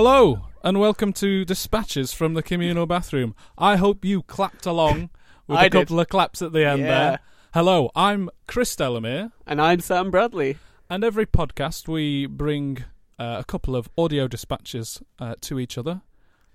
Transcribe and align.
Hello, 0.00 0.42
and 0.62 0.78
welcome 0.78 1.12
to 1.14 1.44
Dispatches 1.44 2.12
from 2.14 2.34
the 2.34 2.42
Communal 2.44 2.86
Bathroom. 2.86 3.34
I 3.58 3.74
hope 3.74 4.04
you 4.04 4.22
clapped 4.22 4.64
along 4.64 5.10
with 5.48 5.58
I 5.58 5.64
a 5.64 5.68
did. 5.70 5.72
couple 5.88 5.98
of 5.98 6.08
claps 6.08 6.40
at 6.40 6.52
the 6.52 6.64
end 6.64 6.82
Yeah. 6.82 6.86
there. 6.86 7.18
Hello, 7.52 7.90
I'm 7.96 8.30
Chris 8.46 8.76
Delamere, 8.76 9.32
And 9.44 9.60
I'm 9.60 9.80
Sam 9.80 10.12
Bradley. 10.12 10.56
and 10.88 11.02
every 11.02 11.26
podcast 11.26 11.88
we 11.88 12.26
bring 12.26 12.84
uh, 13.18 13.38
a 13.40 13.44
couple 13.44 13.74
of 13.74 13.88
audio 13.98 14.28
dispatches 14.28 15.02
uh, 15.18 15.34
to 15.40 15.58
each 15.58 15.76
other, 15.76 16.02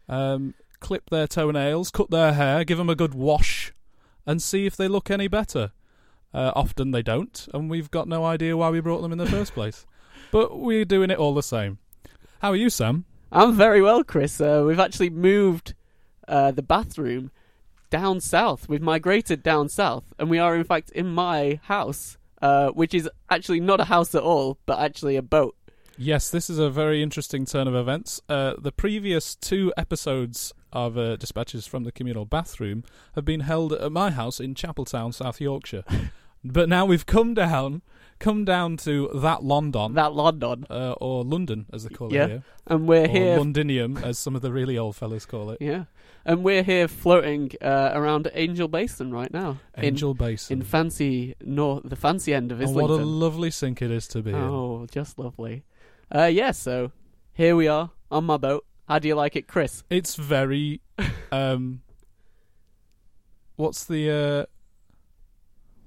um, 0.07 0.53
clip 0.79 1.09
their 1.09 1.27
toenails, 1.27 1.91
cut 1.91 2.11
their 2.11 2.31
hair, 2.31 2.63
give 2.63 2.77
them 2.77 2.89
a 2.89 2.95
good 2.95 3.13
wash, 3.13 3.73
and 4.25 4.41
see 4.41 4.65
if 4.65 4.77
they 4.77 4.87
look 4.87 5.11
any 5.11 5.27
better. 5.27 5.73
Uh, 6.33 6.53
often 6.55 6.91
they 6.91 7.03
don't, 7.03 7.49
and 7.53 7.69
we've 7.69 7.91
got 7.91 8.07
no 8.07 8.23
idea 8.23 8.55
why 8.55 8.69
we 8.69 8.79
brought 8.79 9.01
them 9.01 9.11
in 9.11 9.17
the 9.17 9.25
first 9.27 9.53
place. 9.53 9.85
But 10.31 10.57
we're 10.57 10.85
doing 10.85 11.09
it 11.11 11.17
all 11.19 11.33
the 11.33 11.43
same. 11.43 11.79
How 12.41 12.51
are 12.51 12.55
you, 12.55 12.69
Sam? 12.69 13.03
I'm 13.35 13.55
very 13.55 13.81
well, 13.81 14.03
Chris. 14.03 14.39
Uh, 14.39 14.63
we've 14.63 14.79
actually 14.79 15.09
moved 15.09 15.73
uh, 16.27 16.51
the 16.51 16.61
bathroom 16.61 17.31
down 17.89 18.19
south. 18.19 18.69
We've 18.69 18.79
migrated 18.79 19.41
down 19.41 19.69
south, 19.69 20.03
and 20.19 20.29
we 20.29 20.37
are 20.37 20.55
in 20.55 20.63
fact 20.63 20.91
in 20.91 21.07
my 21.07 21.59
house, 21.63 22.19
uh, 22.43 22.69
which 22.69 22.93
is 22.93 23.09
actually 23.31 23.59
not 23.59 23.79
a 23.79 23.85
house 23.85 24.13
at 24.13 24.21
all, 24.21 24.59
but 24.67 24.77
actually 24.77 25.15
a 25.15 25.23
boat. 25.23 25.55
Yes, 25.97 26.29
this 26.29 26.47
is 26.47 26.59
a 26.59 26.69
very 26.69 27.01
interesting 27.01 27.45
turn 27.45 27.67
of 27.67 27.73
events. 27.73 28.21
Uh, 28.29 28.53
the 28.59 28.71
previous 28.71 29.35
two 29.35 29.73
episodes 29.77 30.53
of 30.71 30.95
uh, 30.95 31.15
Dispatches 31.15 31.65
from 31.65 31.85
the 31.85 31.91
Communal 31.91 32.25
Bathroom 32.25 32.83
have 33.15 33.25
been 33.25 33.39
held 33.39 33.73
at 33.73 33.91
my 33.91 34.11
house 34.11 34.39
in 34.39 34.53
Chapeltown, 34.53 35.11
South 35.11 35.41
Yorkshire. 35.41 35.83
but 36.43 36.67
now 36.69 36.85
we've 36.85 37.05
come 37.05 37.33
down, 37.33 37.81
come 38.19 38.45
down 38.45 38.77
to 38.77 39.09
that 39.15 39.43
London, 39.43 39.93
That 39.95 40.13
London, 40.13 40.65
uh, 40.69 40.93
or 40.93 41.23
London 41.23 41.65
as 41.73 41.83
they 41.83 41.89
call 41.93 42.13
Yeah. 42.13 42.25
it 42.25 42.29
here, 42.29 42.43
and 42.67 42.87
we're 42.87 43.05
or 43.05 43.07
here. 43.07 43.37
Londinium 43.37 43.97
as 43.97 44.17
some 44.19 44.35
of 44.35 44.41
the 44.41 44.51
really 44.51 44.77
old 44.77 44.95
fellas 44.95 45.25
call 45.25 45.49
it. 45.51 45.57
yeah, 45.61 45.85
and 46.25 46.43
we're 46.43 46.63
here 46.63 46.87
floating 46.87 47.51
uh, 47.61 47.91
around 47.93 48.29
Angel 48.33 48.67
Basin 48.67 49.11
right 49.11 49.33
now. 49.33 49.59
in- 49.77 49.85
Angel 49.85 50.13
Basin. 50.13 50.59
in, 50.59 50.63
fancy 50.63 51.35
north, 51.43 51.83
the 51.85 51.95
fancy 51.95 52.33
end 52.33 52.51
of 52.51 52.59
and 52.61 52.73
what 52.75 52.89
a 52.89 52.95
lovely 52.95 53.51
sink 53.51 53.81
it 53.81 53.91
is 53.91 54.07
to 54.09 54.21
be 54.21 54.29
in. 54.31 54.35
Oh, 54.37 54.85
just 54.91 55.19
lovely. 55.19 55.63
Uh, 56.13 56.25
yeah, 56.25 56.51
so 56.51 56.91
here 57.33 57.55
we 57.55 57.67
are 57.67 57.91
on 58.11 58.25
my 58.25 58.37
boat. 58.37 58.65
How 58.87 58.99
do 58.99 59.07
you 59.07 59.15
like 59.15 59.35
it, 59.35 59.47
Chris? 59.47 59.83
It's 59.89 60.15
very 60.15 60.81
um 61.31 61.81
what's 63.55 63.85
the 63.85 64.09
uh 64.11 64.45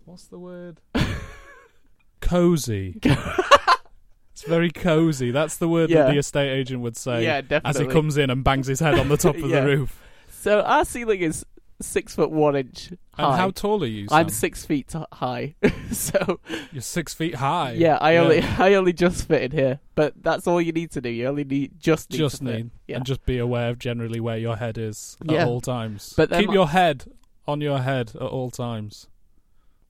what's 0.06 0.24
the 0.28 0.38
word? 0.38 0.80
cozy. 2.20 2.98
it's 3.02 4.42
very 4.46 4.70
cozy. 4.70 5.30
That's 5.30 5.56
the 5.58 5.68
word 5.68 5.90
Yeah. 5.90 6.04
that 6.04 6.12
the 6.12 6.18
estate 6.18 6.50
agent 6.50 6.80
would 6.80 6.96
say 6.96 7.24
yeah, 7.24 7.38
as 7.38 7.44
definitely. 7.48 7.84
he 7.86 7.90
comes 7.92 8.16
in 8.16 8.30
and 8.30 8.42
bangs 8.42 8.66
his 8.66 8.80
head 8.80 8.98
on 8.98 9.08
the 9.08 9.16
top 9.16 9.36
of 9.42 9.42
Yeah. 9.50 9.60
the 9.60 9.66
roof. 9.66 10.00
So 10.30 10.60
our 10.62 10.84
ceiling 10.84 11.20
is 11.20 11.44
six 11.82 12.14
foot 12.14 12.30
one 12.30 12.56
inch 12.56 12.90
high. 13.12 13.24
And 13.32 13.36
how 13.36 13.50
tall 13.50 13.82
are 13.82 13.86
you? 13.86 14.06
I'm 14.10 14.28
six 14.30 14.64
feet 14.64 14.88
t- 14.88 14.98
high, 15.12 15.54
so 15.92 16.40
You're 16.72 16.80
six 16.80 17.12
feet 17.12 17.34
high. 17.34 17.72
yeah, 17.72 17.98
I 18.00 18.16
only 18.16 18.40
I 18.42 18.74
only 18.74 18.92
just 18.94 19.28
fit 19.28 19.42
in 19.42 19.50
here. 19.50 19.80
But 19.94 20.14
that's 20.22 20.46
all 20.46 20.60
you 20.60 20.72
need 20.72 20.90
to 20.92 21.00
do. 21.02 21.10
You 21.10 21.26
only 21.26 21.44
need 21.44 21.72
just 21.78 22.10
need 22.10 22.18
just 22.18 22.38
to 22.38 22.44
fit. 22.44 22.54
need 22.56 22.70
Yeah. 22.88 22.96
and 22.96 23.04
just 23.04 23.26
be 23.26 23.38
aware 23.38 23.68
of 23.70 23.78
generally 23.78 24.20
where 24.20 24.38
your 24.38 24.56
head 24.56 24.78
is 24.78 25.16
at 25.28 25.30
Yeah. 25.34 25.46
all 25.46 25.60
times. 25.60 26.14
But 26.16 26.30
then 26.30 26.40
keep 26.40 26.48
my- 26.48 26.54
your 26.54 26.68
head 26.68 27.04
on 27.46 27.60
your 27.60 27.78
head 27.80 28.12
at 28.14 28.22
all 28.22 28.50
times. 28.50 29.08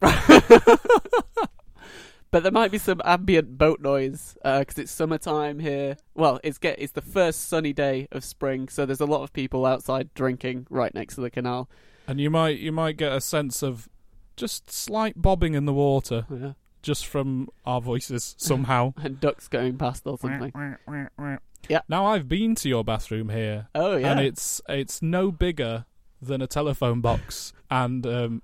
But 2.32 2.42
there 2.42 2.52
might 2.52 2.72
be 2.72 2.78
some 2.78 3.00
ambient 3.04 3.56
boat 3.56 3.80
noise 3.80 4.36
because 4.42 4.76
it's 4.78 4.90
summertime 4.90 5.60
here. 5.60 5.96
Well, 6.14 6.38
it's 6.42 6.58
get 6.58 6.78
it's 6.78 6.92
the 6.92 7.00
first 7.00 7.48
sunny 7.48 7.72
day 7.72 8.08
of 8.10 8.24
spring, 8.24 8.68
so 8.68 8.84
there's 8.84 9.00
a 9.00 9.06
lot 9.06 9.22
of 9.22 9.32
people 9.32 9.64
outside 9.64 10.12
drinking 10.12 10.66
right 10.68 10.92
next 10.92 11.14
to 11.14 11.20
the 11.22 11.30
canal. 11.30 11.70
And 12.06 12.20
you 12.20 12.28
might 12.28 12.58
you 12.58 12.72
might 12.72 12.96
get 12.98 13.12
a 13.12 13.20
sense 13.20 13.62
of 13.62 13.88
just 14.36 14.70
slight 14.70 15.14
bobbing 15.22 15.54
in 15.54 15.64
the 15.66 15.72
water 15.72 16.26
Yeah. 16.28 16.52
just 16.82 17.06
from 17.06 17.48
our 17.64 17.80
voices 17.80 18.34
somehow. 18.38 18.92
And 19.02 19.18
ducks 19.20 19.46
going 19.48 19.78
past 19.78 20.02
or 20.04 20.18
something. 20.18 20.52
Yeah. 21.70 21.80
Now 21.88 22.06
I've 22.06 22.28
been 22.28 22.54
to 22.56 22.68
your 22.68 22.84
bathroom 22.84 23.28
here, 23.30 23.68
Oh 23.74 23.96
yeah. 23.96 24.10
and 24.10 24.20
it's 24.20 24.60
it's 24.68 25.00
no 25.00 25.30
bigger 25.30 25.86
than 26.20 26.42
a 26.42 26.46
telephone 26.48 27.00
box 27.00 27.52
and 27.70 28.04
um, 28.06 28.42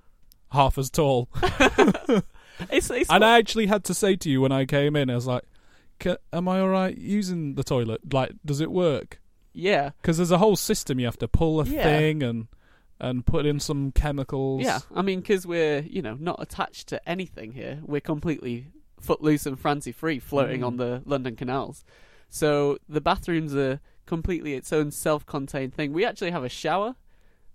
half 0.52 0.78
as 0.78 0.90
tall. 0.90 1.28
it's, 2.70 2.90
it's 2.90 3.10
And 3.10 3.24
I 3.24 3.38
actually 3.38 3.66
had 3.66 3.84
to 3.84 3.94
say 3.94 4.16
to 4.16 4.30
you 4.30 4.40
when 4.40 4.52
I 4.52 4.64
came 4.64 4.96
in, 4.96 5.10
I 5.10 5.14
was 5.14 5.26
like, 5.26 5.44
"Ca- 6.00 6.18
"Am 6.32 6.48
I 6.48 6.60
all 6.60 6.68
right 6.68 6.96
using 6.96 7.54
the 7.54 7.64
toilet? 7.64 8.12
Like, 8.12 8.32
does 8.44 8.60
it 8.60 8.70
work?" 8.70 9.20
yeah. 9.54 9.90
Because 10.00 10.16
there's 10.16 10.30
a 10.30 10.38
whole 10.38 10.56
system. 10.56 10.98
You 10.98 11.06
have 11.06 11.18
to 11.18 11.28
pull 11.28 11.60
a 11.60 11.64
Yeah. 11.64 11.82
thing 11.82 12.22
and 12.22 12.48
and 13.00 13.26
put 13.26 13.44
in 13.46 13.58
some 13.58 13.90
chemicals. 13.92 14.62
Yeah, 14.62 14.78
I 14.94 15.02
mean, 15.02 15.20
because 15.20 15.44
we're 15.46 15.80
you 15.80 16.02
know 16.02 16.16
not 16.20 16.36
attached 16.40 16.88
to 16.88 17.08
anything 17.08 17.52
here. 17.52 17.80
We're 17.82 18.00
completely 18.00 18.68
footloose 19.00 19.44
and 19.46 19.58
fancy 19.58 19.90
free, 19.92 20.18
floating 20.20 20.60
Mm. 20.60 20.66
on 20.66 20.76
the 20.76 21.02
London 21.04 21.34
canals. 21.34 21.84
So 22.28 22.78
the 22.88 23.00
bathrooms 23.00 23.54
are 23.56 23.80
completely 24.06 24.54
its 24.54 24.72
own 24.72 24.90
self-contained 24.90 25.74
thing. 25.74 25.92
We 25.92 26.04
actually 26.04 26.30
have 26.30 26.44
a 26.44 26.48
shower, 26.48 26.94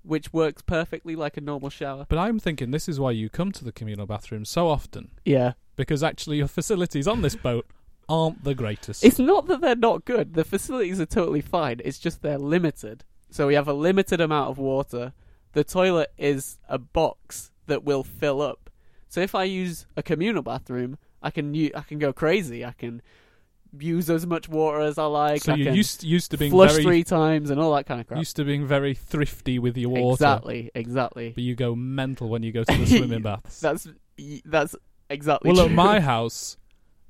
which 0.07 0.31
works 0.33 0.61
perfectly 0.61 1.15
like 1.15 1.37
a 1.37 1.41
normal 1.41 1.69
shower. 1.69 2.05
But 2.07 2.17
I'm 2.17 2.39
thinking 2.39 2.71
this 2.71 2.87
is 2.89 2.99
why 2.99 3.11
you 3.11 3.29
come 3.29 3.51
to 3.53 3.63
the 3.65 3.71
communal 3.71 4.05
bathroom 4.05 4.45
so 4.45 4.67
often. 4.67 5.11
Yeah, 5.25 5.53
because 5.75 6.03
actually 6.03 6.37
your 6.37 6.47
facilities 6.47 7.07
on 7.07 7.21
this 7.21 7.35
boat 7.35 7.65
aren't 8.09 8.43
the 8.43 8.55
greatest. 8.55 9.03
it's 9.03 9.19
not 9.19 9.47
that 9.47 9.61
they're 9.61 9.75
not 9.75 10.05
good. 10.05 10.33
The 10.33 10.45
facilities 10.45 10.99
are 10.99 11.05
totally 11.05 11.41
fine. 11.41 11.81
It's 11.83 11.99
just 11.99 12.21
they're 12.21 12.37
limited. 12.37 13.03
So 13.29 13.47
we 13.47 13.55
have 13.55 13.67
a 13.67 13.73
limited 13.73 14.21
amount 14.21 14.49
of 14.49 14.57
water. 14.57 15.11
The 15.51 15.63
toilet 15.65 16.11
is 16.17 16.57
a 16.69 16.77
box 16.77 17.51
that 17.65 17.83
will 17.83 18.03
fill 18.03 18.41
up. 18.41 18.69
So 19.09 19.19
if 19.21 19.35
I 19.35 19.43
use 19.43 19.85
a 19.97 20.03
communal 20.03 20.41
bathroom, 20.41 20.97
I 21.21 21.31
can 21.31 21.53
u- 21.53 21.71
I 21.75 21.81
can 21.81 21.99
go 21.99 22.13
crazy. 22.13 22.63
I 22.63 22.71
can 22.71 23.01
use 23.77 24.09
as 24.09 24.25
much 24.27 24.47
water 24.49 24.79
as 24.81 24.97
I 24.97 25.05
like. 25.05 25.41
so 25.43 25.53
I 25.53 25.55
you're 25.55 25.73
used 25.73 26.03
used 26.03 26.31
to 26.31 26.37
being 26.37 26.51
flush 26.51 26.71
very 26.71 26.83
three 26.83 27.03
times 27.03 27.49
and 27.49 27.59
all 27.59 27.73
that 27.75 27.85
kind 27.85 27.99
of 28.01 28.07
crap. 28.07 28.17
used 28.19 28.35
to 28.37 28.43
being 28.43 28.65
very 28.65 28.93
thrifty 28.93 29.59
with 29.59 29.77
your 29.77 29.89
water, 29.89 30.13
Exactly, 30.23 30.71
exactly. 30.75 31.29
but 31.31 31.43
you 31.43 31.55
go 31.55 31.75
mental 31.75 32.29
when 32.29 32.43
you 32.43 32.51
go 32.51 32.63
to 32.63 32.77
the 32.77 32.85
swimming 32.97 33.21
baths. 33.21 33.59
That's 33.59 33.87
that's 34.45 34.75
exactly. 35.09 35.51
well, 35.51 35.65
at 35.65 35.71
my 35.71 35.99
house, 36.13 36.57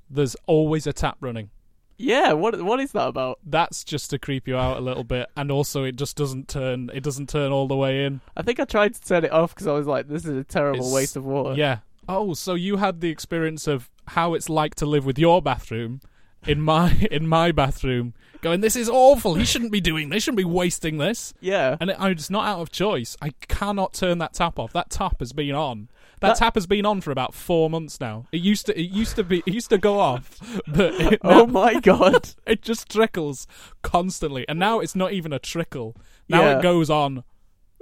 there's 0.09 0.35
always 0.45 0.87
a 0.87 0.93
tap 0.93 1.17
running. 1.21 1.49
yeah. 1.97 2.33
What 2.33 2.61
what 2.61 2.79
is 2.79 2.91
that 2.93 3.07
about? 3.07 3.39
That's 3.45 3.83
just 3.83 4.09
to 4.11 4.19
creep 4.19 4.47
you 4.47 4.57
out 4.57 4.77
a 4.77 4.81
little 4.81 5.03
bit, 5.03 5.27
and 5.35 5.51
also 5.51 5.83
it 5.83 5.95
just 5.95 6.15
doesn't 6.17 6.47
turn. 6.47 6.89
It 6.93 7.03
doesn't 7.03 7.29
turn 7.29 7.51
all 7.51 7.67
the 7.67 7.75
way 7.77 8.05
in. 8.05 8.21
I 8.35 8.41
think 8.41 8.59
I 8.59 8.65
tried 8.65 8.93
to 8.95 9.01
turn 9.01 9.23
it 9.25 9.31
off 9.31 9.53
because 9.53 9.67
I 9.67 9.73
was 9.73 9.87
like, 9.87 10.07
"This 10.07 10.25
is 10.25 10.37
a 10.37 10.43
terrible 10.43 10.79
It's- 10.81 10.93
waste 10.93 11.15
of 11.15 11.25
water." 11.25 11.55
Yeah. 11.55 11.79
Oh, 12.09 12.33
so 12.33 12.53
you 12.53 12.77
had 12.77 13.01
the 13.01 13.09
experience 13.09 13.67
of 13.67 13.89
how 14.07 14.33
it's 14.33 14.47
like 14.47 14.75
to 14.75 14.85
live 14.85 15.05
with 15.05 15.19
your 15.19 15.41
bathroom 15.41 15.99
in 16.45 16.61
my 16.61 16.91
in 17.11 17.27
my 17.27 17.51
bathroom, 17.51 18.13
going, 18.41 18.61
"This 18.61 18.75
is 18.75 18.89
awful. 18.89 19.35
he 19.35 19.45
shouldn't 19.45 19.71
be 19.71 19.81
doing 19.81 20.09
this. 20.09 20.23
Shouldn't 20.23 20.37
be 20.37 20.43
wasting 20.45 20.97
this." 20.97 21.33
yeah. 21.41 21.77
And 21.79 21.89
it, 21.89 21.97
it's 21.99 22.29
not 22.29 22.45
out 22.45 22.59
of 22.61 22.71
choice. 22.71 23.15
I 23.21 23.31
cannot 23.47 23.93
turn 23.93 24.17
that 24.19 24.33
tap 24.33 24.59
off. 24.59 24.73
That 24.73 24.89
tap 24.89 25.19
has 25.19 25.33
been 25.33 25.55
on. 25.55 25.89
That, 26.19 26.29
That- 26.29 26.37
tap 26.37 26.55
has 26.55 26.65
been 26.65 26.85
on 26.85 27.01
for 27.01 27.11
about 27.11 27.33
four 27.35 27.69
months 27.69 27.99
now. 27.99 28.25
It 28.31 28.41
used 28.41 28.65
to. 28.67 28.79
It 28.79 28.89
used 28.89 29.15
to 29.17 29.23
be. 29.23 29.39
It 29.45 29.53
used 29.53 29.69
to 29.69 29.77
go 29.77 29.99
off, 29.99 30.39
but 30.67 30.93
it, 30.95 31.19
Oh 31.23 31.45
my 31.47 31.79
god. 31.79 32.29
it 32.45 32.61
just 32.61 32.89
trickles 32.91 33.45
constantly. 33.83 34.47
And 34.49 34.57
now 34.59 34.79
it's 34.79 34.95
not 34.95 35.11
even 35.13 35.31
a 35.33 35.39
trickle. 35.39 35.95
Now 36.29 36.41
Yeah. 36.41 36.59
it 36.59 36.61
goes 36.63 36.89
on 36.89 37.23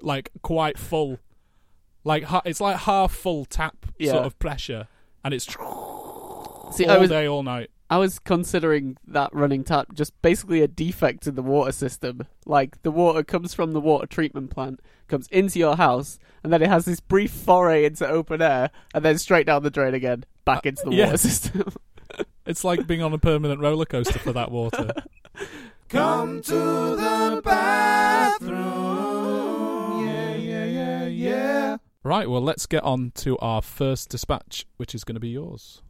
like 0.01 0.29
quite 0.41 0.77
full. 0.77 1.19
Like 2.03 2.25
it's 2.45 2.59
like 2.61 2.77
half 2.77 3.11
full 3.13 3.45
tap 3.45 3.85
Yeah. 3.97 4.11
sort 4.11 4.25
of 4.25 4.37
pressure, 4.37 4.87
and 5.23 5.33
it's 5.33 5.45
See, 5.45 5.57
all 6.85 6.91
I 6.91 6.97
was 6.97 7.09
day, 7.09 7.25
all 7.27 7.41
night. 7.43 7.69
I 7.89 7.97
was 7.97 8.17
considering 8.17 8.97
that 9.05 9.33
running 9.33 9.63
tap 9.63 9.93
just 9.93 10.19
basically 10.21 10.61
a 10.61 10.67
defect 10.67 11.27
in 11.27 11.35
the 11.35 11.43
water 11.43 11.71
system. 11.71 12.25
Like 12.45 12.81
the 12.81 12.91
water 12.91 13.23
comes 13.23 13.53
from 13.53 13.73
the 13.73 13.79
water 13.79 14.07
treatment 14.07 14.49
plant, 14.49 14.79
comes 15.07 15.27
into 15.27 15.59
your 15.59 15.75
house, 15.75 16.17
and 16.43 16.51
then 16.51 16.63
it 16.63 16.69
has 16.69 16.85
this 16.85 16.99
brief 16.99 17.31
foray 17.31 17.85
into 17.85 18.07
open 18.07 18.41
air, 18.41 18.71
and 18.93 19.05
then 19.05 19.17
straight 19.19 19.45
down 19.45 19.63
the 19.63 19.69
drain 19.69 19.93
again, 19.93 20.25
back 20.45 20.65
uh, 20.65 20.69
into 20.69 20.83
the 20.85 20.95
yeah. 20.95 21.05
water 21.05 21.17
system. 21.17 21.63
It's 22.45 22.63
like 22.63 22.85
being 22.85 23.01
on 23.01 23.11
a 23.11 23.17
permanent 23.17 23.59
roller 23.59 23.85
coaster 23.85 24.19
for 24.19 24.31
that 24.33 24.51
water. 24.51 24.91
Come 25.89 26.43
to 26.43 26.53
the 26.53 27.41
bathroom. 27.43 28.55
Yeah, 30.05 30.35
yeah, 30.35 30.65
yeah, 30.65 31.07
yeah. 31.07 31.77
right. 32.03 32.29
Well, 32.29 32.41
let's 32.41 32.67
get 32.67 32.83
on 32.83 33.13
to 33.15 33.35
our 33.39 33.63
first 33.63 34.09
dispatch, 34.09 34.67
which 34.77 34.93
is 34.93 35.03
going 35.03 35.15
to 35.15 35.19
be 35.19 35.29
yours. 35.29 35.81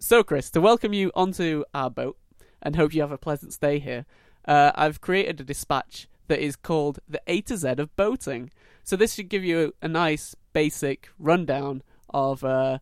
So, 0.00 0.22
Chris, 0.22 0.48
to 0.50 0.60
welcome 0.60 0.92
you 0.92 1.10
onto 1.16 1.64
our 1.74 1.90
boat 1.90 2.16
and 2.62 2.76
hope 2.76 2.94
you 2.94 3.00
have 3.00 3.10
a 3.10 3.18
pleasant 3.18 3.52
stay 3.52 3.80
here, 3.80 4.06
uh, 4.46 4.70
I've 4.76 5.00
created 5.00 5.40
a 5.40 5.44
dispatch 5.44 6.06
that 6.28 6.38
is 6.38 6.54
called 6.54 7.00
the 7.08 7.20
A 7.26 7.40
to 7.42 7.56
Z 7.56 7.68
of 7.78 7.94
boating. 7.96 8.50
So, 8.84 8.94
this 8.94 9.14
should 9.14 9.28
give 9.28 9.42
you 9.42 9.74
a 9.82 9.88
nice 9.88 10.36
basic 10.52 11.08
rundown 11.18 11.82
of, 12.10 12.44
uh, 12.44 12.78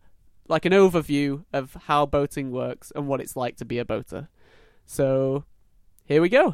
like, 0.47 0.65
an 0.65 0.73
overview 0.73 1.43
of 1.51 1.75
how 1.85 2.05
boating 2.05 2.51
works 2.51 2.91
and 2.95 3.07
what 3.07 3.19
it's 3.19 3.35
like 3.35 3.57
to 3.57 3.65
be 3.65 3.79
a 3.79 3.85
boater. 3.85 4.29
So, 4.85 5.43
here 6.05 6.21
we 6.21 6.29
go. 6.29 6.53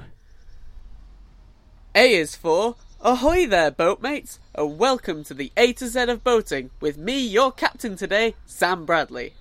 A 1.94 2.16
is 2.16 2.38
for 2.38 2.78
Ahoy 3.02 3.46
there, 3.48 3.70
boatmates, 3.70 4.40
and 4.56 4.78
welcome 4.78 5.26
to 5.26 5.34
the 5.34 5.52
A 5.58 5.74
to 5.74 5.88
Z 5.90 6.04
of 6.04 6.24
boating 6.24 6.70
with 6.80 6.98
me, 6.98 7.20
your 7.20 7.52
captain 7.52 7.98
today, 7.98 8.36
Sam 8.46 8.86
Bradley. 8.86 9.34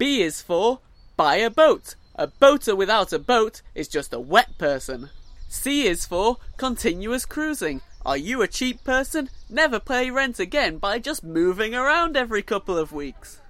B 0.00 0.22
is 0.22 0.40
for 0.40 0.80
Buy 1.18 1.36
a 1.36 1.50
boat. 1.50 1.94
A 2.14 2.26
boater 2.26 2.74
without 2.74 3.12
a 3.12 3.18
boat 3.18 3.60
is 3.74 3.86
just 3.86 4.14
a 4.14 4.18
wet 4.18 4.56
person. 4.56 5.10
C 5.46 5.86
is 5.86 6.06
for 6.06 6.38
Continuous 6.56 7.26
cruising. 7.26 7.82
Are 8.06 8.16
you 8.16 8.40
a 8.40 8.48
cheap 8.48 8.82
person? 8.82 9.28
Never 9.50 9.78
pay 9.78 10.10
rent 10.10 10.40
again 10.40 10.78
by 10.78 11.00
just 11.00 11.22
moving 11.22 11.74
around 11.74 12.16
every 12.16 12.40
couple 12.40 12.78
of 12.78 12.92
weeks. 12.92 13.40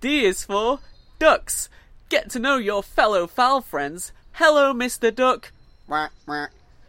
D 0.00 0.24
is 0.24 0.44
for 0.44 0.78
Ducks. 1.18 1.68
Get 2.08 2.30
to 2.30 2.38
know 2.38 2.56
your 2.56 2.84
fellow 2.84 3.26
fowl 3.26 3.60
friends. 3.60 4.12
Hello, 4.34 4.72
Mr. 4.72 5.12
Duck. 5.12 5.50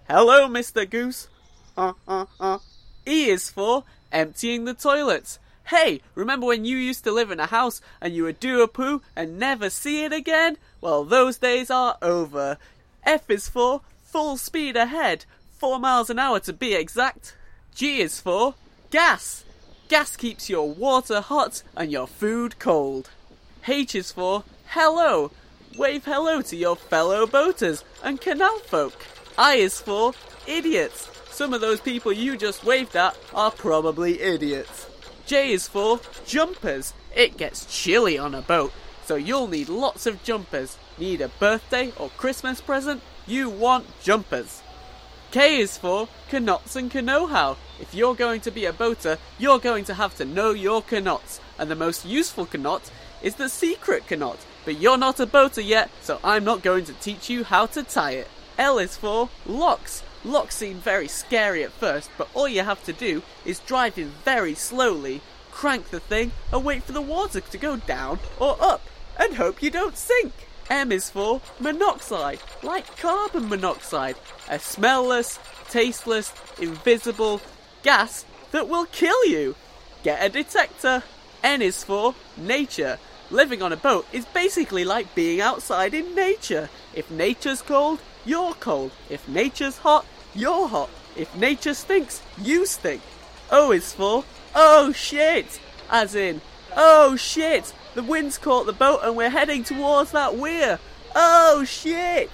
Hello, 0.07 0.47
Mr. 0.47 0.87
Goose. 0.87 1.27
Uh, 1.75 1.93
uh, 2.07 2.25
uh. 2.39 2.59
E 3.07 3.31
is 3.31 3.49
for 3.49 3.83
emptying 4.11 4.65
the 4.65 4.75
toilets. 4.75 5.39
Hey, 5.67 5.99
remember 6.15 6.45
when 6.45 6.63
you 6.63 6.77
used 6.77 7.03
to 7.03 7.11
live 7.11 7.29
in 7.29 7.41
a 7.41 7.45
house 7.45 7.81
and 7.99 8.13
you 8.15 8.23
would 8.23 8.39
do 8.39 8.61
a 8.61 8.69
poo 8.69 9.01
and 9.17 9.37
never 9.37 9.69
see 9.69 10.05
it 10.05 10.13
again? 10.13 10.57
Well, 10.79 11.03
those 11.03 11.39
days 11.39 11.69
are 11.69 11.97
over. 12.01 12.57
F 13.03 13.29
is 13.29 13.49
for 13.49 13.81
full 14.01 14.37
speed 14.37 14.77
ahead, 14.77 15.25
4 15.57 15.77
miles 15.77 16.09
an 16.09 16.19
hour 16.19 16.39
to 16.39 16.53
be 16.53 16.73
exact. 16.73 17.35
G 17.75 17.99
is 17.99 18.21
for 18.21 18.55
gas. 18.91 19.43
Gas 19.89 20.15
keeps 20.15 20.49
your 20.49 20.69
water 20.69 21.19
hot 21.19 21.63
and 21.75 21.91
your 21.91 22.07
food 22.07 22.59
cold. 22.59 23.09
H 23.67 23.93
is 23.93 24.13
for 24.13 24.45
hello. 24.67 25.31
Wave 25.77 26.05
hello 26.05 26.41
to 26.43 26.55
your 26.55 26.77
fellow 26.77 27.27
boaters 27.27 27.83
and 28.01 28.21
canal 28.21 28.59
folk. 28.59 29.05
I 29.37 29.55
is 29.55 29.81
for 29.81 30.13
idiots. 30.47 31.09
Some 31.29 31.53
of 31.53 31.59
those 31.59 31.81
people 31.81 32.13
you 32.13 32.37
just 32.37 32.63
waved 32.63 32.95
at 32.95 33.17
are 33.33 33.51
probably 33.51 34.21
idiots. 34.21 34.86
J 35.27 35.51
is 35.51 35.67
for 35.67 35.99
jumpers. 36.25 36.93
It 37.13 37.35
gets 37.35 37.65
chilly 37.65 38.17
on 38.17 38.33
a 38.33 38.41
boat, 38.41 38.71
so 39.03 39.15
you'll 39.15 39.49
need 39.49 39.67
lots 39.67 40.05
of 40.05 40.23
jumpers. 40.23 40.77
Need 40.97 41.19
a 41.19 41.27
birthday 41.27 41.91
or 41.97 42.09
Christmas 42.11 42.61
present? 42.61 43.01
You 43.27 43.49
want 43.49 43.87
jumpers. 44.01 44.61
K 45.31 45.59
is 45.59 45.77
for 45.77 46.07
canots 46.29 46.77
and 46.77 46.89
canoe-how. 46.89 47.57
If 47.81 47.93
you're 47.93 48.15
going 48.15 48.39
to 48.41 48.51
be 48.51 48.63
a 48.63 48.71
boater, 48.71 49.17
you're 49.37 49.59
going 49.59 49.83
to 49.85 49.95
have 49.95 50.15
to 50.15 50.23
know 50.23 50.51
your 50.51 50.81
canots, 50.81 51.41
and 51.59 51.69
the 51.69 51.75
most 51.75 52.05
useful 52.05 52.45
canot 52.45 52.89
is 53.21 53.35
the 53.35 53.49
secret 53.49 54.07
canot. 54.07 54.39
But 54.63 54.79
you're 54.79 54.97
not 54.97 55.19
a 55.19 55.25
boater 55.25 55.59
yet, 55.59 55.89
so 56.01 56.21
I'm 56.23 56.45
not 56.45 56.63
going 56.63 56.85
to 56.85 56.93
teach 56.93 57.29
you 57.29 57.43
how 57.43 57.65
to 57.65 57.83
tie 57.83 58.11
it. 58.11 58.29
L 58.57 58.79
is 58.79 58.95
for 58.95 59.27
locks. 59.45 60.03
Locks 60.27 60.57
seem 60.57 60.75
very 60.75 61.07
scary 61.07 61.63
at 61.63 61.71
first, 61.71 62.11
but 62.17 62.27
all 62.33 62.49
you 62.49 62.61
have 62.61 62.83
to 62.83 62.91
do 62.91 63.23
is 63.45 63.59
drive 63.59 63.97
in 63.97 64.09
very 64.25 64.53
slowly, 64.53 65.21
crank 65.51 65.89
the 65.89 66.01
thing, 66.01 66.33
and 66.51 66.65
wait 66.65 66.83
for 66.83 66.91
the 66.91 67.01
water 67.01 67.39
to 67.39 67.57
go 67.57 67.77
down 67.77 68.19
or 68.37 68.57
up, 68.59 68.81
and 69.17 69.35
hope 69.35 69.63
you 69.63 69.69
don't 69.69 69.95
sink. 69.95 70.33
M 70.69 70.91
is 70.91 71.09
for 71.09 71.39
monoxide, 71.61 72.39
like 72.61 72.97
carbon 72.97 73.47
monoxide, 73.47 74.17
a 74.49 74.59
smellless, 74.59 75.39
tasteless, 75.69 76.33
invisible 76.59 77.39
gas 77.81 78.25
that 78.51 78.67
will 78.67 78.85
kill 78.87 79.25
you. 79.25 79.55
Get 80.03 80.21
a 80.21 80.27
detector. 80.27 81.03
N 81.41 81.61
is 81.61 81.85
for 81.85 82.15
nature. 82.35 82.99
Living 83.31 83.61
on 83.61 83.71
a 83.71 83.77
boat 83.77 84.05
is 84.11 84.25
basically 84.25 84.83
like 84.83 85.15
being 85.15 85.39
outside 85.39 85.93
in 85.93 86.13
nature. 86.15 86.69
If 86.93 87.09
nature's 87.09 87.61
cold, 87.61 87.99
you're 88.25 88.55
cold. 88.55 88.91
If 89.09 89.25
nature's 89.29 89.77
hot, 89.77 90.05
you're 90.37 90.67
hot. 90.67 90.89
If 91.15 91.35
nature 91.35 91.73
stinks, 91.73 92.21
you 92.37 92.65
stink. 92.65 93.01
Oh, 93.49 93.69
o 93.69 93.71
is 93.71 93.93
for 93.93 94.23
oh 94.55 94.91
shit, 94.91 95.59
as 95.89 96.15
in 96.15 96.41
oh 96.75 97.15
shit, 97.15 97.73
the 97.95 98.03
wind's 98.03 98.37
caught 98.37 98.65
the 98.65 98.73
boat 98.73 99.01
and 99.03 99.17
we're 99.17 99.29
heading 99.29 99.63
towards 99.63 100.11
that 100.11 100.37
weir. 100.37 100.79
Oh 101.15 101.65
shit. 101.65 102.29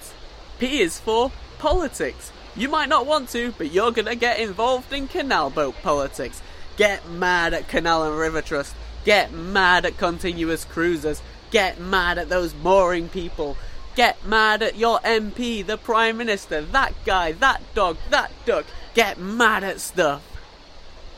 P 0.58 0.80
is 0.80 1.00
for 1.00 1.32
politics. 1.58 2.30
You 2.54 2.68
might 2.68 2.88
not 2.88 3.06
want 3.06 3.30
to, 3.30 3.52
but 3.58 3.72
you're 3.72 3.90
gonna 3.90 4.14
get 4.14 4.38
involved 4.38 4.92
in 4.92 5.08
canal 5.08 5.50
boat 5.50 5.74
politics. 5.82 6.42
Get 6.76 7.08
mad 7.08 7.54
at 7.54 7.68
Canal 7.68 8.04
and 8.04 8.18
River 8.18 8.42
Trust. 8.42 8.74
Get 9.04 9.32
mad 9.32 9.86
at 9.86 9.96
continuous 9.96 10.64
cruisers. 10.64 11.22
Get 11.50 11.80
mad 11.80 12.18
at 12.18 12.28
those 12.28 12.54
mooring 12.54 13.08
people. 13.08 13.56
Get 13.94 14.26
mad 14.26 14.62
at 14.62 14.76
your 14.76 14.98
MP, 15.00 15.64
the 15.64 15.76
Prime 15.76 16.16
Minister, 16.16 16.60
that 16.60 16.94
guy, 17.04 17.32
that 17.32 17.62
dog, 17.74 17.96
that 18.10 18.32
duck. 18.44 18.66
Get 18.92 19.18
mad 19.18 19.62
at 19.62 19.80
stuff. 19.80 20.22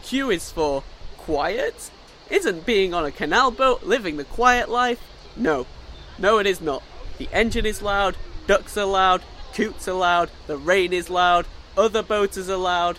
Q 0.03 0.31
is 0.31 0.53
for 0.53 0.83
quiet? 1.17 1.91
Isn't 2.29 2.67
being 2.67 2.93
on 2.93 3.05
a 3.05 3.11
canal 3.11 3.51
boat 3.51 3.85
living 3.85 4.19
the 4.19 4.25
quiet 4.25 4.69
life? 4.69 5.01
No. 5.37 5.67
No, 6.19 6.39
it 6.39 6.47
is 6.47 6.61
not. 6.61 6.83
The 7.19 7.29
engine 7.33 7.65
is 7.65 7.81
loud, 7.81 8.17
ducks 8.47 8.77
are 8.77 8.85
loud, 8.85 9.23
coots 9.55 9.89
are 9.89 9.95
loud, 9.95 10.31
the 10.47 10.59
rain 10.59 10.93
is 10.93 11.09
loud, 11.09 11.47
other 11.79 12.03
boaters 12.03 12.51
are 12.51 12.57
loud. 12.57 12.99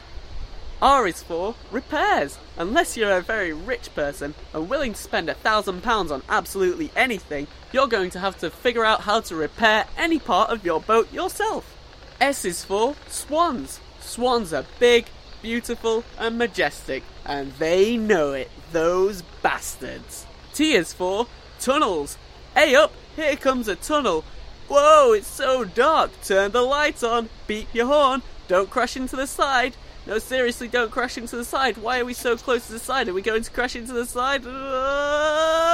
R 0.81 1.07
is 1.07 1.23
for 1.23 1.55
repairs. 1.71 2.37
Unless 2.55 2.97
you're 2.97 3.17
a 3.17 3.21
very 3.21 3.51
rich 3.51 3.93
person 3.95 4.35
and 4.53 4.69
willing 4.69 4.93
to 4.93 5.01
spend 5.01 5.27
a 5.27 5.33
thousand 5.33 5.81
pounds 5.81 6.11
on 6.11 6.21
absolutely 6.29 6.91
anything, 6.95 7.47
you're 7.71 7.87
going 7.87 8.11
to 8.11 8.19
have 8.19 8.37
to 8.39 8.51
figure 8.51 8.85
out 8.85 9.01
how 9.01 9.21
to 9.21 9.35
repair 9.35 9.85
any 9.97 10.19
part 10.19 10.51
of 10.51 10.63
your 10.63 10.79
boat 10.79 11.11
yourself. 11.11 11.75
S 12.21 12.45
is 12.45 12.63
for 12.63 12.95
swans. 13.07 13.79
Swans 13.99 14.53
are 14.53 14.65
big, 14.79 15.07
beautiful, 15.41 16.03
and 16.19 16.37
majestic, 16.37 17.03
and 17.25 17.51
they 17.53 17.97
know 17.97 18.33
it, 18.33 18.49
those 18.71 19.23
bastards. 19.41 20.27
T 20.53 20.73
is 20.73 20.93
for 20.93 21.25
tunnels. 21.59 22.17
Hey 22.53 22.75
up, 22.75 22.91
here 23.15 23.35
comes 23.35 23.67
a 23.67 23.75
tunnel. 23.75 24.23
Whoa, 24.67 25.13
it's 25.13 25.27
so 25.27 25.63
dark. 25.63 26.11
Turn 26.23 26.51
the 26.51 26.61
lights 26.61 27.01
on, 27.01 27.29
beep 27.47 27.73
your 27.73 27.87
horn, 27.87 28.21
don't 28.47 28.69
crash 28.69 28.95
into 28.95 29.15
the 29.15 29.27
side. 29.27 29.75
No, 30.07 30.17
seriously, 30.19 30.69
don't 30.69 30.89
crash 30.89 31.17
into 31.17 31.35
the 31.35 31.43
side. 31.43 31.77
Why 31.77 31.99
are 31.99 32.05
we 32.05 32.13
so 32.13 32.37
close 32.37 32.67
to 32.67 32.73
the 32.73 32.79
side? 32.79 33.09
Are 33.09 33.13
we 33.13 33.21
going 33.21 33.43
to 33.43 33.51
crash 33.51 33.75
into 33.75 33.91
the 33.91 34.05
side? 34.05 34.43
Ah! 34.47 35.67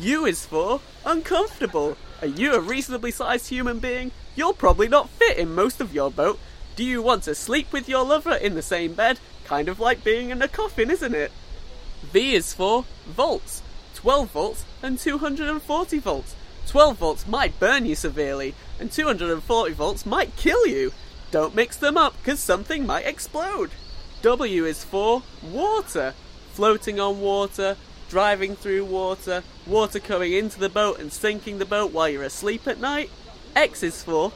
U 0.00 0.26
is 0.26 0.44
for 0.44 0.80
uncomfortable. 1.06 1.96
Are 2.20 2.26
you 2.26 2.54
a 2.54 2.60
reasonably 2.60 3.12
sized 3.12 3.50
human 3.50 3.78
being? 3.78 4.10
You'll 4.34 4.52
probably 4.52 4.88
not 4.88 5.10
fit 5.10 5.38
in 5.38 5.54
most 5.54 5.80
of 5.80 5.94
your 5.94 6.10
boat. 6.10 6.40
Do 6.74 6.82
you 6.82 7.00
want 7.00 7.22
to 7.24 7.36
sleep 7.36 7.72
with 7.72 7.88
your 7.88 8.04
lover 8.04 8.34
in 8.34 8.54
the 8.56 8.62
same 8.62 8.94
bed? 8.94 9.20
Kind 9.44 9.68
of 9.68 9.78
like 9.78 10.02
being 10.02 10.30
in 10.30 10.42
a 10.42 10.48
coffin, 10.48 10.90
isn't 10.90 11.14
it? 11.14 11.30
V 12.02 12.34
is 12.34 12.52
for 12.52 12.84
volts. 13.06 13.62
12 13.94 14.28
volts 14.28 14.64
and 14.82 14.98
240 14.98 16.00
volts. 16.00 16.34
12 16.66 16.96
volts 16.96 17.28
might 17.28 17.60
burn 17.60 17.86
you 17.86 17.94
severely, 17.94 18.56
and 18.80 18.90
240 18.90 19.72
volts 19.74 20.04
might 20.04 20.34
kill 20.34 20.66
you. 20.66 20.92
Don't 21.32 21.54
mix 21.54 21.78
them 21.78 21.96
up, 21.96 22.14
because 22.18 22.38
something 22.38 22.86
might 22.86 23.06
explode. 23.06 23.70
W 24.20 24.66
is 24.66 24.84
for 24.84 25.22
water. 25.42 26.14
Floating 26.52 27.00
on 27.00 27.22
water, 27.22 27.76
driving 28.10 28.54
through 28.54 28.84
water, 28.84 29.42
water 29.66 29.98
coming 29.98 30.34
into 30.34 30.60
the 30.60 30.68
boat 30.68 30.98
and 30.98 31.10
sinking 31.10 31.56
the 31.56 31.64
boat 31.64 31.90
while 31.90 32.10
you're 32.10 32.22
asleep 32.22 32.68
at 32.68 32.78
night. 32.78 33.10
X 33.56 33.82
is 33.82 34.04
for 34.04 34.32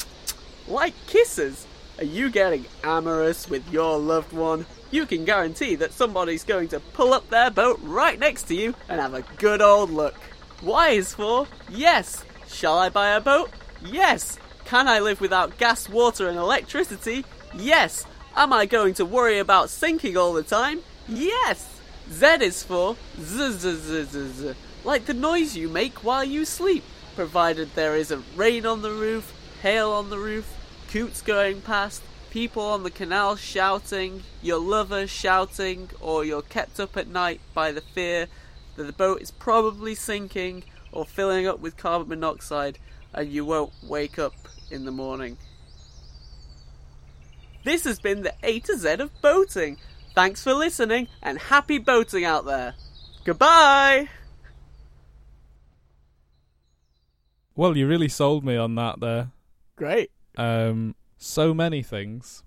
like 0.68 0.92
kisses. 1.06 1.66
Are 1.98 2.04
you 2.04 2.28
getting 2.28 2.66
amorous 2.84 3.48
with 3.48 3.72
your 3.72 3.98
loved 3.98 4.34
one? 4.34 4.66
You 4.90 5.06
can 5.06 5.24
guarantee 5.24 5.76
that 5.76 5.94
somebody's 5.94 6.44
going 6.44 6.68
to 6.68 6.80
pull 6.80 7.14
up 7.14 7.30
their 7.30 7.50
boat 7.50 7.80
right 7.82 8.18
next 8.18 8.42
to 8.48 8.54
you 8.54 8.74
and 8.90 9.00
have 9.00 9.14
a 9.14 9.24
good 9.38 9.62
old 9.62 9.88
look. 9.88 10.14
Y 10.62 10.90
is 10.90 11.14
for 11.14 11.46
yes. 11.70 12.22
Shall 12.46 12.76
I 12.76 12.90
buy 12.90 13.16
a 13.16 13.20
boat? 13.22 13.50
Yes. 13.82 14.38
Can 14.66 14.88
I 14.88 14.98
live 14.98 15.20
without 15.20 15.58
gas, 15.58 15.88
water, 15.88 16.28
and 16.28 16.36
electricity? 16.36 17.24
Yes. 17.54 18.04
Am 18.34 18.52
I 18.52 18.66
going 18.66 18.94
to 18.94 19.04
worry 19.04 19.38
about 19.38 19.70
sinking 19.70 20.16
all 20.16 20.32
the 20.32 20.42
time? 20.42 20.80
Yes. 21.08 21.80
Z 22.10 22.26
is 22.40 22.64
for 22.64 22.96
z 23.16 23.52
z 23.52 23.76
z 23.76 24.04
z 24.04 24.28
z, 24.28 24.54
like 24.82 25.06
the 25.06 25.14
noise 25.14 25.56
you 25.56 25.68
make 25.68 26.02
while 26.02 26.24
you 26.24 26.44
sleep, 26.44 26.82
provided 27.14 27.76
there 27.76 27.94
isn't 27.94 28.24
rain 28.34 28.66
on 28.66 28.82
the 28.82 28.90
roof, 28.90 29.32
hail 29.62 29.92
on 29.92 30.10
the 30.10 30.18
roof, 30.18 30.52
coots 30.90 31.22
going 31.22 31.60
past, 31.60 32.02
people 32.30 32.64
on 32.64 32.82
the 32.82 32.90
canal 32.90 33.36
shouting, 33.36 34.24
your 34.42 34.58
lover 34.58 35.06
shouting, 35.06 35.90
or 36.00 36.24
you're 36.24 36.42
kept 36.42 36.80
up 36.80 36.96
at 36.96 37.06
night 37.06 37.40
by 37.54 37.70
the 37.70 37.80
fear 37.80 38.26
that 38.74 38.84
the 38.84 38.92
boat 38.92 39.22
is 39.22 39.30
probably 39.30 39.94
sinking 39.94 40.64
or 40.90 41.04
filling 41.04 41.46
up 41.46 41.60
with 41.60 41.76
carbon 41.76 42.08
monoxide 42.08 42.80
and 43.14 43.32
you 43.32 43.44
won't 43.44 43.72
wake 43.82 44.18
up 44.18 44.34
in 44.70 44.84
the 44.84 44.90
morning. 44.92 45.36
This 47.64 47.84
has 47.84 47.98
been 47.98 48.22
the 48.22 48.34
A 48.42 48.60
to 48.60 48.76
Z 48.76 48.88
of 49.00 49.10
boating. 49.20 49.76
Thanks 50.14 50.42
for 50.42 50.54
listening 50.54 51.08
and 51.22 51.38
happy 51.38 51.78
boating 51.78 52.24
out 52.24 52.44
there. 52.46 52.74
Goodbye! 53.24 54.08
Well, 57.54 57.76
you 57.76 57.86
really 57.86 58.08
sold 58.08 58.44
me 58.44 58.56
on 58.56 58.74
that 58.74 59.00
there. 59.00 59.30
Great. 59.76 60.10
Um, 60.36 60.94
so 61.16 61.54
many 61.54 61.82
things. 61.82 62.42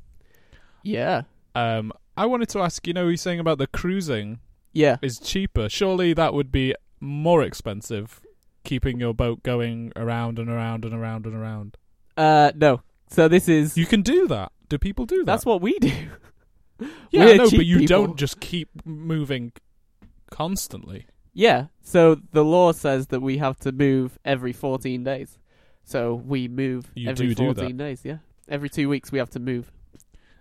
Yeah. 0.84 1.24
Um, 1.56 1.92
I 2.16 2.26
wanted 2.28 2.50
to 2.50 2.60
ask. 2.60 2.86
You 2.86 2.94
know, 2.94 3.08
you're 3.08 3.18
saying 3.18 3.40
about 3.40 3.58
the 3.58 3.68
cruising 3.68 4.40
Yeah. 4.72 4.98
is 5.02 5.20
cheaper. 5.20 5.68
Surely 5.68 6.14
that 6.14 6.34
would 6.34 6.52
be 6.52 6.76
more 7.00 7.42
expensive, 7.42 8.22
keeping 8.64 9.00
your 9.00 9.14
boat 9.14 9.42
going 9.42 9.92
around 9.96 10.38
and 10.38 10.50
around 10.50 10.86
and 10.86 10.94
around 10.94 11.26
and 11.26 11.36
around. 11.36 11.78
Uh, 12.20 12.52
no. 12.56 12.82
So 13.10 13.28
this 13.28 13.48
is 13.48 13.78
You 13.78 13.86
can 13.86 14.02
do 14.02 14.28
that. 14.28 14.52
Do 14.68 14.78
people 14.78 15.06
do 15.06 15.18
that? 15.20 15.26
that's 15.26 15.46
what 15.46 15.62
we 15.62 15.78
do. 15.80 15.90
yeah, 17.12 17.26
We're 17.26 17.38
no, 17.38 17.50
cheap 17.50 17.60
but 17.60 17.66
you 17.66 17.80
people. 17.80 18.06
don't 18.06 18.18
just 18.18 18.40
keep 18.40 18.70
moving 18.86 19.52
constantly. 20.30 21.08
Yeah. 21.34 21.68
So 21.82 22.16
the 22.32 22.44
law 22.44 22.72
says 22.72 23.08
that 23.08 23.22
we 23.22 23.38
have 23.38 23.58
to 23.60 23.72
move 23.72 24.18
every 24.26 24.54
14 24.54 25.04
days. 25.04 25.40
So 25.84 26.14
we 26.14 26.48
move 26.48 26.92
You 26.96 27.10
every 27.10 27.28
do 27.30 27.36
do 27.36 27.54
14 27.54 27.78
days. 27.78 28.02
Yeah. 28.04 28.18
Every 28.48 28.70
two 28.70 28.90
weeks 28.90 29.12
we 29.12 29.20
have 29.20 29.30
to 29.32 29.40
move. 29.40 29.72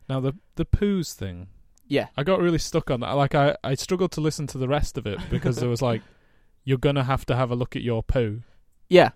Now 0.09 0.21
the 0.21 0.33
the 0.57 0.65
poos 0.67 1.15
thing. 1.15 1.49
Yeah. 1.87 2.09
I 2.17 2.23
got 2.23 2.41
really 2.41 2.59
stuck 2.59 2.91
on 2.91 3.01
that. 3.01 3.13
Like 3.13 3.35
I, 3.35 3.57
I 3.65 3.75
struggled 3.75 4.13
to 4.13 4.21
listen 4.21 4.47
to 4.49 4.59
the 4.59 4.69
rest 4.69 4.99
of 4.99 5.07
it 5.07 5.19
because 5.31 5.57
there 5.57 5.69
was 5.71 5.81
like, 5.81 6.03
you're 6.65 6.77
gonna 6.77 7.05
have 7.05 7.25
to 7.27 7.37
have 7.37 7.51
a 7.51 7.55
look 7.55 7.77
at 7.77 7.83
your 7.83 8.03
poo 8.03 8.43
Yeah. 8.91 9.11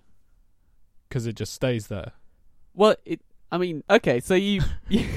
because 1.07 1.27
it 1.27 1.35
just 1.35 1.53
stays 1.53 1.87
there. 1.87 2.13
Well, 2.73 2.95
it. 3.05 3.21
I 3.51 3.57
mean, 3.57 3.83
okay. 3.89 4.19
So 4.19 4.35
you, 4.35 4.61
you 4.89 5.07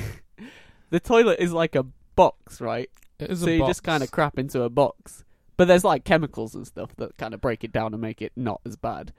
the 0.90 1.00
toilet 1.00 1.40
is 1.40 1.52
like 1.52 1.74
a 1.74 1.86
box, 2.14 2.60
right? 2.60 2.90
It 3.18 3.30
is 3.30 3.40
so 3.40 3.48
you 3.48 3.60
box. 3.60 3.70
just 3.70 3.82
kind 3.82 4.02
of 4.02 4.10
crap 4.10 4.38
into 4.38 4.62
a 4.62 4.70
box. 4.70 5.24
But 5.56 5.68
there's 5.68 5.84
like 5.84 6.04
chemicals 6.04 6.54
and 6.54 6.66
stuff 6.66 6.94
that 6.96 7.16
kind 7.16 7.32
of 7.32 7.40
break 7.40 7.64
it 7.64 7.72
down 7.72 7.94
and 7.94 8.00
make 8.00 8.20
it 8.20 8.32
not 8.36 8.60
as 8.66 8.76
bad. 8.76 9.12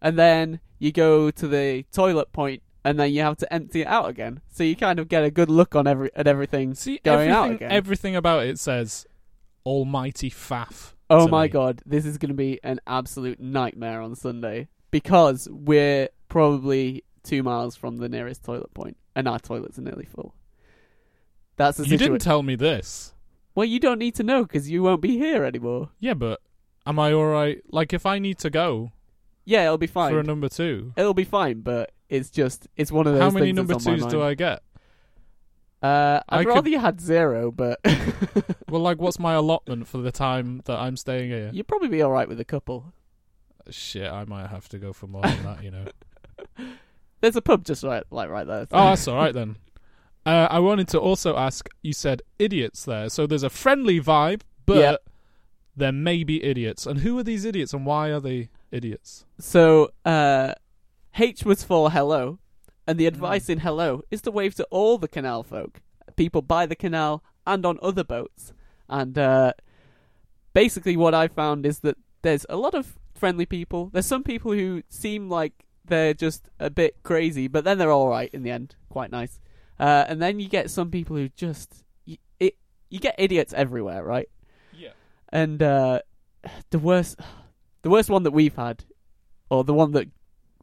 And 0.00 0.18
then 0.18 0.60
you 0.78 0.92
go 0.92 1.30
to 1.30 1.48
the 1.48 1.84
toilet 1.92 2.32
point, 2.32 2.62
and 2.84 2.98
then 2.98 3.12
you 3.12 3.22
have 3.22 3.36
to 3.38 3.52
empty 3.52 3.82
it 3.82 3.86
out 3.86 4.08
again. 4.08 4.40
So 4.50 4.64
you 4.64 4.76
kind 4.76 4.98
of 4.98 5.08
get 5.08 5.24
a 5.24 5.30
good 5.30 5.48
look 5.48 5.74
on 5.74 5.86
every 5.86 6.10
at 6.14 6.26
everything. 6.26 6.74
see 6.74 7.00
going 7.02 7.30
out 7.30 7.44
everything. 7.44 7.56
again. 7.56 7.72
Everything 7.72 8.16
about 8.16 8.46
it 8.46 8.58
says, 8.58 9.06
"Almighty 9.64 10.30
faff." 10.30 10.94
Oh 11.10 11.28
my 11.28 11.44
me. 11.44 11.48
god, 11.48 11.82
this 11.84 12.06
is 12.06 12.18
going 12.18 12.30
to 12.30 12.34
be 12.34 12.58
an 12.62 12.80
absolute 12.86 13.38
nightmare 13.38 14.00
on 14.00 14.14
Sunday 14.16 14.68
because 14.90 15.48
we're 15.50 16.08
probably 16.28 17.04
two 17.24 17.42
miles 17.42 17.76
from 17.76 17.96
the 17.98 18.08
nearest 18.08 18.44
toilet 18.44 18.72
point, 18.74 18.96
and 19.14 19.26
our 19.28 19.38
toilets 19.38 19.78
are 19.78 19.82
nearly 19.82 20.04
full. 20.06 20.34
That's 21.56 21.76
the 21.78 21.84
You 21.84 21.90
situation. 21.90 22.12
didn't 22.14 22.22
tell 22.22 22.42
me 22.42 22.54
this. 22.56 23.14
well, 23.54 23.66
you 23.66 23.78
don't 23.78 23.98
need 23.98 24.14
to 24.16 24.22
know 24.22 24.42
because 24.42 24.70
you 24.70 24.82
won't 24.82 25.02
be 25.02 25.18
here 25.18 25.44
anymore. 25.44 25.90
Yeah, 26.00 26.14
but 26.14 26.40
am 26.86 26.98
I 26.98 27.12
all 27.12 27.26
right? 27.26 27.60
Like, 27.70 27.92
if 27.92 28.06
I 28.06 28.18
need 28.18 28.38
to 28.38 28.50
go 28.50 28.92
Yeah, 29.44 29.64
it'll 29.64 29.78
be 29.78 29.86
fine. 29.86 30.12
for 30.12 30.20
a 30.20 30.22
number 30.24 30.48
two, 30.48 30.92
It'll 30.96 31.14
be 31.14 31.24
fine, 31.24 31.60
but 31.60 31.92
it's 32.08 32.30
just 32.30 32.68
it's 32.76 32.90
one 32.90 33.06
of 33.06 33.12
those. 33.14 33.22
how 33.22 33.30
many 33.30 33.52
number 33.52 33.74
twos 33.74 34.04
do. 34.06 34.22
I 34.22 34.34
get? 34.34 34.62
Uh, 35.82 36.20
I'd 36.28 36.40
I 36.40 36.44
could- 36.44 36.48
rather 36.54 36.68
you 36.70 36.78
had 36.78 37.00
zero, 37.00 37.50
but 37.50 37.80
Well, 38.68 38.80
like, 38.80 38.98
what's 39.00 39.18
my 39.18 39.34
allotment 39.34 39.88
for 39.88 39.98
the 39.98 40.12
time 40.12 40.62
that 40.66 40.78
I'm 40.78 40.96
staying 40.96 41.30
here? 41.30 41.50
you'd 41.52 41.66
probably 41.68 41.88
be 41.88 42.00
all 42.02 42.10
right 42.12 42.28
with 42.28 42.40
a 42.40 42.44
couple. 42.44 42.92
Shit, 43.68 44.10
I 44.10 44.24
might 44.24 44.46
have 44.48 44.68
to 44.70 44.78
go 44.78 44.92
for 44.92 45.06
more 45.08 45.22
than 45.22 45.42
that. 45.44 45.62
You 45.62 45.70
know. 45.72 45.84
There's 47.22 47.36
a 47.36 47.40
pub 47.42 47.64
just 47.64 47.82
right, 47.84 48.02
like 48.10 48.28
right 48.28 48.46
there. 48.46 48.66
Oh, 48.72 48.90
that's 48.90 49.08
all 49.08 49.16
right 49.16 49.32
then. 49.34 49.56
Uh, 50.24 50.46
I 50.48 50.60
wanted 50.60 50.86
to 50.88 51.00
also 51.00 51.36
ask. 51.36 51.68
You 51.82 51.92
said 51.92 52.22
idiots 52.38 52.84
there, 52.84 53.08
so 53.08 53.26
there's 53.26 53.42
a 53.42 53.50
friendly 53.50 54.00
vibe, 54.00 54.42
but 54.66 54.76
Yeah. 54.78 54.96
there 55.76 55.90
may 55.90 56.22
be 56.22 56.44
idiots. 56.44 56.86
And 56.86 57.00
who 57.00 57.18
are 57.18 57.24
these 57.24 57.44
idiots, 57.44 57.74
and 57.74 57.84
why 57.84 58.10
are 58.10 58.20
they 58.20 58.48
idiots? 58.70 59.24
So 59.40 59.90
uh, 60.04 60.52
H 61.18 61.44
was 61.44 61.64
for 61.64 61.90
hello, 61.90 62.38
and 62.86 62.94
Mm. 62.94 62.98
the 63.00 63.06
advice 63.06 63.48
in 63.48 63.58
hello 63.66 64.02
is 64.12 64.22
to 64.22 64.30
wave 64.30 64.54
to 64.54 64.64
all 64.70 64.96
the 64.96 65.08
canal 65.08 65.42
folk, 65.42 65.80
people 66.14 66.40
by 66.40 66.66
the 66.66 66.76
canal 66.76 67.24
and 67.44 67.66
on 67.66 67.80
other 67.82 68.04
boats. 68.04 68.52
And 68.88 69.18
uh, 69.18 69.54
basically, 70.54 70.96
what 70.96 71.14
I 71.14 71.26
found 71.26 71.66
is 71.66 71.80
that 71.80 71.96
there's 72.22 72.46
a 72.48 72.56
lot 72.56 72.74
of 72.74 72.96
friendly 73.16 73.44
people. 73.46 73.90
There's 73.92 74.06
some 74.06 74.22
people 74.22 74.52
who 74.52 74.82
seem 74.88 75.28
like 75.28 75.64
they're 75.86 76.14
just 76.14 76.48
a 76.58 76.70
bit 76.70 77.02
crazy, 77.02 77.48
but 77.48 77.64
then 77.64 77.78
they're 77.78 77.90
all 77.90 78.08
right 78.08 78.30
in 78.32 78.42
the 78.42 78.50
end, 78.50 78.76
quite 78.88 79.10
nice. 79.10 79.40
Uh, 79.80 80.04
and 80.08 80.20
then 80.22 80.38
you 80.40 80.48
get 80.48 80.70
some 80.70 80.90
people 80.90 81.16
who 81.16 81.28
just 81.30 81.84
you, 82.04 82.16
it, 82.38 82.56
you 82.90 82.98
get 83.00 83.14
idiots 83.18 83.52
everywhere, 83.52 84.04
right? 84.04 84.28
Yeah. 84.72 84.90
And 85.30 85.62
uh, 85.62 86.00
the 86.70 86.78
worst, 86.78 87.18
the 87.82 87.90
worst 87.90 88.10
one 88.10 88.22
that 88.24 88.30
we've 88.32 88.54
had, 88.54 88.84
or 89.50 89.64
the 89.64 89.74
one 89.74 89.92
that 89.92 90.08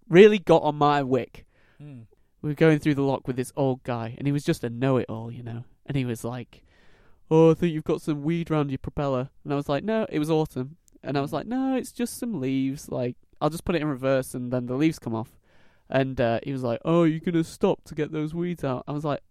really 0.07 0.39
got 0.39 0.63
on 0.63 0.75
my 0.75 1.03
wick, 1.03 1.45
Hmm. 1.77 2.01
we 2.41 2.49
were 2.49 2.55
going 2.55 2.79
through 2.79 2.95
the 2.95 3.03
lock 3.03 3.25
with 3.27 3.35
this 3.35 3.53
old 3.55 3.83
guy, 3.83 4.15
and 4.17 4.27
he 4.27 4.31
was 4.33 4.43
just 4.43 4.63
a 4.63 4.69
know-it-all, 4.69 5.31
you 5.31 5.43
know. 5.43 5.63
And 5.85 5.95
he 5.97 6.03
was 6.05 6.23
like, 6.23 6.63
"Oh, 7.31 7.51
I 7.51 7.53
think 7.53 7.73
you've 7.73 7.83
got 7.85 8.01
some 8.01 8.21
weed 8.23 8.49
round 8.51 8.69
your 8.69 8.77
propeller." 8.79 9.29
And 9.43 9.51
I 9.53 9.55
was 9.55 9.69
like, 9.69 9.83
"No, 9.83 10.05
it 10.09 10.19
was 10.19 10.29
autumn." 10.29 10.75
And 11.01 11.17
I 11.17 11.21
was 11.21 11.31
like, 11.33 11.47
"No, 11.47 11.75
it's 11.75 11.91
just 11.93 12.17
some 12.17 12.39
leaves. 12.41 12.89
Like, 12.89 13.15
I'll 13.41 13.49
just 13.49 13.65
put 13.65 13.75
it 13.75 13.81
in 13.81 13.87
reverse, 13.87 14.33
and 14.33 14.51
then 14.51 14.65
the 14.65 14.75
leaves 14.75 14.99
come 14.99 15.15
off." 15.15 15.39
And 15.89 16.19
uh, 16.21 16.39
he 16.43 16.51
was 16.51 16.63
like, 16.63 16.79
"Oh, 16.85 17.03
you're 17.03 17.19
gonna 17.19 17.43
stop 17.43 17.83
to 17.85 17.95
get 17.95 18.11
those 18.11 18.33
weeds 18.33 18.63
out?" 18.63 18.83
I 18.87 18.91
was 18.91 19.03
like, 19.05 19.21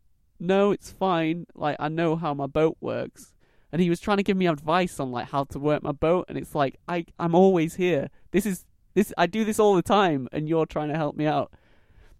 "No, 0.41 0.71
it's 0.73 0.91
fine. 0.91 1.47
Like, 1.55 1.77
I 1.79 1.89
know 1.89 2.17
how 2.17 2.35
my 2.35 2.47
boat 2.47 2.77
works." 2.81 3.35
And 3.71 3.83
he 3.83 3.91
was 3.91 4.01
trying 4.01 4.17
to 4.17 4.23
give 4.23 4.37
me 4.37 4.47
advice 4.47 4.99
on 4.99 5.13
like 5.13 5.29
how 5.29 5.45
to 5.45 5.59
work 5.59 5.83
my 5.83 5.93
boat, 5.93 6.27
and 6.29 6.39
it's 6.39 6.55
like 6.55 6.79
I 6.89 7.05
I'm 7.19 7.35
always 7.35 7.75
here. 7.75 8.09
This 8.31 8.47
is 8.47 8.65
this 8.95 9.13
I 9.17 9.27
do 9.27 9.45
this 9.45 9.59
all 9.59 9.75
the 9.75 9.83
time, 9.83 10.29
and 10.33 10.49
you're 10.49 10.67
trying 10.67 10.89
to 10.89 10.97
help 10.97 11.17
me 11.17 11.27
out. 11.27 11.53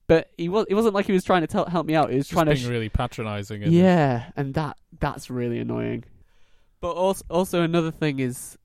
But 0.07 0.31
he 0.39 0.49
was 0.49 0.67
it 0.69 0.75
wasn't 0.75 0.95
like 0.95 1.07
he 1.07 1.13
was 1.13 1.25
trying 1.25 1.43
to 1.43 1.47
tell, 1.47 1.67
help 1.67 1.87
me 1.87 1.95
out. 1.95 2.11
He 2.11 2.17
was 2.17 2.27
Just 2.27 2.33
trying 2.33 2.47
to 2.47 2.53
being 2.53 2.65
sh- 2.65 2.69
really 2.69 2.89
patronising. 2.89 3.63
Yeah, 3.63 4.31
and 4.37 4.55
that 4.55 4.77
that's 5.01 5.31
really 5.31 5.59
annoying. 5.59 6.05
But 6.81 6.93
also, 6.93 7.25
also 7.29 7.63
another 7.63 7.91
thing 7.91 8.21
is, 8.21 8.57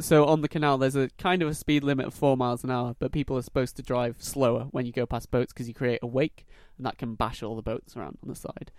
so 0.00 0.26
on 0.26 0.40
the 0.40 0.48
canal 0.48 0.78
there's 0.78 0.96
a 0.96 1.08
kind 1.18 1.42
of 1.42 1.48
a 1.48 1.54
speed 1.54 1.82
limit 1.84 2.06
of 2.06 2.14
four 2.14 2.36
miles 2.36 2.64
an 2.64 2.70
hour, 2.70 2.94
but 2.98 3.12
people 3.12 3.36
are 3.36 3.42
supposed 3.42 3.76
to 3.76 3.82
drive 3.82 4.16
slower 4.18 4.68
when 4.70 4.86
you 4.86 4.92
go 4.92 5.06
past 5.06 5.30
boats 5.30 5.52
because 5.52 5.68
you 5.68 5.74
create 5.74 6.00
a 6.02 6.06
wake, 6.06 6.46
and 6.76 6.86
that 6.86 6.98
can 6.98 7.14
bash 7.14 7.42
all 7.42 7.56
the 7.56 7.62
boats 7.62 7.96
around 7.96 8.18
on 8.22 8.28
the 8.28 8.34
side. 8.34 8.70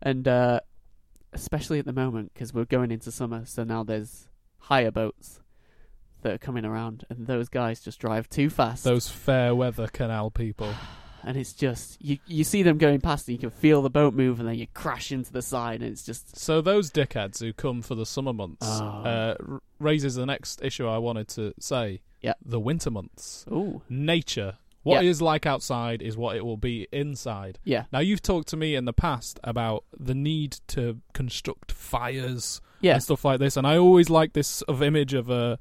And 0.00 0.26
uh, 0.26 0.60
especially 1.32 1.78
at 1.78 1.86
the 1.86 1.92
moment 1.92 2.32
because 2.34 2.52
we're 2.52 2.64
going 2.64 2.90
into 2.90 3.10
summer, 3.10 3.44
so 3.46 3.64
now 3.64 3.82
there's 3.82 4.28
higher 4.58 4.90
boats 4.90 5.40
that 6.22 6.34
are 6.34 6.38
coming 6.38 6.64
around, 6.64 7.04
and 7.08 7.26
those 7.26 7.48
guys 7.48 7.80
just 7.80 7.98
drive 7.98 8.28
too 8.28 8.48
fast 8.48 8.84
Those 8.84 9.08
fair 9.08 9.54
weather 9.54 9.88
canal 9.88 10.30
people. 10.30 10.72
and 11.24 11.36
it's 11.36 11.52
just 11.52 11.96
you 12.02 12.18
you 12.26 12.44
see 12.44 12.62
them 12.62 12.78
going 12.78 13.00
past 13.00 13.28
and 13.28 13.34
you 13.34 13.38
can 13.40 13.50
feel 13.50 13.82
the 13.82 13.90
boat 13.90 14.14
move 14.14 14.38
and 14.40 14.48
then 14.48 14.56
you 14.56 14.66
crash 14.74 15.12
into 15.12 15.32
the 15.32 15.42
side 15.42 15.80
and 15.82 15.90
it's 15.90 16.04
just 16.04 16.36
So 16.36 16.60
those 16.60 16.90
dickheads 16.90 17.40
who 17.40 17.52
come 17.52 17.82
for 17.82 17.94
the 17.94 18.06
summer 18.06 18.32
months 18.32 18.66
Oh. 18.68 18.84
uh, 18.84 19.34
raises 19.78 20.14
the 20.14 20.26
next 20.26 20.62
issue 20.62 20.86
I 20.86 20.98
wanted 20.98 21.28
to 21.28 21.54
say. 21.60 22.00
Yeah. 22.20 22.34
The 22.44 22.60
winter 22.60 22.90
months. 22.90 23.44
ooh 23.50 23.82
Nature. 23.88 24.58
What 24.84 25.04
is 25.04 25.22
like 25.22 25.46
outside 25.46 26.02
is 26.02 26.16
what 26.16 26.34
it 26.36 26.44
will 26.44 26.56
be 26.56 26.88
inside. 26.92 27.60
yeah 27.64 27.84
Now 27.92 28.00
you've 28.00 28.22
talked 28.22 28.48
to 28.48 28.56
me 28.56 28.74
in 28.74 28.84
the 28.84 28.92
past 28.92 29.38
about 29.44 29.84
the 29.96 30.14
need 30.14 30.58
to 30.68 30.98
construct 31.12 31.70
fires 31.70 32.60
yeah 32.80 32.94
and 32.94 33.02
stuff 33.02 33.24
like 33.24 33.38
this, 33.38 33.56
and 33.56 33.64
I 33.64 33.76
always 33.78 34.10
like 34.10 34.32
this 34.32 34.60
of 34.62 34.82
image 34.82 35.14
of 35.14 35.30
a 35.30 35.58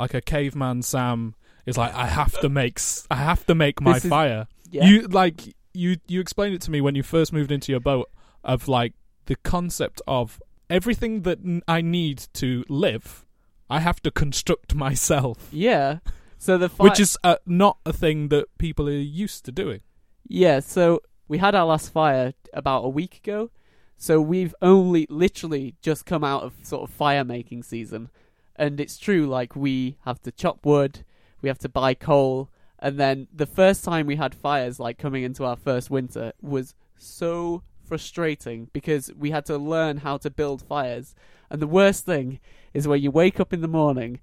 like 0.00 0.14
a 0.14 0.20
caveman 0.20 0.82
Sam 0.82 1.36
is 1.64 1.78
like 1.78 1.94
I 1.94 2.06
have 2.06 2.38
to 2.40 2.48
make 2.48 2.80
I 3.08 3.14
have 3.16 3.46
to 3.46 3.54
make 3.54 3.80
my 3.80 3.94
This 3.94 4.04
is- 4.06 4.10
fire. 4.10 4.48
Yeah. 4.70 4.84
You 4.84 5.02
like 5.08 5.54
you 5.74 5.96
you 6.06 6.20
explained 6.20 6.54
it 6.54 6.60
to 6.62 6.70
me 6.70 6.80
when 6.80 6.94
you 6.94 7.02
first 7.02 7.32
moved 7.32 7.50
into 7.52 7.72
your 7.72 7.80
boat 7.80 8.10
of 8.44 8.68
like 8.68 8.94
the 9.26 9.36
concept 9.36 10.00
of 10.06 10.40
everything 10.70 11.22
that 11.22 11.38
n- 11.44 11.62
I 11.68 11.80
need 11.80 12.26
to 12.34 12.64
live, 12.68 13.26
I 13.68 13.80
have 13.80 14.00
to 14.02 14.10
construct 14.10 14.74
myself, 14.86 15.48
yeah. 15.52 15.98
So 16.38 16.58
the 16.58 16.68
fi- 16.68 16.84
which 16.84 17.00
is 17.00 17.16
uh, 17.24 17.36
not 17.46 17.78
a 17.86 17.92
thing 17.92 18.28
that 18.28 18.46
people 18.58 18.88
are 18.88 18.92
used 18.92 19.44
to 19.46 19.52
doing. 19.52 19.80
yeah 20.28 20.60
so 20.60 21.00
we 21.28 21.38
had 21.38 21.54
our 21.54 21.66
last 21.66 21.92
fire 21.92 22.34
about 22.52 22.84
a 22.84 22.88
week 22.88 23.16
ago. 23.24 23.50
So 23.98 24.20
we've 24.20 24.54
only 24.60 25.06
literally 25.08 25.74
just 25.80 26.04
come 26.06 26.22
out 26.22 26.42
of 26.42 26.52
sort 26.62 26.82
of 26.88 26.94
fire 26.94 27.24
making 27.24 27.62
season. 27.62 28.10
And 28.54 28.78
it's 28.78 28.98
true 28.98 29.26
like 29.26 29.56
we 29.56 29.96
have 30.04 30.20
to 30.22 30.30
chop 30.30 30.64
wood 30.64 31.04
we 31.42 31.48
have 31.48 31.58
to 31.60 31.68
buy 31.68 31.94
coal 31.94 32.50
and 32.78 32.98
then 32.98 33.28
the 33.32 33.46
first 33.46 33.84
time 33.84 34.06
we 34.06 34.16
had 34.16 34.34
fires 34.34 34.78
like 34.78 34.98
coming 34.98 35.22
into 35.22 35.44
our 35.44 35.56
first 35.56 35.90
winter 35.90 36.32
was 36.42 36.74
so 36.96 37.62
frustrating 37.86 38.68
because 38.72 39.10
we 39.16 39.30
had 39.30 39.46
to 39.46 39.56
learn 39.56 39.98
how 39.98 40.16
to 40.18 40.30
build 40.30 40.62
fires. 40.62 41.14
And 41.50 41.62
the 41.62 41.66
worst 41.66 42.04
thing 42.04 42.40
is 42.74 42.88
when 42.88 43.02
you 43.02 43.10
wake 43.10 43.40
up 43.40 43.52
in 43.52 43.60
the 43.60 43.68
morning 43.68 44.20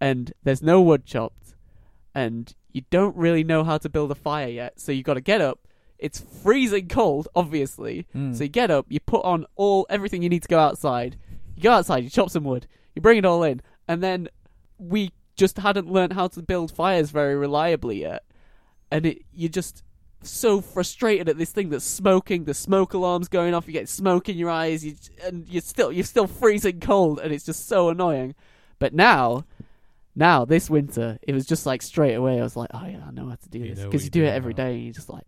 and 0.00 0.32
there's 0.42 0.62
no 0.62 0.80
wood 0.80 1.04
chopped 1.04 1.54
and 2.14 2.54
you 2.72 2.82
don't 2.90 3.16
really 3.16 3.44
know 3.44 3.64
how 3.64 3.78
to 3.78 3.88
build 3.88 4.10
a 4.10 4.14
fire 4.14 4.48
yet 4.48 4.80
so 4.80 4.92
you've 4.92 5.04
got 5.04 5.14
to 5.14 5.20
get 5.20 5.40
up. 5.40 5.60
It's 5.98 6.20
freezing 6.42 6.88
cold 6.88 7.28
obviously. 7.34 8.06
Hmm. 8.12 8.32
So 8.32 8.44
you 8.44 8.50
get 8.50 8.70
up, 8.70 8.86
you 8.88 9.00
put 9.00 9.24
on 9.24 9.46
all 9.56 9.86
everything 9.90 10.22
you 10.22 10.28
need 10.28 10.42
to 10.42 10.48
go 10.48 10.58
outside. 10.58 11.16
You 11.54 11.62
go 11.62 11.72
outside, 11.72 12.04
you 12.04 12.10
chop 12.10 12.30
some 12.30 12.44
wood, 12.44 12.66
you 12.94 13.02
bring 13.02 13.18
it 13.18 13.24
all 13.24 13.42
in, 13.42 13.60
and 13.86 14.02
then 14.02 14.28
we 14.78 15.12
just 15.36 15.58
hadn't 15.58 15.90
learned 15.90 16.12
how 16.12 16.28
to 16.28 16.42
build 16.42 16.70
fires 16.72 17.10
very 17.10 17.34
reliably 17.36 18.00
yet. 18.00 18.24
And 18.90 19.06
it 19.06 19.22
you 19.32 19.48
just 19.48 19.82
so 20.22 20.60
frustrated 20.60 21.28
at 21.28 21.36
this 21.38 21.50
thing 21.50 21.70
that's 21.70 21.84
smoking. 21.84 22.44
The 22.44 22.54
smoke 22.54 22.94
alarm's 22.94 23.28
going 23.28 23.54
off. 23.54 23.66
You 23.66 23.72
get 23.72 23.88
smoke 23.88 24.28
in 24.28 24.36
your 24.36 24.50
eyes, 24.50 24.84
you, 24.84 24.94
and 25.24 25.48
you're 25.48 25.62
still 25.62 25.90
you're 25.90 26.04
still 26.04 26.26
freezing 26.26 26.80
cold, 26.80 27.18
and 27.20 27.32
it's 27.32 27.44
just 27.44 27.66
so 27.66 27.88
annoying. 27.88 28.34
But 28.78 28.92
now, 28.94 29.44
now 30.14 30.44
this 30.44 30.68
winter, 30.68 31.18
it 31.22 31.32
was 31.32 31.46
just 31.46 31.66
like 31.66 31.82
straight 31.82 32.14
away. 32.14 32.38
I 32.38 32.42
was 32.42 32.56
like, 32.56 32.70
oh 32.74 32.84
yeah, 32.86 33.00
I 33.06 33.10
know 33.10 33.28
how 33.28 33.34
to 33.36 33.48
do 33.48 33.58
You 33.60 33.74
this 33.74 33.84
because 33.84 34.02
you're 34.02 34.06
you 34.06 34.10
do 34.10 34.24
it 34.24 34.30
every 34.34 34.52
now. 34.52 34.64
day. 34.64 34.74
And 34.74 34.84
you 34.84 34.92
just 34.92 35.08
like, 35.08 35.24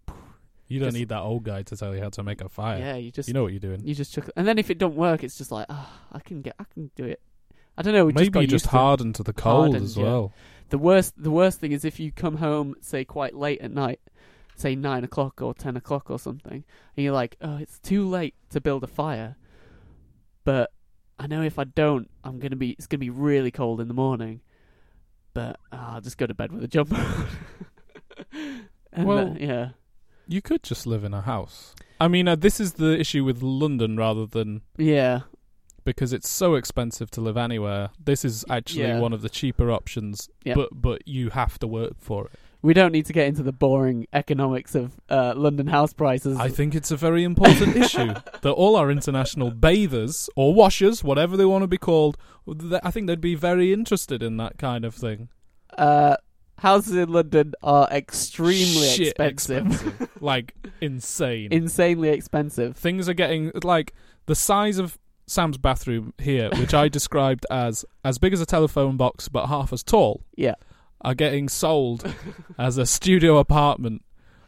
You 0.68 0.78
don't 0.80 0.88
Just- 0.88 0.98
need 0.98 1.08
that 1.08 1.20
old 1.22 1.44
guy 1.44 1.62
to 1.62 1.76
tell 1.76 1.94
you 1.94 2.00
how 2.02 2.10
to 2.10 2.22
make 2.22 2.40
a 2.42 2.48
fire. 2.48 2.78
yeah, 2.78 2.96
you 2.96 3.10
just 3.10 3.28
You 3.28 3.34
know 3.34 3.42
what 3.42 3.52
you're 3.52 3.60
doing. 3.60 3.80
you 3.84 3.94
just 3.94 4.12
chuck. 4.12 4.28
And 4.36 4.46
then 4.46 4.58
if 4.58 4.70
it 4.70 4.78
don't 4.78 4.94
work, 4.96 5.24
it's 5.24 5.36
just 5.38 5.50
like, 5.50 5.66
ah, 5.70 5.90
I 6.12 6.20
can 6.20 6.42
get, 6.42 6.54
I 6.58 6.64
can 6.72 6.90
do 6.96 7.04
it. 7.04 7.20
I 7.76 7.82
don't 7.82 7.92
know. 7.94 8.06
We 8.06 8.12
just 8.12 8.20
Maybe 8.20 8.30
got 8.30 8.40
you 8.40 8.46
just 8.46 8.64
used 8.64 8.70
to 8.70 8.76
it. 8.76 8.78
harden 8.78 9.12
to 9.14 9.22
the 9.22 9.32
cold 9.32 9.56
Hardened, 9.70 9.84
as 9.84 9.96
yeah. 9.96 10.04
well. 10.04 10.32
The 10.70 10.78
worst, 10.78 11.14
the 11.16 11.30
worst 11.30 11.60
thing 11.60 11.72
is 11.72 11.84
if 11.84 11.98
you 12.00 12.10
come 12.12 12.36
home, 12.36 12.74
say 12.80 13.04
quite 13.04 13.34
late 13.34 13.60
at 13.60 13.70
night, 13.72 14.00
say 14.56 14.74
nine 14.74 15.04
o'clock 15.04 15.42
or 15.42 15.54
ten 15.54 15.76
o'clock 15.76 16.10
or 16.10 16.18
something, 16.18 16.64
and 16.96 17.04
you're 17.04 17.12
like, 17.12 17.36
oh, 17.40 17.56
it's 17.56 17.78
too 17.78 18.08
late 18.08 18.34
to 18.50 18.60
build 18.60 18.82
a 18.84 18.86
fire, 18.86 19.36
but 20.44 20.72
I 21.18 21.26
know 21.26 21.42
if 21.42 21.58
I 21.58 21.64
don't, 21.64 22.08
I'm 22.24 22.38
gonna 22.38 22.56
be, 22.56 22.70
it's 22.70 22.86
gonna 22.86 22.98
be 23.00 23.10
really 23.10 23.50
cold 23.50 23.80
in 23.80 23.88
the 23.88 23.94
morning, 23.94 24.40
but 25.32 25.58
ah, 25.72 25.94
I'll 25.96 26.00
just 26.00 26.18
go 26.18 26.26
to 26.26 26.34
bed 26.34 26.50
with 26.52 26.64
a 26.64 26.68
jumper. 26.68 26.96
and 28.92 29.06
Well- 29.06 29.36
yeah, 29.38 29.70
You 30.26 30.40
could 30.42 30.62
just 30.62 30.86
live 30.86 31.04
in 31.04 31.12
a 31.14 31.20
house. 31.22 31.74
I 32.00 32.08
mean, 32.08 32.26
uh, 32.28 32.34
this 32.36 32.58
is 32.60 32.74
the 32.74 32.98
issue 32.98 33.24
with 33.24 33.42
London 33.42 33.96
rather 33.96 34.26
than 34.26 34.62
yeah, 34.76 35.20
because 35.84 36.12
it's 36.12 36.28
so 36.28 36.54
expensive 36.54 37.10
to 37.12 37.20
live 37.20 37.36
anywhere. 37.36 37.90
This 38.02 38.24
is 38.24 38.44
actually 38.48 38.82
Yeah. 38.84 39.00
one 39.00 39.12
of 39.12 39.22
the 39.22 39.28
cheaper 39.28 39.70
options, 39.70 40.28
Yep. 40.44 40.56
but 40.56 40.68
but 40.72 41.06
you 41.08 41.30
have 41.30 41.58
to 41.60 41.66
work 41.66 41.94
for 41.98 42.26
it. 42.26 42.32
we 42.62 42.72
don't 42.72 42.92
need 42.92 43.04
to 43.04 43.12
get 43.12 43.26
into 43.26 43.42
the 43.42 43.52
boring 43.52 44.06
economics 44.14 44.74
of 44.74 44.98
uh, 45.10 45.34
London 45.36 45.66
house 45.66 45.92
prices. 45.92 46.38
I 46.38 46.48
think 46.48 46.74
it's 46.74 46.90
a 46.90 46.96
very 46.96 47.22
important 47.22 47.76
issue 47.84 48.14
that 48.40 48.52
all 48.52 48.74
our 48.76 48.90
international 48.90 49.50
bathers 49.50 50.30
or 50.34 50.54
washers, 50.54 51.04
whatever 51.04 51.36
they 51.36 51.44
want 51.44 51.62
to 51.62 51.66
be 51.68 51.76
called, 51.76 52.16
I 52.82 52.90
think 52.90 53.06
they'd 53.06 53.20
be 53.20 53.34
very 53.34 53.70
interested 53.74 54.22
in 54.22 54.38
that 54.38 54.56
kind 54.56 54.86
of 54.86 54.94
thing. 54.94 55.28
uh, 55.76 56.16
houses 56.58 56.94
in 56.94 57.12
London 57.12 57.52
are 57.62 57.86
extremely 57.90 58.86
Shit 58.88 59.16
expensive. 59.18 60.08
like 60.22 60.54
insane. 60.80 61.52
insanely 61.52 62.08
expensive. 62.08 62.76
Things 62.76 63.08
are 63.08 63.14
getting 63.14 63.50
like 63.62 63.92
the 64.26 64.34
size 64.34 64.78
of 64.78 64.98
Sam's 65.26 65.56
bathroom 65.58 66.12
here, 66.18 66.50
which 66.58 66.74
I 66.74 66.88
described 66.98 67.46
as 67.50 67.84
as 68.04 68.18
big 68.18 68.32
as 68.32 68.40
a 68.40 68.46
telephone 68.46 68.96
box 68.96 69.28
but 69.28 69.46
half 69.46 69.72
as 69.72 69.82
tall, 69.82 70.22
Yeah. 70.36 70.54
are 71.00 71.14
getting 71.14 71.48
sold 71.48 72.14
as 72.58 72.78
a 72.78 72.86
studio 72.86 73.38
apartment 73.38 74.02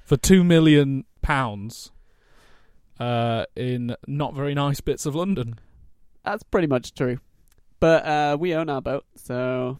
for 0.05 0.17
two 0.17 0.45
million 0.45 1.05
pounds 1.23 1.91
uh, 3.01 3.45
in 3.55 3.95
not 4.07 4.35
very 4.35 4.55
nice 4.55 4.81
bits 4.81 5.07
of 5.07 5.15
London. 5.15 5.59
That's 6.25 6.43
pretty 6.43 6.67
much 6.67 6.95
true. 6.95 7.19
But 7.81 8.07
uh, 8.07 8.37
we 8.41 8.55
own 8.55 8.71
our 8.71 8.81
boat, 8.81 9.05
so 9.17 9.79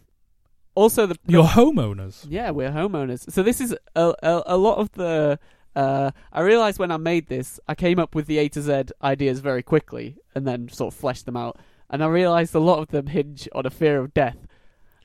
also 0.75 1.07
the 1.07 1.17
You're 1.25 1.43
homeowners. 1.45 2.25
yeah 2.29 2.51
we're 2.51 2.69
homeowners. 2.71 3.31
So 3.31 3.41
this 3.43 3.59
is 3.59 3.75
a 3.95 4.13
a, 4.23 4.43
a 4.47 4.57
lot 4.57 4.77
of 4.77 4.91
the. 4.93 5.39
Uh, 5.77 6.09
I 6.33 6.41
realized 6.41 6.79
when 6.79 6.91
I 6.91 6.97
made 6.97 7.27
this, 7.27 7.59
I 7.67 7.75
came 7.75 7.99
up 7.99 8.15
with 8.15 8.25
the 8.25 8.39
A 8.39 8.49
to 8.49 8.63
Z 8.63 8.85
ideas 9.03 9.41
very 9.41 9.61
quickly 9.61 10.15
and 10.33 10.47
then 10.47 10.69
sort 10.69 10.91
of 10.91 10.99
fleshed 10.99 11.27
them 11.27 11.37
out. 11.37 11.59
And 11.87 12.03
I 12.03 12.07
realized 12.07 12.55
a 12.55 12.59
lot 12.59 12.79
of 12.79 12.87
them 12.87 13.05
hinge 13.05 13.47
on 13.53 13.67
a 13.67 13.69
fear 13.69 13.99
of 13.99 14.11
death. 14.11 14.37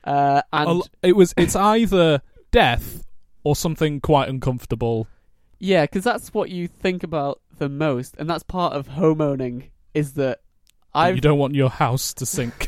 Uh, 0.03 0.41
and 0.51 0.81
it 1.03 1.15
was. 1.15 1.31
It's 1.37 1.55
either 1.55 2.23
death 2.49 3.05
or 3.43 3.55
something 3.55 4.01
quite 4.01 4.29
uncomfortable. 4.29 5.07
Yeah, 5.59 5.83
because 5.83 6.03
that's 6.03 6.33
what 6.33 6.49
you 6.49 6.67
think 6.67 7.03
about 7.03 7.39
the 7.59 7.69
most, 7.69 8.15
and 8.17 8.27
that's 8.27 8.43
part 8.43 8.73
of 8.73 8.89
homeowning. 8.89 9.69
Is 9.93 10.13
that 10.13 10.39
I've 10.91 11.15
You 11.15 11.21
don't 11.21 11.37
want 11.37 11.53
your 11.53 11.69
house 11.69 12.15
to 12.15 12.25
sink. 12.25 12.67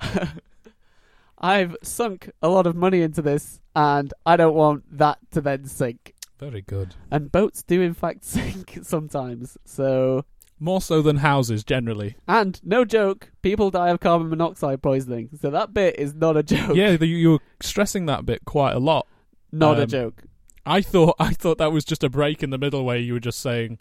I've 1.38 1.76
sunk 1.82 2.30
a 2.40 2.48
lot 2.48 2.66
of 2.66 2.74
money 2.76 3.02
into 3.02 3.20
this, 3.20 3.60
and 3.76 4.12
I 4.24 4.36
don't 4.36 4.54
want 4.54 4.84
that 4.96 5.18
to 5.32 5.42
then 5.42 5.66
sink. 5.66 6.11
Very 6.50 6.62
good. 6.62 6.96
And 7.10 7.30
boats 7.30 7.62
do, 7.62 7.80
in 7.80 7.94
fact, 7.94 8.24
sink 8.34 8.80
sometimes. 8.82 9.56
So, 9.64 10.24
More 10.58 10.80
so 10.80 11.00
than 11.00 11.18
houses 11.18 11.62
generally. 11.62 12.16
and 12.26 12.60
no 12.64 12.84
joke, 12.84 13.30
people 13.42 13.70
die 13.70 13.90
of 13.90 14.00
carbon 14.00 14.28
monoxide 14.28 14.82
poisoning. 14.82 15.28
So 15.40 15.50
that 15.50 15.72
bit 15.72 15.96
is 16.00 16.14
not 16.14 16.36
a 16.36 16.42
joke. 16.42 16.74
Yeah, 16.76 16.96
the, 16.96 17.06
you 17.06 17.30
were 17.30 17.38
stressing 17.60 18.06
that 18.06 18.26
bit 18.26 18.44
quite 18.44 18.72
a 18.72 18.80
lot. 18.80 19.06
not 19.52 19.78
a 19.78 19.82
um, 19.84 19.88
joke. 19.88 20.22
I 20.66 20.80
thought 20.82 21.14
I 21.20 21.32
thought 21.32 21.58
that 21.58 21.70
was 21.72 21.84
just 21.84 22.02
a 22.02 22.08
break 22.10 22.42
in 22.42 22.50
the 22.50 22.58
middle 22.58 22.84
where 22.84 22.96
you 22.98 23.12
were 23.12 23.20
just 23.20 23.38
saying, 23.40 23.78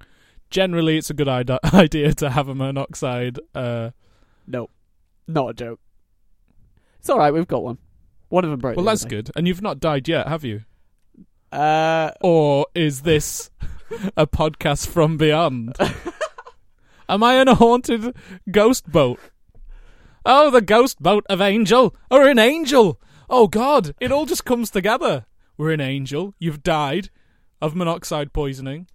generally, 0.51 0.97
it's 0.97 1.09
a 1.09 1.13
good 1.15 1.27
ide- 1.27 1.49
idea 1.73 2.13
to 2.13 2.29
have 2.29 2.47
a 2.47 2.53
monoxide. 2.55 3.39
Uh, 3.55 3.89
No, 4.45 4.69
not 5.27 5.49
a 5.49 5.53
joke. 5.55 5.79
It's 6.99 7.09
all 7.09 7.17
right. 7.17 7.33
We've 7.33 7.47
got 7.47 7.63
one. 7.63 7.79
One 8.29 8.43
of 8.45 8.51
them 8.51 8.59
broke. 8.59 8.75
well, 8.77 8.85
that's 8.85 9.03
good. 9.05 9.31
And 9.35 9.47
you've 9.47 9.61
not 9.63 9.79
died 9.79 10.07
yet, 10.07 10.27
have 10.27 10.43
you? 10.45 10.61
Uh, 11.51 12.11
Or 12.21 12.67
is 12.73 13.01
this 13.01 13.49
a 14.15 14.25
podcast 14.25 14.87
from 14.87 15.17
beyond? 15.17 15.75
Am 17.09 17.23
I 17.23 17.41
in 17.41 17.47
a 17.47 17.55
haunted 17.55 18.15
ghost 18.49 18.89
boat? 18.89 19.19
Oh, 20.25 20.49
the 20.49 20.61
ghost 20.61 21.01
boat 21.01 21.25
of 21.29 21.41
Angel, 21.41 21.95
or 22.09 22.27
an 22.27 22.39
angel. 22.39 23.01
Oh 23.29 23.47
God, 23.47 23.93
it 23.99 24.11
all 24.11 24.25
just 24.25 24.45
comes 24.45 24.69
together. 24.69 25.25
We're 25.57 25.71
an 25.71 25.81
angel. 25.81 26.35
You've 26.39 26.63
died 26.63 27.09
of 27.61 27.75
monoxide 27.75 28.31
poisoning. 28.31 28.87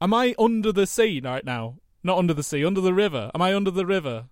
Am 0.00 0.12
I 0.12 0.34
under 0.38 0.72
the 0.72 0.86
sea 0.86 1.20
right 1.22 1.44
now? 1.44 1.76
Not 2.02 2.18
under 2.18 2.34
the 2.34 2.42
sea, 2.42 2.64
under 2.64 2.80
the 2.80 2.94
river. 2.94 3.30
Am 3.34 3.42
I 3.42 3.54
under 3.54 3.70
the 3.70 3.86
river? 3.86 4.26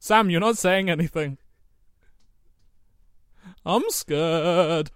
Sam, 0.00 0.30
you're 0.30 0.40
not 0.40 0.58
saying 0.58 0.90
anything. 0.90 1.38
I'm 3.64 3.88
scared. 3.90 4.90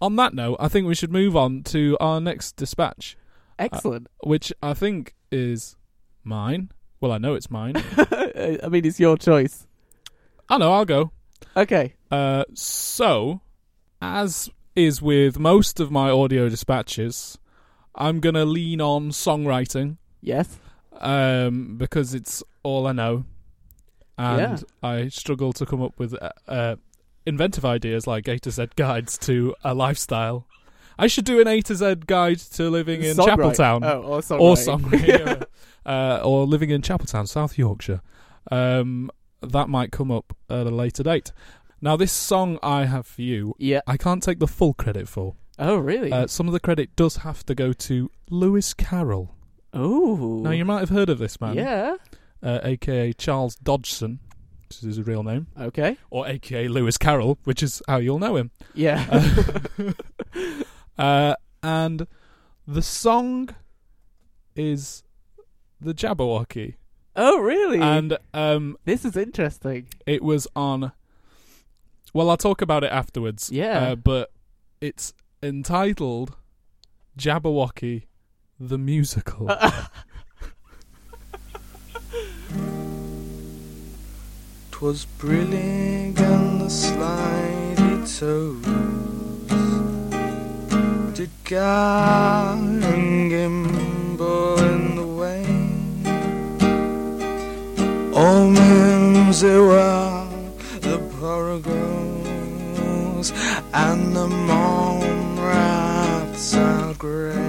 On 0.00 0.16
that 0.16 0.34
note, 0.34 0.56
I 0.60 0.68
think 0.68 0.86
we 0.86 0.94
should 0.94 1.12
move 1.12 1.36
on 1.36 1.62
to 1.64 1.96
our 1.98 2.20
next 2.20 2.56
dispatch, 2.56 3.16
excellent. 3.58 4.08
which 4.22 4.52
I 4.62 4.74
think 4.74 5.14
is 5.32 5.76
mine. 6.22 6.70
Well, 7.00 7.10
I 7.12 7.18
know 7.18 7.34
it's 7.34 7.50
mine. 7.50 7.74
I 7.96 8.68
mean, 8.70 8.84
it's 8.84 9.00
your 9.00 9.16
choice. 9.16 9.66
I 10.48 10.58
know, 10.58 10.72
I'll 10.72 10.84
go. 10.84 11.10
Okay. 11.56 11.94
Uh, 12.10 12.44
so, 12.52 13.40
as 14.02 14.50
is 14.76 15.00
with 15.00 15.38
most 15.38 15.80
of 15.80 15.90
my 15.90 16.10
audio 16.10 16.48
dispatches, 16.48 17.38
I'm 17.94 18.20
going 18.20 18.34
to 18.34 18.44
lean 18.44 18.80
on 18.80 19.10
songwriting 19.10 19.96
Yes. 20.20 20.58
um, 20.98 21.76
because 21.78 22.12
it's 22.14 22.42
all 22.62 22.86
I 22.86 22.92
know. 22.92 23.24
And 24.18 24.40
Yeah. 24.40 24.88
I 24.88 25.08
struggle 25.08 25.52
to 25.54 25.66
come 25.66 25.82
up 25.82 25.98
with 25.98 26.14
uh, 26.20 26.30
uh, 26.46 26.76
inventive 27.26 27.64
ideas 27.64 28.06
like 28.06 28.28
A 28.28 28.38
to 28.40 28.50
Z 28.50 28.68
guides 28.76 29.18
to 29.18 29.54
a 29.64 29.74
lifestyle. 29.74 30.46
I 30.98 31.08
should 31.08 31.24
do 31.24 31.40
an 31.40 31.48
A 31.48 31.60
to 31.62 31.74
Z 31.74 31.96
guide 32.06 32.38
to 32.38 32.70
living 32.70 33.02
in 33.02 33.16
Songwrite- 33.16 33.56
Chapeltown. 33.56 33.84
Oh, 33.84 34.02
or 34.02 34.20
songwriting. 34.20 34.40
or 34.40 34.56
songwriting, 34.56 35.44
uh, 35.86 36.20
or 36.24 36.46
living 36.46 36.70
in 36.70 36.82
Chapeltown, 36.82 37.26
South 37.26 37.58
Yorkshire. 37.58 38.00
Um, 38.52 39.10
that 39.42 39.68
might 39.68 39.90
come 39.90 40.10
up 40.10 40.36
at 40.48 40.66
a 40.66 40.70
later 40.70 41.02
date. 41.02 41.32
Now, 41.80 41.96
this 41.96 42.12
song 42.12 42.58
I 42.62 42.84
have 42.86 43.06
for 43.06 43.22
you, 43.22 43.54
yeah. 43.58 43.80
I 43.86 43.96
can't 43.96 44.22
take 44.22 44.38
the 44.38 44.46
full 44.46 44.72
credit 44.74 45.08
for. 45.08 45.34
Oh, 45.58 45.76
really? 45.76 46.12
Uh, 46.12 46.26
some 46.26 46.46
of 46.46 46.52
the 46.52 46.60
credit 46.60 46.94
does 46.96 47.16
have 47.18 47.44
to 47.46 47.54
go 47.54 47.72
to 47.72 48.10
Lewis 48.30 48.72
Carroll. 48.74 49.34
oh. 49.74 50.40
Now, 50.42 50.50
you 50.50 50.64
might 50.64 50.80
have 50.80 50.88
heard 50.90 51.08
of 51.10 51.18
this 51.18 51.40
man, 51.40 51.56
Yeah. 51.56 51.96
Uh, 52.44 52.60
aka 52.62 53.12
Charles 53.14 53.56
Dodgson, 53.56 54.20
which 54.68 54.78
is 54.78 54.96
his 54.96 55.06
real 55.06 55.22
name, 55.24 55.46
Okay. 55.58 55.96
or 56.10 56.28
aka 56.28 56.68
Lewis 56.68 56.96
Carroll, 56.98 57.38
which 57.44 57.62
is 57.62 57.82
how 57.88 57.96
you'll 57.96 58.18
know 58.20 58.36
him. 58.36 58.50
Yeah. 58.74 59.32
uh, 60.98 61.34
and 61.62 62.06
the 62.66 62.82
song 62.82 63.50
is 64.56 65.02
the 65.80 65.94
Jabberwocky. 65.94 66.74
oh, 67.16 67.38
really? 67.40 67.80
And 67.80 68.18
um, 68.32 68.76
this 68.84 69.04
is 69.04 69.16
interesting. 69.16 69.88
it 70.06 70.22
was 70.22 70.46
on. 70.54 70.92
Well, 72.12 72.30
I'll 72.30 72.36
talk 72.36 72.62
about 72.62 72.84
it 72.84 72.92
afterwards. 72.92 73.50
Yeah. 73.50 73.78
Uh, 73.90 73.94
but 73.96 74.30
it's 74.80 75.14
entitled 75.42 76.36
Jabberwocky 77.18 78.04
the 78.60 78.78
Musical. 78.78 79.50
Twas 84.84 85.06
brillig 85.18 86.20
and 86.20 86.60
the 86.60 86.68
slithy 86.68 87.96
toves 88.18 88.68
Did 91.16 91.30
gar 91.44 92.54
gimble 92.54 94.60
in 94.60 94.96
the 94.96 95.06
way 95.20 95.46
All 98.12 98.50
mimsy 98.50 99.46
were 99.46 100.28
the 100.82 100.98
grows, 101.62 103.32
and 103.72 104.14
the 104.14 104.28
mome 104.28 105.40
raths 105.40 106.54
are 106.56 106.92
grey. 106.92 107.43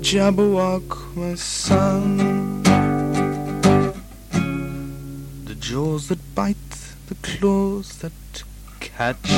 Jabberwock, 0.00 1.14
my 1.14 1.34
son. 1.34 2.62
The 5.44 5.54
jaws 5.54 6.08
that 6.08 6.34
bite, 6.34 6.56
the 7.08 7.14
claws 7.22 7.98
that 7.98 8.12
catch. 8.80 9.30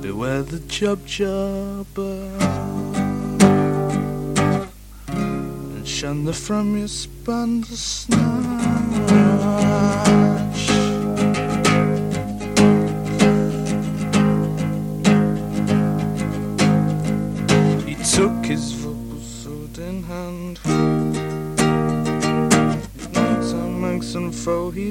Beware 0.00 0.42
the 0.42 0.58
Jub. 0.68 1.98
And 5.76 5.86
shun 5.86 6.24
the 6.24 6.32
from 6.32 6.78
your 6.78 6.88
spun 6.88 7.62
to. 7.62 7.74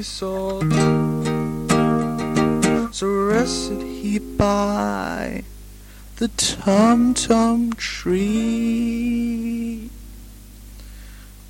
So 0.04 0.60
rested 3.02 3.82
he 3.82 4.20
by 4.20 5.44
the 6.18 6.28
Tum 6.28 7.14
Tum 7.14 7.72
tree 7.74 9.90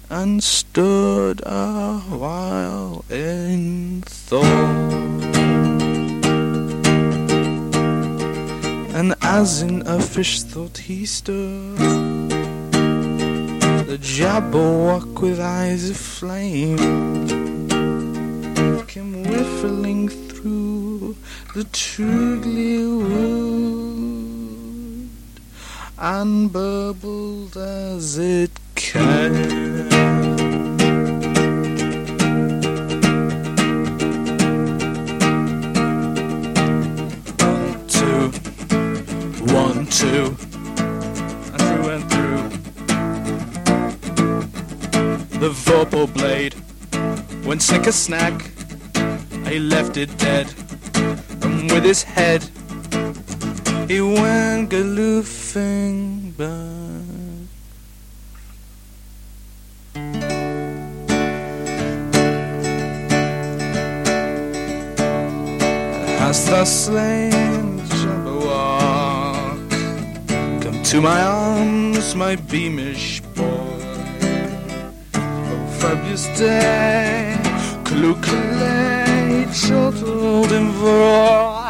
and 0.07 0.43
stood 0.43 1.41
a 1.43 1.97
while 1.99 3.03
in 3.09 4.03
thought. 4.05 4.43
And 8.93 9.15
as 9.23 9.63
in 9.63 9.81
uffish 9.87 10.43
thought 10.43 10.77
he 10.77 11.07
stood, 11.07 11.79
the 13.87 13.97
Jabberwock 13.99 15.21
with 15.21 15.39
eyes 15.39 15.89
of 15.89 15.97
flame 15.97 17.42
came 19.43 19.59
whiffling 19.59 20.09
through 20.09 21.15
the 21.53 21.63
Trugly 21.65 22.77
wood 23.01 24.29
and 25.97 26.51
burbled 26.51 27.57
as 27.57 28.17
it 28.17 28.51
came. 28.75 29.33
One, 37.39 37.87
two, 37.87 38.31
one, 39.53 39.85
two, 39.87 40.35
and 41.51 41.61
through 41.61 41.89
and 41.89 42.03
through. 42.11 42.49
The 45.39 45.49
Vorpal 45.49 46.07
blade, 46.13 46.53
when 47.45 47.59
snicker 47.59 47.91
snack, 47.91 48.51
he 49.47 49.59
left 49.59 49.97
it 49.97 50.17
dead, 50.17 50.47
and 51.43 51.71
with 51.71 51.83
his 51.83 52.03
head, 52.03 52.43
he 53.87 53.99
went 54.01 54.69
galumphing 54.69 56.35
back. 56.37 57.03
Hast 66.19 66.47
thou 66.47 66.63
slain 66.63 67.79
Jabberwock? 67.99 69.59
Come 70.63 70.79
to 70.91 71.01
my 71.01 71.21
arms, 71.21 72.15
my 72.15 72.35
beamish 72.35 73.21
boy. 73.35 73.81
Oh, 75.15 75.67
fabulous 75.79 76.25
day, 76.39 77.37
Callooh 77.85 78.19
Callay, 78.25 78.92
in 80.51 80.71
Vroy. 80.71 81.63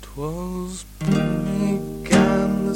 Twas 0.00 0.84
big 0.98 2.12
and 2.12 2.68
the 2.68 2.74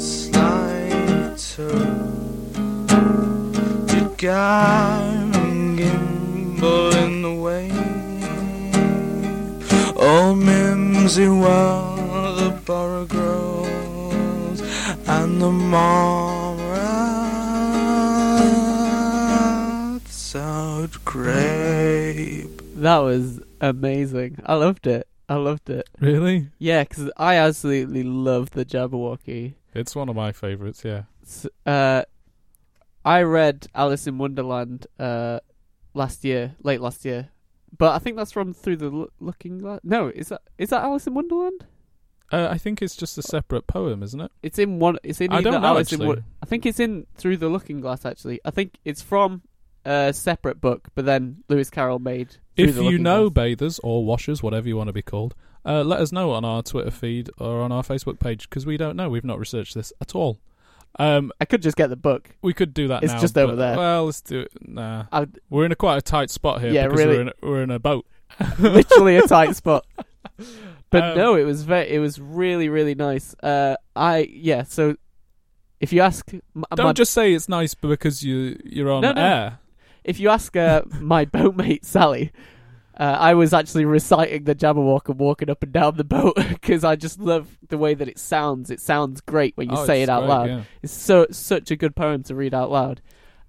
did 3.87 4.17
guide 4.17 4.92
mimsy 11.03 11.27
well 11.27 11.97
the 12.37 12.49
borogoves 12.65 14.61
and 15.05 15.41
the 15.41 15.51
mome 15.51 16.57
raths 19.99 20.33
out 20.33 20.91
grape. 21.03 22.61
That 22.75 22.99
was 22.99 23.41
amazing. 23.59 24.37
I 24.45 24.53
loved 24.55 24.87
it. 24.87 25.05
I 25.27 25.35
loved 25.35 25.69
it. 25.69 25.89
Really? 25.99 26.47
Yeah, 26.57 26.83
because 26.85 27.11
I 27.17 27.35
absolutely 27.35 28.03
love 28.03 28.51
the 28.51 28.63
Jabberwocky. 28.63 29.55
It's 29.73 29.93
one 29.97 30.07
of 30.07 30.15
my 30.15 30.31
favourites, 30.31 30.85
yeah. 30.85 31.03
S- 31.23 31.47
Uh, 31.65 32.03
I 33.03 33.23
read 33.23 33.67
Alice 33.75 34.07
in 34.07 34.17
Wonderland 34.19 34.87
uh, 34.97 35.41
last 35.93 36.23
year, 36.23 36.55
late 36.63 36.79
last 36.79 37.03
year, 37.03 37.27
but 37.77 37.93
I 37.93 37.99
think 37.99 38.17
that's 38.17 38.31
from 38.31 38.53
Through 38.53 38.77
the 38.77 38.89
Lo- 38.89 39.09
Looking 39.19 39.57
Glass. 39.59 39.79
No, 39.83 40.07
is 40.09 40.29
that 40.29 40.41
is 40.57 40.69
that 40.69 40.83
Alice 40.83 41.07
in 41.07 41.13
Wonderland? 41.13 41.65
Uh, 42.31 42.47
I 42.49 42.57
think 42.57 42.81
it's 42.81 42.95
just 42.95 43.17
a 43.17 43.21
separate 43.21 43.67
poem, 43.67 44.01
isn't 44.01 44.19
it? 44.19 44.31
It's 44.41 44.57
in 44.57 44.79
one. 44.79 44.97
It's 45.03 45.21
in 45.21 45.31
I 45.31 45.41
don't 45.41 45.61
know, 45.61 45.67
Alice 45.67 45.91
actually. 45.93 46.07
Wo- 46.07 46.23
I 46.41 46.45
think 46.45 46.65
it's 46.65 46.79
in 46.79 47.05
Through 47.15 47.37
the 47.37 47.49
Looking 47.49 47.79
Glass. 47.81 48.05
Actually, 48.05 48.39
I 48.45 48.51
think 48.51 48.77
it's 48.85 49.01
from 49.01 49.41
a 49.85 50.13
separate 50.13 50.59
book, 50.61 50.87
but 50.95 51.05
then 51.05 51.43
Lewis 51.49 51.69
Carroll 51.69 51.99
made. 51.99 52.37
Through 52.55 52.65
If 52.65 52.77
you 52.77 52.97
know 52.97 53.29
Glass. 53.29 53.33
bathers 53.57 53.79
or 53.83 54.05
washers, 54.05 54.41
whatever 54.41 54.67
you 54.67 54.77
want 54.77 54.87
to 54.87 54.93
be 54.93 55.01
called, 55.01 55.35
uh, 55.65 55.83
let 55.83 55.99
us 55.99 56.11
know 56.11 56.31
on 56.31 56.43
our 56.45 56.63
Twitter 56.63 56.91
feed 56.91 57.29
or 57.37 57.61
on 57.61 57.71
our 57.71 57.83
Facebook 57.83 58.19
page 58.19 58.49
because 58.49 58.65
we 58.65 58.77
don't 58.77 58.95
know. 58.95 59.09
We've 59.09 59.23
not 59.23 59.39
researched 59.39 59.75
this 59.75 59.91
at 60.01 60.15
all. 60.15 60.39
Um, 60.99 61.31
I 61.41 61.45
could 61.45 61.61
just 61.61 61.75
get 61.75 61.89
the 61.89 61.95
book. 61.95 62.29
we 62.41 62.53
could 62.53 62.73
do 62.73 62.87
that 62.89 63.03
It's 63.03 63.13
now. 63.13 63.19
just 63.19 63.37
over 63.37 63.53
but- 63.53 63.57
there. 63.57 63.77
Well, 63.77 64.05
let's 64.05 64.21
do 64.21 64.41
it. 64.41 64.51
Nah, 64.61 65.05
I, 65.11 65.27
we're 65.49 65.65
in 65.65 65.71
a 65.71 65.75
quite 65.75 65.97
a 65.97 66.01
tight 66.01 66.29
spot 66.29 66.61
here 66.61 66.71
Yeah, 66.71 66.87
because 66.87 66.99
really. 67.05 67.15
we're, 67.15 67.21
in 67.21 67.27
a, 67.29 67.33
we're 67.41 67.63
in 67.63 67.71
a 67.71 67.79
boat. 67.79 68.05
literally 68.59 69.17
a 69.17 69.23
tight 69.27 69.55
spot. 69.55 69.85
But 70.89 71.03
Um, 71.03 71.17
no, 71.17 71.35
it 71.35 71.43
was 71.43 71.63
very, 71.63 71.89
it 71.89 71.97
was 71.97 72.19
really, 72.21 72.69
really 72.69 72.93
nice. 72.93 73.33
Uh, 73.41 73.75
I 73.95 74.29
yeah. 74.31 74.61
So 74.61 74.95
if 75.79 75.91
you 75.91 76.01
ask, 76.01 76.31
m- 76.31 76.41
Don't 76.75 76.85
my, 76.85 76.93
just 76.93 77.13
say 77.13 77.33
it's 77.33 77.49
nice 77.49 77.73
because 77.73 78.23
you 78.23 78.59
you're 78.63 78.91
on 78.91 79.01
No, 79.01 79.11
no. 79.13 79.21
air. 79.21 79.59
if 80.03 80.19
you 80.19 80.29
ask 80.29 80.55
uh, 80.55 80.83
my 80.99 81.25
boatmate 81.25 81.83
Sally, 81.83 82.31
uh, 82.99 83.03
I 83.19 83.33
was 83.33 83.53
actually 83.53 83.85
reciting 83.85 84.43
the 84.43 84.53
Jabberwock 84.55 85.09
and 85.09 85.19
walking 85.19 85.49
up 85.49 85.63
and 85.63 85.71
down 85.71 85.97
the 85.97 86.03
boat 86.03 86.35
because 86.49 86.83
I 86.83 86.95
just 86.95 87.19
love 87.19 87.57
the 87.69 87.77
way 87.77 87.93
that 87.93 88.07
it 88.07 88.19
sounds. 88.19 88.69
It 88.69 88.79
sounds 88.79 89.21
great 89.21 89.57
when 89.57 89.69
you 89.69 89.75
Oh, 89.77 89.85
say 89.85 90.03
it 90.03 90.09
out 90.09 90.21
great, 90.21 90.29
loud. 90.29 90.49
yeah. 90.49 90.61
It's 90.81 90.93
so 90.93 91.27
such 91.31 91.71
a 91.71 91.75
good 91.75 91.95
poem 91.95 92.23
to 92.23 92.35
read 92.35 92.53
out 92.53 92.69
loud, 92.71 93.01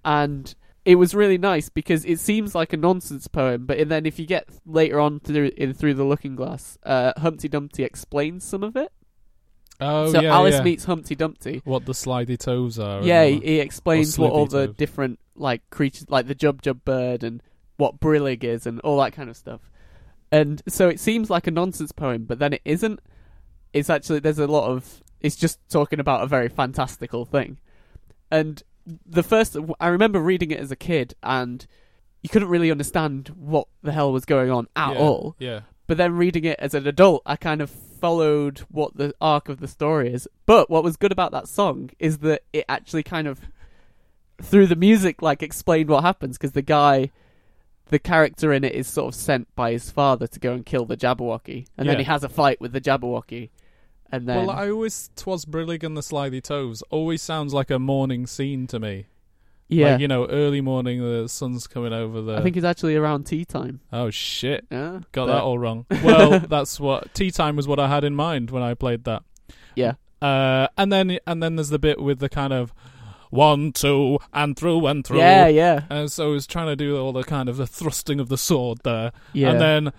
and 0.04 0.54
it 0.85 0.96
was 0.96 1.14
really 1.14 1.38
nice 1.38 1.68
because 1.70 2.04
it 2.04 2.20
seems 2.20 2.54
like 2.54 2.72
a 2.72 2.76
nonsense 2.76 3.26
poem, 3.26 3.64
but 3.66 3.88
then 3.88 4.04
if 4.07 4.18
you 4.18 4.26
get 4.26 4.48
later 4.66 5.00
on 5.00 5.18
through 5.20 5.50
in 5.57 5.72
through 5.74 5.94
the 5.94 6.04
Looking 6.04 6.37
Glass, 6.37 6.78
uh, 6.85 7.12
Humpty 7.18 7.48
Dumpty 7.48 7.85
explains 7.85 8.44
some 8.44 8.62
of 8.62 8.76
it. 8.76 8.92
Oh 9.80 10.12
so 10.12 10.20
yeah, 10.20 10.33
Alice 10.35 10.54
yeah. 10.57 10.62
meets 10.62 10.85
Humpty 10.85 11.14
Dumpty. 11.16 11.61
what 11.64 11.85
the 11.85 11.94
slithy 11.94 12.37
toves 12.37 12.78
are. 12.78 13.02
Yeah, 13.02 13.24
he, 13.24 13.40
he 13.40 13.61
explains 13.61 14.18
what 14.18 14.30
all 14.33 14.46
the 14.46 14.68
different 14.68 15.18
like 15.35 15.68
creatures, 15.70 16.07
like 16.09 16.28
the 16.28 16.35
Jub 16.35 16.62
Jub 16.62 16.85
bird, 16.85 17.24
and 17.24 17.42
what 17.76 18.00
Brillig 18.00 18.44
is, 18.44 18.66
and 18.66 18.80
all 18.80 19.00
that 19.00 19.12
kind 19.12 19.30
of 19.30 19.37
stuff. 19.37 19.60
And 20.32 20.62
so 20.68 20.88
it 20.88 21.00
seems 21.00 21.30
like 21.30 21.46
a 21.46 21.50
nonsense 21.50 21.92
poem, 21.92 22.24
but 22.24 22.38
then 22.38 22.52
it 22.52 22.62
isn't. 22.64 23.00
It's 23.72 23.90
actually 23.90 24.20
there's 24.20 24.38
a 24.38 24.46
lot 24.46 24.70
of. 24.70 25.02
It's 25.20 25.37
just 25.37 25.58
talking 25.70 26.00
about 26.00 26.22
a 26.22 26.26
very 26.26 26.48
fantastical 26.48 27.24
thing, 27.24 27.58
and 28.30 28.62
the 29.06 29.22
first 29.22 29.56
I 29.80 29.88
remember 29.88 30.20
reading 30.20 30.50
it 30.50 30.60
as 30.60 30.70
a 30.70 30.76
kid, 30.76 31.14
and 31.22 31.66
you 32.22 32.28
couldn't 32.28 32.48
really 32.48 32.70
understand 32.70 33.28
what 33.37 33.68
the 33.82 33.92
hell 33.92 34.12
was 34.12 34.24
going 34.24 34.50
on 34.50 34.66
at 34.76 34.94
yeah, 34.94 34.98
all. 34.98 35.37
Yeah. 35.38 35.60
But 35.87 35.98
then 35.98 36.14
reading 36.14 36.44
it 36.44 36.58
as 36.58 36.72
an 36.72 36.87
adult, 36.87 37.22
I 37.26 37.37
kind 37.37 37.60
of 37.60 37.68
followed 37.68 38.60
what 38.70 38.96
the 38.96 39.14
arc 39.20 39.50
of 39.50 39.60
the 39.60 39.68
story 39.68 40.12
is. 40.12 40.26
But 40.46 40.70
what 40.70 40.82
was 40.82 40.96
good 40.96 41.12
about 41.12 41.32
that 41.32 41.48
song 41.48 41.90
is 41.98 42.18
that 42.18 42.42
it 42.54 42.64
actually 42.66 43.02
kind 43.02 43.28
of, 43.28 43.40
through 44.40 44.68
the 44.68 44.76
music, 44.76 45.20
like 45.20 45.42
explained 45.42 45.90
what 45.90 46.02
happens 46.02 46.38
because 46.38 46.52
the 46.52 46.62
guy, 46.62 47.10
the 47.94 47.98
character 48.00 48.52
in 48.52 48.64
it 48.64 48.74
is 48.74 48.88
sort 48.88 49.14
of 49.14 49.20
sent 49.20 49.46
by 49.54 49.70
his 49.70 49.88
father 49.88 50.26
to 50.26 50.40
go 50.40 50.52
and 50.52 50.66
kill 50.66 50.85
the 50.85 50.96
Jabberwocky, 50.96 51.66
and 51.78 51.88
then 51.88 51.94
Yeah. 51.94 51.98
he 52.00 52.04
has 52.04 52.24
a 52.24 52.28
fight 52.28 52.61
with 52.61 52.72
the 52.72 52.80
Jabberwocky, 52.80 53.50
and 54.11 54.28
then 54.28 54.46
Well, 54.46 54.50
I 54.50 54.68
always 54.68 55.11
twas 55.14 55.44
Brillig 55.44 55.85
and 55.85 55.96
the 55.96 56.02
Slithy 56.02 56.40
Toves 56.40 56.83
always 56.90 57.22
sounds 57.22 57.54
like 57.54 57.70
a 57.70 57.78
morning 57.78 58.26
scene 58.26 58.66
to 58.66 58.80
me. 58.80 59.07
yeah, 59.68 59.92
Like, 59.92 60.00
you 60.00 60.09
know, 60.09 60.26
early 60.26 60.61
morning, 60.61 61.00
the 61.00 61.28
sun's 61.28 61.68
coming 61.68 61.92
over 61.92 62.20
the. 62.20 62.35
I 62.37 62.42
think 62.42 62.57
it's 62.57 62.66
actually 62.66 62.96
around 62.96 63.24
tea 63.26 63.44
time. 63.44 63.80
Oh 63.92 64.11
shit! 64.11 64.66
Yeah, 64.72 65.00
Got 65.12 65.26
that 65.26 65.42
all 65.42 65.59
wrong. 65.59 65.87
Well, 66.02 66.40
that's 66.54 66.80
what 66.80 67.14
tea 67.14 67.30
time 67.30 67.54
was 67.57 67.68
what 67.68 67.78
I 67.78 67.87
had 67.88 68.02
in 68.02 68.14
mind 68.16 68.50
when 68.50 68.62
I 68.62 68.74
played 68.74 69.04
that. 69.04 69.22
Yeah. 69.76 69.94
Uh, 70.20 70.66
and 70.76 70.92
then 70.92 71.18
and 71.26 71.42
then 71.42 71.57
there's 71.57 71.68
the 71.70 71.78
bit 71.78 72.00
with 72.00 72.18
the 72.18 72.28
kind 72.28 72.52
of 72.52 72.74
one, 73.34 73.72
two, 73.72 74.18
and 74.32 74.56
through 74.56 74.86
and 74.86 75.04
through. 75.06 75.18
Yeah, 75.18 75.48
yeah, 75.48 75.84
And 75.90 76.10
so 76.10 76.32
he's 76.34 76.46
trying 76.46 76.66
to 76.68 76.76
do 76.76 76.96
all 76.98 77.12
the 77.12 77.24
kind 77.24 77.48
of 77.48 77.56
the 77.56 77.66
thrusting 77.66 78.20
of 78.20 78.28
the 78.28 78.38
sword 78.38 78.78
there. 78.84 79.12
yeah. 79.32 79.50
And 79.50 79.60
then, 79.60 79.92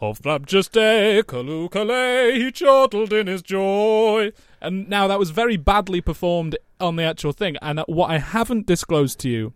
of 0.00 0.20
rapturous 0.24 0.68
day, 0.68 1.22
Callooh 1.26 1.68
Callay, 1.70 2.38
he 2.38 2.52
chortled 2.52 3.12
in 3.12 3.26
his 3.26 3.42
joy. 3.42 4.30
And 4.60 4.88
now 4.88 5.06
that 5.08 5.18
was 5.18 5.30
very 5.30 5.56
badly 5.56 6.00
performed 6.00 6.56
on 6.80 6.96
the 6.96 7.02
actual 7.04 7.32
thing. 7.32 7.56
And 7.62 7.80
what 7.86 8.10
I 8.10 8.18
haven't 8.18 8.66
disclosed 8.66 9.18
to 9.20 9.28
you 9.30 9.52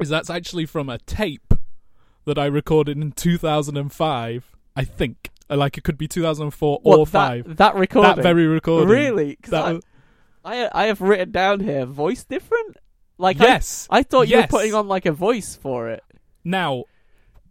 is 0.00 0.08
that's 0.08 0.28
actually 0.30 0.66
from 0.66 0.88
a 0.88 0.98
tape 0.98 1.54
that 2.26 2.38
I 2.38 2.46
recorded 2.46 2.98
in 2.98 3.12
2005, 3.12 4.56
I 4.76 4.84
think. 4.84 5.30
Like 5.50 5.76
it 5.78 5.84
could 5.84 5.98
be 5.98 6.08
2004 6.08 6.80
What, 6.82 6.98
or 6.98 7.06
that, 7.06 7.44
5. 7.46 7.56
That 7.56 7.74
recording. 7.74 8.16
That 8.16 8.22
very 8.22 8.46
recording. 8.46 8.88
Really? 8.88 9.38
That 9.48 9.64
I, 9.64 9.72
was- 9.74 9.84
I 10.44 10.68
I 10.72 10.86
have 10.86 11.00
written 11.00 11.30
down 11.30 11.60
here 11.60 11.86
voice 11.86 12.24
different. 12.24 12.76
Like 13.16 13.38
yes. 13.38 13.86
I, 13.90 14.02
thought 14.02 14.28
you 14.28 14.36
Yes. 14.36 14.50
were 14.50 14.58
putting 14.58 14.74
on 14.74 14.88
like 14.88 15.06
a 15.06 15.12
voice 15.12 15.54
for 15.54 15.88
it. 15.88 16.02
Now, 16.42 16.84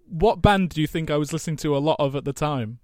what 0.10 0.42
band 0.42 0.70
do 0.70 0.82
you 0.82 0.88
think 0.88 1.10
I 1.10 1.16
was 1.18 1.32
listening 1.32 1.56
to 1.58 1.76
a 1.76 1.80
lot 1.80 1.96
of 2.00 2.16
at 2.16 2.26
the 2.26 2.34
time? 2.34 2.80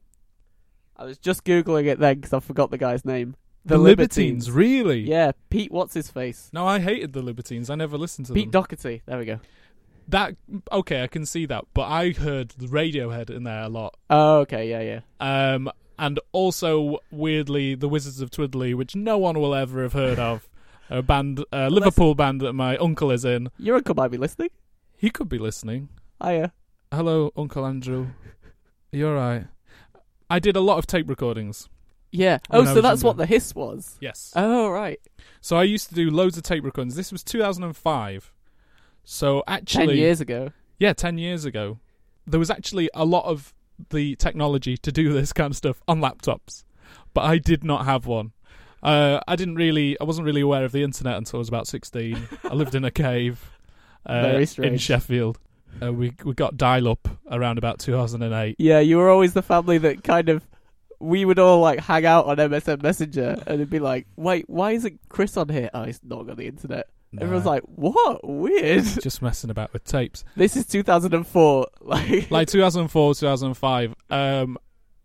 I 0.96 1.04
was 1.04 1.18
just 1.18 1.44
googling 1.44 1.86
it 1.88 2.00
then 2.00 2.16
because 2.16 2.34
I 2.34 2.40
forgot 2.40 2.72
the 2.72 2.78
guy's 2.78 3.04
name. 3.06 3.36
The, 3.66 3.78
Libertines. 3.78 4.50
Really? 4.50 5.02
Yeah, 5.02 5.34
Pete. 5.50 5.72
What's 5.72 5.94
his 5.94 6.10
face? 6.10 6.50
No, 6.54 6.66
I 6.66 6.80
hated 6.80 7.14
the 7.14 7.22
Libertines. 7.22 7.70
I 7.70 7.76
never 7.76 7.98
listened 7.98 8.28
to 8.28 8.34
Pete 8.34 8.52
them. 8.52 8.64
Doherty. 8.64 9.02
There 9.06 9.20
we 9.20 9.26
go. 9.26 9.40
that 10.08 10.36
okay, 10.72 11.04
I 11.04 11.08
can 11.08 11.26
see 11.26 11.46
that, 11.46 11.66
but 11.74 11.84
I 11.84 12.12
heard 12.12 12.50
the 12.58 12.68
Radiohead 12.68 13.30
in 13.30 13.44
there 13.44 13.64
a 13.64 13.70
lot. 13.70 13.96
Oh, 14.10 14.40
okay. 14.40 14.70
Yeah, 14.70 15.02
yeah. 15.20 15.54
Um, 15.54 15.70
and 16.00 16.20
also 16.32 17.00
weirdly, 17.12 17.76
the 17.76 17.88
Wizards 17.88 18.22
of 18.22 18.32
Twiddly, 18.32 18.74
which 18.74 18.96
no 18.96 19.18
one 19.18 19.40
will 19.40 19.54
ever 19.54 19.84
have 19.84 19.94
heard 19.94 20.18
of, 20.18 20.50
a 20.90 21.04
band, 21.04 21.44
a 21.52 21.70
Liverpool 21.70 22.16
band 22.16 22.42
that 22.42 22.54
my 22.54 22.78
uncle 22.78 23.12
is 23.12 23.26
in. 23.26 23.50
Your 23.60 23.76
uncle 23.76 23.94
might 23.94 24.10
be 24.10 24.18
listening. 24.18 24.50
He 24.98 25.10
could 25.10 25.30
be 25.30 25.38
listening. 25.38 25.90
Hiya. 26.24 26.54
Hello, 26.92 27.32
Uncle 27.38 27.66
Andrew. 27.66 28.08
You're 28.92 29.16
right. 29.16 29.46
I 30.30 30.40
did 30.40 30.56
a 30.56 30.62
lot 30.62 30.80
of 30.80 30.88
tape 30.88 31.08
recordings. 31.08 31.70
Yeah. 32.12 32.40
Oh, 32.50 32.66
so 32.66 32.82
that's 32.82 33.04
what 33.04 33.18
the 33.18 33.26
hiss 33.26 33.54
was. 33.54 33.98
Yes. 34.02 34.34
Oh, 34.36 34.70
right. 34.70 35.00
So 35.42 35.58
I 35.58 35.64
used 35.64 35.90
to 35.90 35.96
do 35.96 36.10
loads 36.10 36.38
of 36.38 36.44
tape 36.44 36.64
recordings. 36.64 36.96
This 36.96 37.12
was 37.12 37.24
2005. 37.24 38.34
So 39.04 39.44
actually, 39.48 39.88
Ten 39.88 39.96
years 39.98 40.22
ago. 40.22 40.52
Yeah, 40.80 40.94
10 40.94 41.18
years 41.18 41.46
ago. 41.46 41.80
There 42.26 42.40
was 42.40 42.50
actually 42.50 42.90
a 42.94 43.06
lot 43.06 43.26
of 43.26 43.54
the 43.90 44.16
technology 44.16 44.78
to 44.78 44.92
do 44.92 45.14
this 45.14 45.34
kind 45.34 45.52
of 45.52 45.58
stuff 45.58 45.82
on 45.88 46.00
laptops, 46.00 46.64
but 47.14 47.22
I 47.22 47.38
did 47.38 47.64
not 47.64 47.86
have 47.86 48.06
one. 48.06 48.32
Uh, 48.82 49.20
I 49.28 49.36
didn't 49.36 49.56
really, 49.56 50.00
I 50.00 50.06
wasn't 50.06 50.26
really 50.26 50.42
aware 50.42 50.64
of 50.64 50.72
the 50.72 50.84
internet 50.84 51.18
until 51.18 51.38
I 51.38 51.40
was 51.40 51.50
about 51.50 51.68
16. 51.68 52.28
I 52.44 52.54
lived 52.54 52.76
in 52.76 52.86
a 52.86 52.92
cave 52.92 53.52
uh, 54.06 54.22
Very 54.22 54.74
in. 54.74 54.78
Sheffield. 54.78 55.40
Uh, 55.82 55.94
we 55.94 56.14
we 56.24 56.34
got 56.34 56.58
dial 56.58 56.88
up 56.88 57.08
around 57.30 57.58
about 57.58 57.80
2008. 57.80 58.56
Yeah, 58.58 58.80
you 58.80 58.98
were 58.98 59.10
always 59.10 59.34
the 59.34 59.42
family 59.42 59.78
that 59.80 60.04
kind 60.04 60.30
of. 60.30 60.48
We 61.00 61.24
would 61.24 61.40
all 61.40 61.62
like 61.62 61.80
hang 61.80 62.06
out 62.06 62.26
on 62.26 62.38
MSN 62.38 62.82
Messenger, 62.82 63.44
and 63.46 63.56
it'd 63.56 63.70
be 63.70 63.80
like, 63.80 64.08
"Wait, 64.18 64.50
why 64.50 64.72
isn't 64.72 65.00
Chris 65.10 65.38
on 65.38 65.48
here? 65.48 65.70
Oh, 65.74 65.84
he's 65.84 66.00
not 66.04 66.26
got 66.28 66.38
the 66.38 66.48
internet." 66.48 66.88
Everyone's 67.18 67.46
Nah, 67.46 67.52
like, 67.52 67.64
"What? 67.64 68.28
Weird." 68.28 68.84
just 69.02 69.22
messing 69.22 69.50
about 69.50 69.74
with 69.74 69.84
tapes. 69.84 70.24
this 70.36 70.56
is 70.56 70.66
2004. 70.68 71.68
Like, 71.82 72.30
Like 72.30 72.48
2004, 72.48 73.16
2005. 73.16 73.96
Um, 74.10 74.58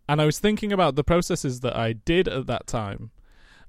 and 0.07 0.21
I 0.21 0.25
was 0.25 0.37
thinking 0.37 0.71
about 0.71 0.95
the 0.95 1.03
processes 1.03 1.61
that 1.61 1.75
I 1.75 1.93
did 1.93 2.27
at 2.27 2.45
that 2.47 2.67
time. 2.67 3.09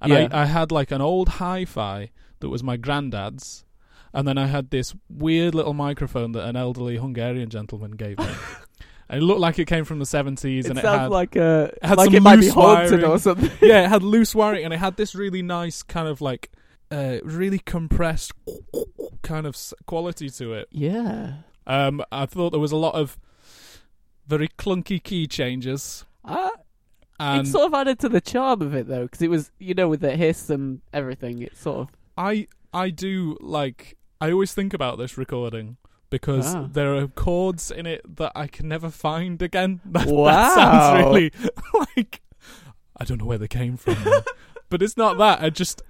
And 0.03 0.13
Yeah. 0.13 0.29
I, 0.31 0.43
I 0.43 0.45
had 0.45 0.71
like 0.71 0.91
an 0.91 1.01
old 1.01 1.29
hi 1.31 1.65
fi 1.65 2.11
that 2.41 2.49
was 2.51 2.63
my 2.63 2.77
granddad's. 2.77 3.65
And 4.13 4.27
then 4.29 4.37
I 4.39 4.47
had 4.47 4.71
this 4.71 4.95
weird 5.09 5.55
little 5.55 5.75
microphone 5.75 6.33
that 6.33 6.47
an 6.47 6.57
elderly 6.57 6.97
Hungarian 6.97 7.49
gentleman 7.51 7.93
gave 7.93 8.19
me. 8.19 8.27
and 9.09 9.23
it 9.23 9.25
looked 9.25 9.41
like 9.41 9.59
it 9.59 9.67
came 9.67 9.85
from 9.85 9.99
the 9.99 10.05
70s 10.07 10.61
it 10.61 10.67
and 10.67 10.79
it 10.79 10.85
had. 10.85 11.11
like 11.11 11.37
uh, 11.37 11.69
had 11.83 11.97
like 11.99 12.07
some 12.07 12.15
it 12.15 12.23
might 12.23 12.41
be 12.41 12.49
haunted 12.49 13.03
or 13.05 13.19
something. 13.19 13.51
yeah, 13.61 13.85
it 13.85 13.89
had 13.89 14.03
loose 14.03 14.35
wiring 14.35 14.65
and 14.65 14.75
it 14.75 14.79
had 14.79 14.97
this 14.97 15.15
really 15.15 15.41
nice 15.43 15.83
kind 15.83 16.07
of 16.09 16.21
like. 16.21 16.51
Uh, 16.91 17.19
really 17.25 17.59
compressed 17.59 18.33
kind 19.23 19.47
of 19.47 19.57
quality 19.87 20.31
to 20.31 20.53
it. 20.55 20.69
Yeah. 20.71 21.35
Um, 21.67 22.01
I 22.13 22.27
thought 22.27 22.51
there 22.51 22.61
was 22.61 22.71
a 22.73 22.77
lot 22.77 22.95
of 22.95 23.19
very 24.27 24.49
clunky 24.49 25.03
key 25.03 25.27
changes, 25.27 26.05
Uh, 26.25 26.51
and 27.19 27.47
it 27.47 27.51
sort 27.51 27.67
of 27.67 27.75
added 27.75 27.99
to 28.01 28.09
the 28.09 28.21
charm 28.21 28.63
of 28.63 28.73
it 28.75 28.87
though, 28.87 29.03
because 29.03 29.21
it 29.23 29.31
was 29.31 29.51
you 29.59 29.75
know 29.75 29.89
with 29.89 30.01
the 30.01 30.17
hiss 30.17 30.49
and 30.51 30.81
everything. 30.93 31.43
It 31.43 31.57
sort 31.57 31.79
of 31.81 31.89
I 32.17 32.47
I 32.73 32.91
do 32.91 33.37
like 33.41 33.97
I 34.21 34.31
always 34.31 34.55
think 34.55 34.73
about 34.73 34.97
this 34.99 35.19
recording 35.19 35.79
because 36.09 36.55
Ah. 36.55 36.69
there 36.71 36.95
are 36.95 37.09
chords 37.09 37.71
in 37.73 37.87
it 37.87 38.17
that 38.17 38.31
I 38.37 38.47
can 38.47 38.69
never 38.69 38.91
find 38.91 39.43
again. 39.43 39.81
That, 39.87 40.07
that 40.07 40.15
Wow. 40.15 40.55
sounds 40.55 41.05
really 41.05 41.33
like 41.97 42.21
I 42.97 43.05
don't 43.05 43.19
know 43.19 43.27
where 43.27 43.39
they 43.39 43.49
came 43.49 43.77
from, 43.77 43.97
but 44.69 44.83
it's 44.83 44.97
not 44.97 45.19
that. 45.19 45.43
I 45.43 45.51
just 45.51 45.83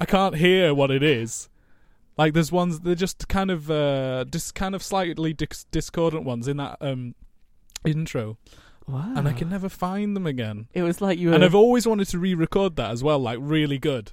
I 0.00 0.04
can't 0.04 0.36
hear 0.36 0.72
what 0.74 0.90
it 0.90 1.02
is. 1.02 1.48
Like 2.16 2.34
there's 2.34 2.50
ones 2.52 2.80
they're 2.80 2.94
just 2.94 3.28
kind 3.28 3.50
of 3.50 3.70
uh 3.70 4.24
just 4.30 4.54
kind 4.54 4.74
of 4.74 4.82
slightly 4.82 5.32
dis- 5.32 5.64
discordant 5.70 6.24
ones 6.24 6.48
in 6.48 6.56
that 6.56 6.76
um 6.80 7.14
intro, 7.84 8.38
wow. 8.88 9.12
and 9.16 9.28
I 9.28 9.32
can 9.32 9.48
never 9.48 9.68
find 9.68 10.16
them 10.16 10.26
again. 10.26 10.66
It 10.74 10.82
was 10.82 11.00
like 11.00 11.18
you 11.18 11.28
were. 11.28 11.34
And 11.34 11.44
I've 11.44 11.54
always 11.54 11.86
wanted 11.86 12.08
to 12.08 12.18
re-record 12.18 12.76
that 12.76 12.90
as 12.90 13.04
well, 13.04 13.18
like 13.20 13.38
really 13.40 13.78
good, 13.78 14.12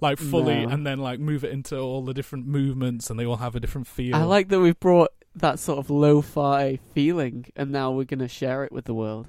like 0.00 0.18
fully, 0.18 0.66
No. 0.66 0.72
and 0.72 0.86
then 0.86 0.98
like 0.98 1.20
move 1.20 1.42
it 1.42 1.52
into 1.52 1.78
all 1.78 2.02
the 2.02 2.12
different 2.14 2.46
movements, 2.46 3.08
and 3.08 3.18
they 3.18 3.24
all 3.24 3.36
have 3.36 3.56
a 3.56 3.60
different 3.60 3.86
feel. 3.86 4.14
I 4.14 4.24
like 4.24 4.48
that 4.48 4.60
we've 4.60 4.78
brought 4.78 5.10
that 5.34 5.58
sort 5.58 5.78
of 5.78 5.88
lo-fi 5.88 6.78
feeling, 6.94 7.46
and 7.56 7.70
now 7.72 7.90
we're 7.92 8.04
gonna 8.04 8.28
share 8.28 8.64
it 8.64 8.72
with 8.72 8.84
the 8.84 8.94
world. 8.94 9.26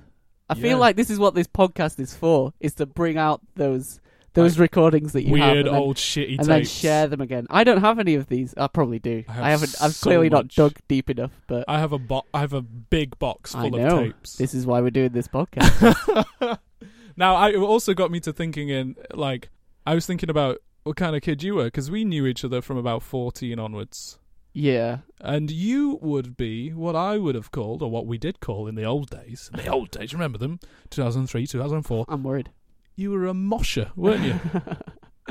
I 0.50 0.56
Yeah. 0.56 0.62
feel 0.62 0.78
like 0.78 0.98
this 0.98 1.10
is 1.10 1.20
what 1.20 1.36
this 1.36 1.48
podcast 1.48 2.02
is 2.02 2.14
for: 2.14 2.54
is 2.60 2.74
to 2.76 2.86
bring 2.86 3.18
out 3.18 3.40
those 3.56 4.02
those 4.34 4.58
recordings 4.60 5.14
that 5.14 5.24
you 5.24 5.36
have, 5.36 5.58
and 5.58 5.68
then, 5.68 5.76
old 5.76 5.98
shitty 5.98 6.38
and 6.40 6.40
tapes. 6.40 6.48
then 6.48 6.66
share 6.66 7.08
them 7.08 7.22
again. 7.22 7.46
I 7.50 7.64
don't 7.64 7.82
have 7.82 8.00
any 8.00 8.16
of 8.16 8.28
these. 8.28 8.54
I 8.58 8.68
probably 8.68 9.00
do. 9.00 9.24
I 9.28 9.32
I, 9.32 9.36
have 9.52 9.62
haven't. 9.62 9.76
I've 9.82 9.94
so 9.96 10.04
clearly 10.04 10.30
not 10.30 10.46
much. 10.46 10.56
dug 10.56 10.78
deep 10.88 11.10
enough, 11.10 11.32
but 11.48 11.66
I 11.68 11.80
have 11.80 11.92
a 11.92 12.00
bo- 12.00 12.26
I 12.34 12.40
have 12.40 12.54
a 12.54 12.62
big 12.62 13.18
box 13.20 13.54
I 13.56 13.70
full 13.70 13.80
know. 13.80 13.98
of 14.00 14.04
tapes. 14.06 14.36
this 14.38 14.54
is 14.54 14.66
why 14.66 14.82
we're 14.82 14.90
doing 14.90 15.12
this 15.12 15.28
podcast. 15.28 16.58
now, 17.18 17.36
I 17.36 17.50
it 17.50 17.58
also 17.58 17.94
got 17.94 18.12
me 18.12 18.20
to 18.22 18.34
thinking 18.34 18.70
in 18.70 18.96
like 19.14 19.50
I 19.86 19.94
was 19.96 20.06
thinking 20.06 20.30
about 20.30 20.58
what 20.84 20.96
kind 20.96 21.16
of 21.16 21.22
kid 21.22 21.44
you 21.44 21.56
were 21.56 21.66
because 21.66 21.90
we 21.92 22.04
knew 22.04 22.26
each 22.26 22.44
other 22.44 22.62
from 22.62 22.78
about 22.78 23.04
fourteen 23.04 23.60
onwards. 23.60 24.18
yeah. 24.54 25.00
And 25.22 25.50
you 25.50 26.00
would 26.02 26.36
be 26.36 26.72
what 26.74 26.96
I 26.98 27.18
would 27.18 27.36
have 27.36 27.50
called, 27.52 27.82
or 27.82 27.90
what 27.90 28.06
we 28.06 28.18
did 28.18 28.42
call 28.42 28.68
in 28.68 28.76
the 28.76 28.84
old 28.84 29.10
days. 29.10 29.50
In 29.54 29.64
the 29.64 29.68
old 29.72 29.90
days, 29.90 30.12
remember 30.14 30.38
them? 30.38 30.60
2003, 30.90 31.48
2004. 31.48 32.06
I'm 32.10 32.24
worried. 32.24 32.50
You 32.96 33.12
were 33.12 33.26
a 33.28 33.34
mosher, 33.34 33.92
weren't 33.96 34.24
you? 34.24 34.40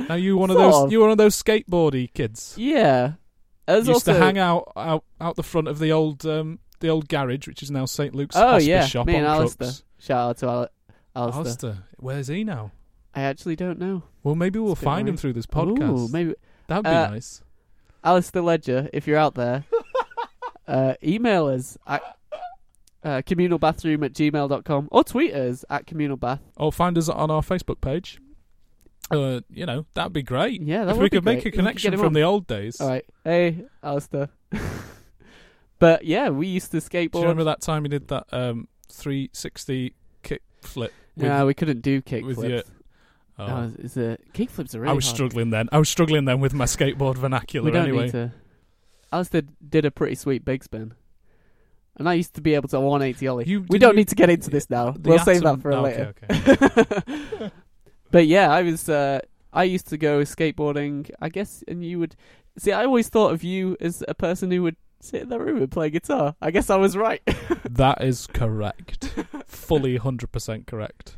Now 0.09 0.15
you 0.15 0.39
one 0.39 0.49
of 0.49 0.57
Sort 0.57 0.73
those 0.73 0.83
of. 0.85 0.93
you 0.93 0.99
were 1.01 1.05
one 1.05 1.13
of 1.13 1.19
those 1.19 1.41
skateboardy 1.41 2.13
kids. 2.15 2.55
yeah. 2.57 3.13
There's 3.67 3.87
used 3.87 4.09
also 4.09 4.15
to 4.15 4.19
hang 4.19 4.39
out, 4.39 4.73
out 4.75 5.05
out 5.21 5.37
the 5.37 5.43
front 5.43 5.69
of 5.69 5.79
the 5.79 5.93
old 5.93 6.25
um 6.25 6.61
the 6.81 6.89
old 6.89 7.09
garage, 7.09 7.47
which 7.47 7.63
is 7.63 7.71
now 7.71 7.85
St 7.85 8.15
Luke's 8.15 8.35
Oh, 8.35 8.41
hospice 8.53 8.67
yeah, 8.67 8.87
shop 8.87 9.07
me 9.07 9.15
on 9.17 9.19
and 9.21 9.27
Alistair. 9.29 9.67
trucks. 9.67 9.85
Shout 9.99 10.31
out 10.31 10.39
to 10.39 10.47
Al- 10.47 10.69
Alistair. 11.15 11.41
Alistair, 11.43 11.77
where's 11.99 12.29
he 12.29 12.43
now? 12.43 12.73
I 13.15 13.21
actually 13.23 13.55
don't 13.55 13.79
know. 13.79 14.03
Well, 14.23 14.35
maybe 14.35 14.59
we'll 14.59 14.73
It's 14.73 14.81
a 14.81 14.85
bit 14.85 14.87
find 14.87 15.09
him 15.09 15.17
through 15.19 15.35
this 15.35 15.47
podcast. 15.47 15.99
Ooh, 15.99 16.09
maybe 16.09 16.35
That'd 16.69 16.85
be 16.85 16.91
Uh, 16.91 17.11
nice. 17.11 17.43
Alistair 18.03 18.41
Ledger, 18.43 18.89
if 18.95 19.07
you're 19.07 19.19
out 19.19 19.35
there, 19.35 19.65
uh, 20.67 20.95
email 21.05 21.49
us 21.49 21.77
at 21.87 22.03
uh, 23.05 23.23
communalbathroom 23.27 24.05
at 24.05 24.13
gmail.com 24.13 24.89
or 24.91 25.05
tweet 25.05 25.35
us 25.35 25.65
at 25.71 25.87
communalbath. 25.87 26.41
Or 26.57 26.73
find 26.73 26.97
us 26.99 27.09
on 27.09 27.31
our 27.31 27.43
Facebook 27.43 27.81
page. 27.81 28.19
Uh, 29.11 29.41
you 29.51 29.67
know, 29.67 29.85
that'd 29.95 30.13
be 30.13 30.23
great. 30.23 30.63
Yeah, 30.63 30.85
that 30.85 30.93
if 30.93 30.97
would 30.97 31.03
we 31.03 31.11
could 31.11 31.25
make 31.25 31.45
a 31.45 31.51
connection 31.51 31.93
from 31.97 32.07
on. 32.07 32.13
the 32.15 32.23
old 32.23 32.47
days. 32.47 32.81
All 32.81 32.89
right. 32.89 33.05
Hey, 33.25 33.65
Alistair. 33.83 34.29
But 35.79 36.05
yeah, 36.05 36.29
we 36.29 36.47
used 36.47 36.71
to 36.71 36.81
Do 36.81 36.87
you 37.01 37.09
skateboard. 37.11 37.23
remember 37.23 37.45
that 37.45 37.61
time 37.61 37.85
you 37.85 37.89
did 37.89 38.07
that 38.09 38.27
um, 38.33 38.69
360 38.89 39.95
kick 40.23 40.43
flip? 40.61 40.93
with- 41.17 41.27
yeah, 41.27 41.43
we 41.45 41.55
couldn't 41.55 41.81
do 41.81 42.01
kick 42.01 42.25
with 42.25 42.37
flips. 42.37 42.51
your- 42.51 42.63
Oh. 43.39 43.47
No, 43.47 43.73
it's 43.79 43.97
a 43.97 44.19
kick 44.35 44.51
flips 44.51 44.75
are 44.75 44.81
really 44.81 44.93
I 44.93 44.95
was 44.95 45.07
hard. 45.07 45.17
struggling 45.17 45.51
then. 45.51 45.69
I 45.73 45.79
was 45.79 45.89
struggling 45.89 46.27
then 46.27 46.39
with 46.39 46.53
my 46.53 46.67
skateboard 46.67 47.17
vernacular 47.19 47.65
We 47.65 47.71
don't 47.73 47.89
anyway. 47.89 48.05
need 48.05 48.13
to. 48.13 48.33
Alistair 49.11 49.43
did 49.69 49.85
a 49.87 49.91
pretty 49.91 50.15
sweet 50.15 50.45
big 50.45 50.63
spin. 50.63 50.93
And 51.97 52.09
I 52.09 52.15
used 52.15 52.35
to 52.35 52.41
be 52.41 52.55
able 52.55 52.69
to 52.71 52.81
180 52.81 53.27
ollie. 53.29 53.45
You- 53.47 53.67
we 53.69 53.79
don't 53.79 53.93
you- 53.93 53.99
need 53.99 54.09
to 54.09 54.15
get 54.15 54.31
into 54.31 54.51
this 54.51 54.71
now. 54.71 54.95
We'll 54.99 55.19
save 55.19 55.43
that 55.43 55.61
for 55.61 55.73
okay, 55.73 55.83
later. 55.83 56.15
okay. 56.23 57.51
but 58.11 58.27
yeah, 58.27 58.51
I 58.51 58.63
was. 58.63 58.89
Uh, 58.89 59.21
I 59.53 59.65
used 59.65 59.89
to 59.89 59.99
go 59.99 60.21
skateboarding. 60.23 61.11
I 61.21 61.29
guess, 61.29 61.63
and 61.69 61.85
you 61.85 61.99
would 61.99 62.17
see. 62.59 62.73
I 62.73 62.85
always 62.85 63.09
thought 63.09 63.33
of 63.33 63.45
you 63.45 63.77
as 63.81 64.03
a 64.09 64.15
person 64.15 64.51
who 64.51 64.63
would 64.63 64.77
sit 65.01 65.23
in 65.23 65.29
the 65.29 65.39
room 65.39 65.59
and 65.59 65.71
play 65.71 65.91
guitar. 65.91 66.35
I 66.41 66.51
guess 66.51 66.71
I 66.71 66.77
was 66.77 66.97
right. 66.97 67.21
that 67.69 68.03
is 68.03 68.27
correct. 68.29 69.13
Fully 69.47 69.99
100% 69.99 70.67
correct. 70.67 71.17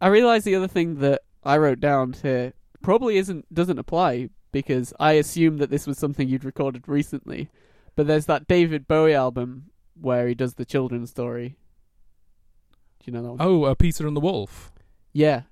I 0.00 0.08
realised 0.08 0.44
the 0.44 0.54
other 0.54 0.68
thing 0.68 0.96
that 1.00 1.22
I 1.42 1.56
wrote 1.56 1.80
down 1.80 2.12
here 2.12 2.52
probably 2.82 3.16
isn't 3.16 3.52
doesn't 3.52 3.78
apply 3.78 4.28
because 4.52 4.92
I 5.00 5.12
assumed 5.12 5.60
that 5.60 5.70
this 5.70 5.86
was 5.86 5.98
something 5.98 6.28
you'd 6.28 6.44
recorded 6.44 6.86
recently. 6.86 7.50
But 7.96 8.06
there's 8.06 8.26
that 8.26 8.46
David 8.46 8.86
Bowie 8.86 9.14
album 9.14 9.70
where 10.00 10.26
he 10.28 10.34
does 10.34 10.54
the 10.54 10.64
children's 10.64 11.10
story. 11.10 11.56
Do 13.00 13.10
you 13.10 13.12
know 13.12 13.22
that 13.22 13.30
one? 13.32 13.38
Oh, 13.40 13.64
uh, 13.64 13.74
Peter 13.74 14.06
and 14.06 14.16
the 14.16 14.20
Wolf. 14.20 14.70
Yeah. 15.12 15.42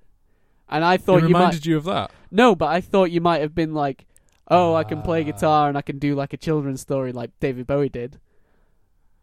And 0.69 0.85
I 0.85 0.97
thought 0.97 1.23
it 1.23 1.25
you 1.25 1.31
might 1.31 1.39
reminded 1.41 1.67
you 1.67 1.77
of 1.77 1.85
that. 1.85 2.11
No, 2.31 2.55
but 2.55 2.67
I 2.67 2.81
thought 2.81 3.11
you 3.11 3.21
might 3.21 3.41
have 3.41 3.55
been 3.55 3.75
like, 3.75 4.07
"Oh, 4.49 4.75
I 4.75 4.85
can 4.85 5.03
play 5.03 5.23
Ah. 5.23 5.25
guitar 5.25 5.69
and 5.69 5.77
I 5.77 5.83
can 5.83 5.99
do 5.99 6.15
like 6.15 6.33
a 6.33 6.37
children's 6.37 6.81
story 6.81 7.13
like 7.13 7.31
David 7.41 7.67
Bowie 7.67 7.89
did." 7.89 8.21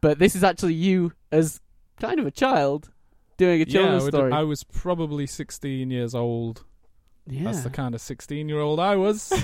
But 0.02 0.20
this 0.20 0.36
is 0.36 0.44
actually 0.44 0.74
you 0.74 1.14
as 1.32 1.62
kind 2.02 2.20
of 2.20 2.26
a 2.28 2.32
child 2.32 2.90
doing 3.38 3.62
a 3.62 3.66
children's 3.66 4.04
would- 4.04 4.14
story. 4.14 4.32
I 4.34 4.44
was 4.44 4.64
probably 4.66 5.26
16 5.26 5.90
years 5.90 6.14
old. 6.14 6.66
yeah. 7.26 7.46
That's 7.46 7.62
the 7.62 7.70
kind 7.70 7.96
of 7.96 8.02
16 8.02 8.50
year 8.50 8.60
old 8.60 8.80
I 8.80 8.96
was. 8.96 9.32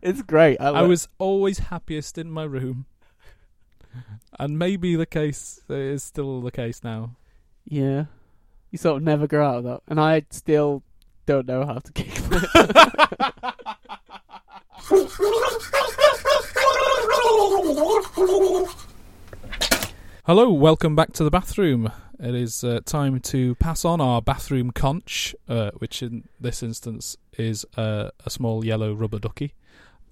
It's 0.00 0.22
great. 0.22 0.58
I, 0.60 0.68
I 0.68 0.82
was 0.82 1.08
always 1.18 1.58
happiest 1.58 2.18
in 2.18 2.30
my 2.30 2.44
room. 2.44 2.86
And 4.38 4.58
maybe 4.58 4.94
the 4.96 5.06
case 5.06 5.60
is 5.68 6.02
still 6.02 6.40
the 6.40 6.50
case 6.50 6.84
now. 6.84 7.16
Yeah. 7.64 8.04
You 8.70 8.78
sort 8.78 8.98
of 8.98 9.02
never 9.02 9.26
grow 9.26 9.46
out 9.46 9.56
of 9.58 9.64
that. 9.64 9.82
And 9.88 10.00
I 10.00 10.24
still 10.30 10.82
don't 11.26 11.46
know 11.46 11.64
how 11.64 11.78
to 11.78 11.92
kickflip. 11.92 13.44
Hello, 20.24 20.52
welcome 20.52 20.94
back 20.94 21.12
to 21.14 21.24
the 21.24 21.30
bathroom. 21.30 21.90
It 22.20 22.34
is 22.34 22.62
uh, 22.62 22.80
time 22.84 23.20
to 23.20 23.54
pass 23.54 23.84
on 23.84 24.00
our 24.00 24.20
bathroom 24.20 24.72
conch, 24.72 25.34
uh, 25.48 25.70
which 25.78 26.02
in 26.02 26.28
this 26.38 26.62
instance 26.62 27.16
is 27.38 27.64
uh, 27.76 28.10
a 28.26 28.30
small 28.30 28.64
yellow 28.64 28.92
rubber 28.92 29.18
ducky. 29.18 29.54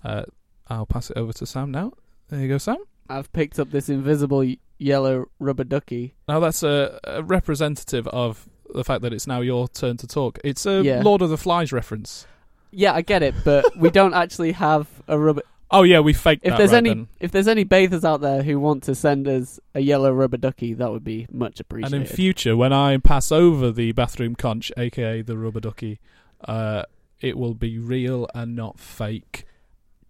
Uh, 0.02 0.24
I'll 0.68 0.86
pass 0.86 1.10
it 1.10 1.18
over 1.18 1.32
to 1.34 1.46
Sam 1.46 1.70
now. 1.70 1.92
There 2.28 2.40
you 2.40 2.48
go, 2.48 2.58
Sam. 2.58 2.78
I've 3.08 3.32
picked 3.32 3.58
up 3.58 3.70
this 3.70 3.88
invisible 3.88 4.44
yellow 4.78 5.26
rubber 5.38 5.64
ducky. 5.64 6.14
Now 6.28 6.40
that's 6.40 6.62
a, 6.62 6.98
a 7.04 7.22
representative 7.22 8.06
of 8.08 8.48
the 8.74 8.84
fact 8.84 9.02
that 9.02 9.12
it's 9.12 9.26
now 9.26 9.40
your 9.40 9.68
turn 9.68 9.96
to 9.98 10.06
talk. 10.06 10.38
It's 10.44 10.66
a 10.66 10.82
Yeah. 10.82 11.02
Lord 11.02 11.22
of 11.22 11.30
the 11.30 11.38
Flies 11.38 11.72
reference. 11.72 12.26
Yeah, 12.72 12.92
I 12.92 13.00
get 13.02 13.22
it, 13.22 13.34
but 13.44 13.76
we 13.76 13.90
don't 13.90 14.12
actually 14.24 14.52
have 14.52 14.88
a 15.08 15.18
rubber. 15.18 15.42
Oh 15.70 15.82
yeah, 15.82 16.00
we 16.00 16.12
faked 16.12 16.44
If 16.44 16.50
that. 16.50 16.58
there's 16.58 16.70
right 16.72 16.78
any, 16.78 16.90
then. 16.90 17.08
if 17.18 17.30
there's 17.32 17.48
any 17.48 17.64
bathers 17.64 18.04
out 18.04 18.20
there 18.20 18.42
who 18.42 18.60
want 18.60 18.82
to 18.84 18.94
send 18.94 19.26
us 19.26 19.58
a 19.74 19.80
yellow 19.80 20.12
rubber 20.12 20.36
ducky, 20.36 20.74
that 20.74 20.90
would 20.92 21.02
be 21.04 21.26
much 21.32 21.58
appreciated. 21.58 21.94
And 21.96 22.06
in 22.08 22.14
future, 22.14 22.56
when 22.56 22.72
I 22.72 22.98
pass 22.98 23.32
over 23.32 23.72
the 23.72 23.92
bathroom 23.92 24.34
conch, 24.36 24.70
aka 24.76 25.22
the 25.22 25.36
rubber 25.38 25.60
ducky, 25.60 25.98
uh, 26.44 26.82
it 27.20 27.36
will 27.38 27.54
be 27.54 27.78
real 27.78 28.28
and 28.34 28.54
not 28.54 28.78
fake. 28.78 29.44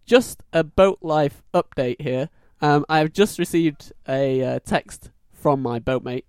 just 0.04 0.42
a 0.52 0.62
boat 0.64 0.98
life 1.02 1.42
update 1.54 2.00
here. 2.00 2.28
Um, 2.60 2.84
I've 2.88 3.12
just 3.12 3.38
received 3.38 3.92
a 4.08 4.42
uh, 4.42 4.58
text 4.60 5.10
from 5.32 5.60
my 5.60 5.78
boatmate, 5.78 6.24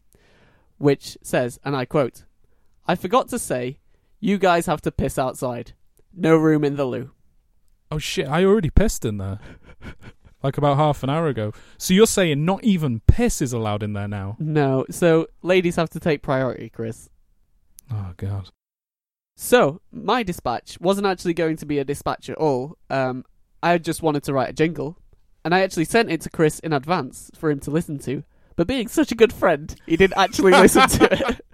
which 0.77 1.17
says, 1.21 1.59
and 1.63 1.75
I 1.75 1.85
quote, 1.85 2.23
"I 2.85 2.95
forgot 2.95 3.29
to 3.29 3.39
say, 3.39 3.79
you 4.19 4.37
guys 4.37 4.65
have 4.65 4.81
to 4.81 4.91
piss 4.91 5.17
outside. 5.17 5.73
No 6.13 6.35
room 6.35 6.63
in 6.63 6.75
the 6.75 6.85
loo." 6.85 7.11
Oh 7.91 7.99
shit! 7.99 8.27
I 8.27 8.43
already 8.43 8.69
pissed 8.69 9.05
in 9.05 9.17
there, 9.17 9.39
like 10.43 10.57
about 10.57 10.77
half 10.77 11.03
an 11.03 11.09
hour 11.09 11.27
ago. 11.27 11.53
So 11.77 11.93
you're 11.93 12.07
saying 12.07 12.43
not 12.43 12.63
even 12.63 13.01
piss 13.07 13.41
is 13.41 13.53
allowed 13.53 13.83
in 13.83 13.93
there 13.93 14.07
now? 14.07 14.35
No, 14.39 14.85
so 14.89 15.27
ladies 15.41 15.77
have 15.77 15.89
to 15.91 15.99
take 15.99 16.21
priority, 16.21 16.69
Chris. 16.69 17.09
Oh 17.91 18.13
god. 18.17 18.49
So 19.39 19.81
my 19.91 20.23
dispatch 20.23 20.79
wasn't 20.81 21.05
actually 21.05 21.35
going 21.35 21.57
to 21.57 21.65
be 21.65 21.77
a 21.77 21.85
dispatch 21.85 22.27
at 22.29 22.37
all. 22.37 22.75
Um, 22.89 23.23
I 23.61 23.77
just 23.77 24.01
wanted 24.01 24.23
to 24.23 24.33
write 24.33 24.49
a 24.49 24.53
jingle, 24.53 24.97
and 25.45 25.53
I 25.55 25.61
actually 25.61 25.85
sent 25.85 26.11
it 26.11 26.21
to 26.21 26.29
Chris 26.29 26.59
in 26.59 26.73
advance 26.73 27.31
for 27.37 27.49
him 27.49 27.59
to 27.61 27.71
listen 27.71 27.99
to. 27.99 28.23
But 28.55 28.67
being 28.67 28.87
such 28.87 29.11
a 29.11 29.15
good 29.15 29.31
friend, 29.33 29.75
he 29.85 29.95
didn't 29.97 30.17
actually 30.17 30.51
listen 30.63 30.87
to 30.89 31.29
it. 31.29 31.41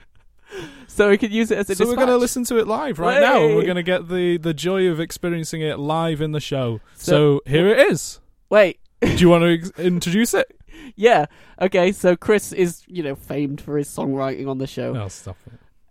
So 0.86 1.10
we 1.10 1.18
could 1.18 1.32
use 1.32 1.50
it 1.50 1.58
as 1.58 1.68
a 1.72 1.76
So 1.76 1.88
we're 1.88 1.96
going 1.96 2.08
to 2.10 2.18
listen 2.18 2.44
to 2.44 2.60
it 2.60 2.68
live 2.68 3.00
right 3.00 3.20
now. 3.20 3.44
and 3.44 3.56
We're 3.56 3.64
going 3.64 3.78
to 3.78 3.82
get 3.82 4.10
the 4.10 4.38
the 4.38 4.54
joy 4.54 4.88
of 4.88 5.00
experiencing 5.00 5.62
it 5.62 5.80
live 5.80 6.22
in 6.22 6.32
the 6.34 6.40
show. 6.40 6.82
So, 6.94 7.40
So- 7.40 7.42
here 7.52 7.68
it 7.70 7.92
is. 7.92 8.20
Wait, 8.52 8.80
Do 9.02 9.16
you 9.16 9.30
want 9.30 9.42
to 9.42 9.54
ex- 9.56 9.72
introduce 9.80 10.36
it? 10.36 10.56
yeah, 10.96 11.26
okay. 11.60 11.92
So 11.92 12.16
Chris 12.16 12.52
is, 12.54 12.84
you 12.88 13.02
know, 13.02 13.16
famed 13.16 13.60
for 13.62 13.80
his 13.80 13.88
songwriting 13.90 14.48
on 14.48 14.60
the 14.60 14.68
show. 14.68 14.94
No, 14.94 15.08
stop 15.08 15.38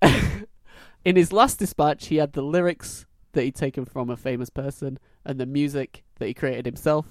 it. 0.01 0.47
in 1.05 1.17
his 1.17 1.33
last 1.33 1.59
dispatch, 1.59 2.07
he 2.07 2.17
had 2.17 2.35
the 2.35 2.43
lyrics 2.43 3.05
that 3.33 3.43
he'd 3.43 3.57
taken 3.57 3.85
from 3.85 4.09
a 4.11 4.17
famous 4.17 4.51
person 4.51 5.01
and 5.25 5.41
the 5.41 5.47
music 5.47 6.05
that 6.21 6.27
he 6.29 6.35
created 6.35 6.67
himself. 6.67 7.07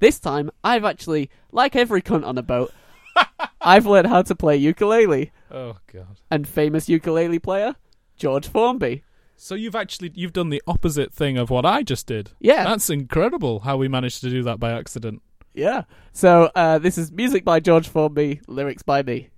This 0.00 0.18
time, 0.18 0.50
I've 0.64 0.84
actually, 0.84 1.30
like 1.52 1.76
every 1.76 2.02
cunt 2.02 2.26
on 2.26 2.36
a 2.36 2.42
boat, 2.42 2.72
I've 3.60 3.86
learned 3.86 4.08
how 4.08 4.22
to 4.22 4.34
play 4.34 4.56
ukulele. 4.56 5.30
Oh 5.50 5.76
god. 5.92 6.18
And 6.30 6.48
famous 6.48 6.88
ukulele 6.88 7.38
player, 7.38 7.76
George 8.16 8.48
Formby. 8.48 9.04
So 9.36 9.54
you've 9.54 9.74
actually 9.76 10.12
you've 10.14 10.32
done 10.32 10.50
the 10.50 10.62
opposite 10.66 11.12
thing 11.14 11.38
of 11.38 11.48
what 11.50 11.64
I 11.64 11.82
just 11.82 12.06
did. 12.06 12.30
Yeah, 12.40 12.64
That's 12.64 12.90
incredible 12.90 13.60
how 13.60 13.76
we 13.76 13.88
managed 13.88 14.20
to 14.22 14.30
do 14.30 14.42
that 14.42 14.58
by 14.60 14.72
accident. 14.72 15.22
yeah. 15.54 15.84
So 16.12 16.50
uh, 16.54 16.78
this 16.78 16.98
is 16.98 17.10
music 17.12 17.44
by 17.44 17.60
George 17.60 17.88
Formby, 17.88 18.40
lyrics 18.48 18.82
by 18.82 19.02
me. 19.02 19.28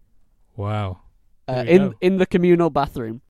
Wow. 0.56 1.00
Uh, 1.48 1.64
in 1.66 1.88
go. 1.90 1.94
in 2.00 2.16
the 2.18 2.26
communal 2.26 2.70
bathroom. 2.70 3.20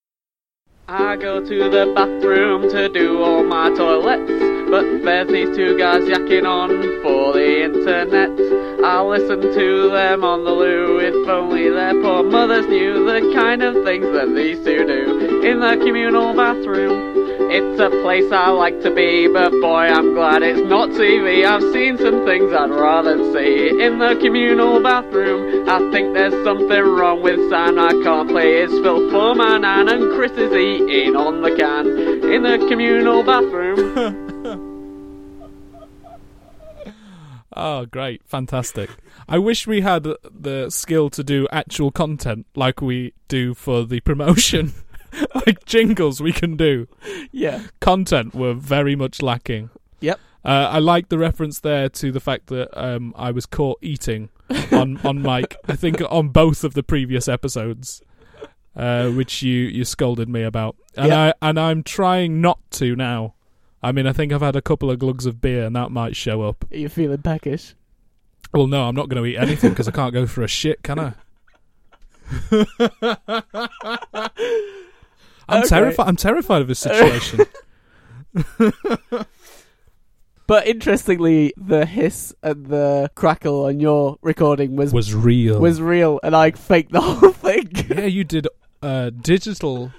I 0.88 1.16
go 1.16 1.40
to 1.44 1.70
the 1.70 1.92
bathroom 1.94 2.68
to 2.70 2.88
do 2.88 3.22
all 3.22 3.44
my 3.44 3.70
toilets, 3.70 4.30
but 4.72 5.04
there's 5.04 5.28
these 5.28 5.54
two 5.54 5.76
guys 5.76 6.00
yakking 6.08 6.48
on 6.48 6.70
for 7.02 7.34
the 7.34 7.64
internet. 7.64 8.32
I'll 8.82 9.06
listen 9.06 9.42
to 9.42 9.90
them 9.90 10.24
on 10.24 10.44
the 10.44 10.50
loo 10.50 10.96
if 10.98 11.28
only 11.28 11.68
their 11.68 11.92
poor 12.00 12.22
mothers 12.22 12.66
knew 12.68 13.04
the 13.04 13.20
kind 13.34 13.62
of 13.62 13.84
things 13.84 14.06
that 14.16 14.32
these 14.34 14.56
two 14.64 14.86
do 14.86 15.42
in 15.44 15.60
the 15.60 15.76
communal 15.84 16.32
bathroom. 16.32 17.12
It's 17.52 17.78
a 17.84 17.90
place 18.00 18.32
I 18.32 18.48
like 18.48 18.80
to 18.80 18.90
be, 18.94 19.28
but 19.28 19.50
boy, 19.60 19.92
I'm 19.92 20.14
glad 20.14 20.42
it's 20.42 20.66
not 20.66 20.88
TV. 20.96 21.44
I've 21.44 21.60
seen 21.74 21.98
some 21.98 22.24
things 22.24 22.50
I'd 22.50 22.70
rather 22.70 23.18
see 23.34 23.76
in 23.76 23.98
the 23.98 24.16
communal 24.22 24.82
bathroom. 24.82 25.68
I 25.68 25.84
think 25.92 26.14
there's 26.14 26.32
something 26.48 26.80
wrong 26.80 27.20
with 27.20 27.36
Sam. 27.50 27.78
I 27.78 27.92
can't 28.02 28.30
play 28.30 28.62
his 28.62 28.70
Phil 28.80 29.10
for 29.10 29.34
my 29.34 29.58
nan, 29.58 29.90
and 29.90 30.16
Chris 30.16 30.32
is 30.32 30.50
eating 30.56 31.14
on 31.14 31.42
the 31.42 31.54
can 31.60 31.86
in 32.24 32.42
the 32.42 32.56
communal 32.70 33.22
bathroom. 33.22 34.16
Oh, 37.54 37.86
great. 37.86 38.22
Fantastic. 38.26 38.90
I 39.28 39.38
wish 39.38 39.66
we 39.66 39.80
had 39.82 40.04
the 40.04 40.70
skill 40.70 41.10
to 41.10 41.22
do 41.24 41.46
actual 41.52 41.90
content 41.90 42.46
like 42.54 42.80
we 42.80 43.12
do 43.28 43.54
for 43.54 43.84
the 43.84 44.00
promotion. 44.00 44.72
like 45.34 45.64
jingles 45.66 46.20
we 46.20 46.32
can 46.32 46.56
do. 46.56 46.88
yeah, 47.30 47.64
Content 47.80 48.34
were 48.34 48.54
very 48.54 48.96
much 48.96 49.20
lacking. 49.20 49.70
Yep. 50.00 50.18
Uh, 50.44 50.48
I 50.72 50.78
like 50.78 51.08
the 51.08 51.18
reference 51.18 51.60
there 51.60 51.88
to 51.90 52.10
the 52.10 52.18
fact 52.20 52.46
that 52.48 52.68
um, 52.76 53.12
I 53.16 53.30
was 53.30 53.46
caught 53.46 53.78
eating 53.82 54.30
on, 54.72 54.98
on 55.04 55.22
mic. 55.22 55.56
I 55.68 55.76
think 55.76 56.00
on 56.10 56.30
both 56.30 56.64
of 56.64 56.74
the 56.74 56.82
previous 56.82 57.28
episodes, 57.28 58.02
uh, 58.74 59.10
which 59.10 59.42
you, 59.42 59.60
you 59.60 59.84
scolded 59.84 60.28
me 60.28 60.42
about, 60.42 60.76
and 60.96 61.08
Yeah. 61.08 61.20
I 61.40 61.48
and 61.48 61.60
I'm 61.60 61.82
trying 61.82 62.40
not 62.40 62.58
to 62.72 62.96
now. 62.96 63.34
I 63.82 63.90
mean, 63.92 64.06
I 64.06 64.12
think 64.12 64.32
I've 64.32 64.42
had 64.42 64.54
a 64.56 64.62
couple 64.62 64.90
of 64.90 64.98
glugs 64.98 65.26
of 65.26 65.40
beer, 65.40 65.64
and 65.64 65.74
that 65.76 65.90
might 65.90 66.14
show 66.16 66.42
up. 66.42 66.64
are 66.70 66.76
you 66.76 66.88
feeling 66.88 67.20
peckish? 67.22 67.74
Well, 68.52 68.66
no, 68.66 68.84
I'm 68.84 68.94
not 68.94 69.08
going 69.08 69.22
to 69.22 69.28
eat 69.28 69.36
anything 69.38 69.70
because 69.70 69.88
I 69.88 69.92
can't 69.92 70.12
go 70.14 70.26
for 70.26 70.42
a 70.42 70.48
shit, 70.48 70.82
can 70.82 70.98
I? 70.98 71.14
I'm 75.48 75.60
Okay. 75.60 75.68
terrified. 75.68 76.06
I'm 76.08 76.16
terrified 76.16 76.62
of 76.62 76.68
this 76.68 76.78
situation. 76.78 77.40
But 80.48 80.66
interestingly, 80.66 81.54
the 81.56 81.86
hiss 81.86 82.34
and 82.42 82.66
the 82.66 83.10
crackle 83.14 83.64
on 83.66 83.80
your 83.80 84.18
recording 84.22 84.76
was 84.76 84.92
Was 84.92 85.14
real. 85.14 85.58
was 85.60 85.80
real, 85.80 86.18
and 86.22 86.34
I 86.36 86.50
faked 86.50 86.92
the 86.92 87.00
whole 87.00 87.30
thing. 87.32 87.70
yeah, 87.88 88.04
you 88.04 88.24
did 88.24 88.48
uh, 88.82 89.10
digital 89.10 89.92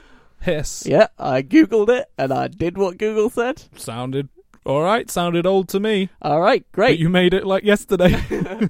hiss. 0.43 0.85
yeah, 0.85 1.07
I 1.17 1.41
googled 1.41 1.89
it, 1.89 2.09
and 2.17 2.31
I 2.33 2.47
did 2.47 2.77
what 2.77 2.97
Google 2.97 3.29
said. 3.29 3.63
Sounded 3.75 4.29
all 4.65 4.81
right. 4.81 5.09
Sounded 5.11 5.45
old 5.45 5.67
to 5.69 5.79
me. 5.79 6.09
All 6.21 6.39
right, 6.39 6.63
But 6.71 6.75
great. 6.75 6.99
you 6.99 7.09
made 7.09 7.33
it 7.33 7.45
like 7.45 7.63
yesterday. 7.63 8.15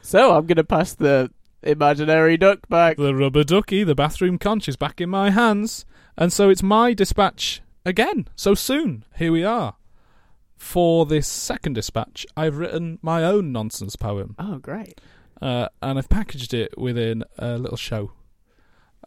So 0.00 0.34
I'm 0.34 0.46
gonna 0.46 0.64
pass 0.64 0.94
the 0.94 1.30
imaginary 1.62 2.36
duck 2.38 2.66
back. 2.68 2.96
the 2.96 3.14
rubber 3.14 3.44
ducky, 3.44 3.84
the 3.84 3.94
bathroom 3.94 4.38
conch, 4.38 4.68
is 4.68 4.76
back 4.76 5.00
in 5.02 5.10
my 5.10 5.30
hands, 5.30 5.84
and 6.16 6.32
so 6.32 6.48
it's 6.48 6.62
my 6.62 6.94
dispatch 6.94 7.60
again. 7.84 8.26
So 8.34 8.54
soon, 8.54 9.04
here 9.16 9.32
we 9.32 9.44
are. 9.44 9.74
For 10.56 11.04
this 11.04 11.28
second 11.28 11.74
dispatch, 11.74 12.26
I've 12.36 12.56
written 12.56 12.98
my 13.02 13.22
own 13.22 13.52
nonsense 13.52 13.96
poem. 13.96 14.34
Oh, 14.38 14.58
great. 14.58 14.98
uh, 15.42 15.68
and 15.82 15.98
I've 15.98 16.08
packaged 16.08 16.54
it 16.54 16.78
within 16.78 17.22
a 17.38 17.58
little 17.58 17.76
show. 17.76 18.12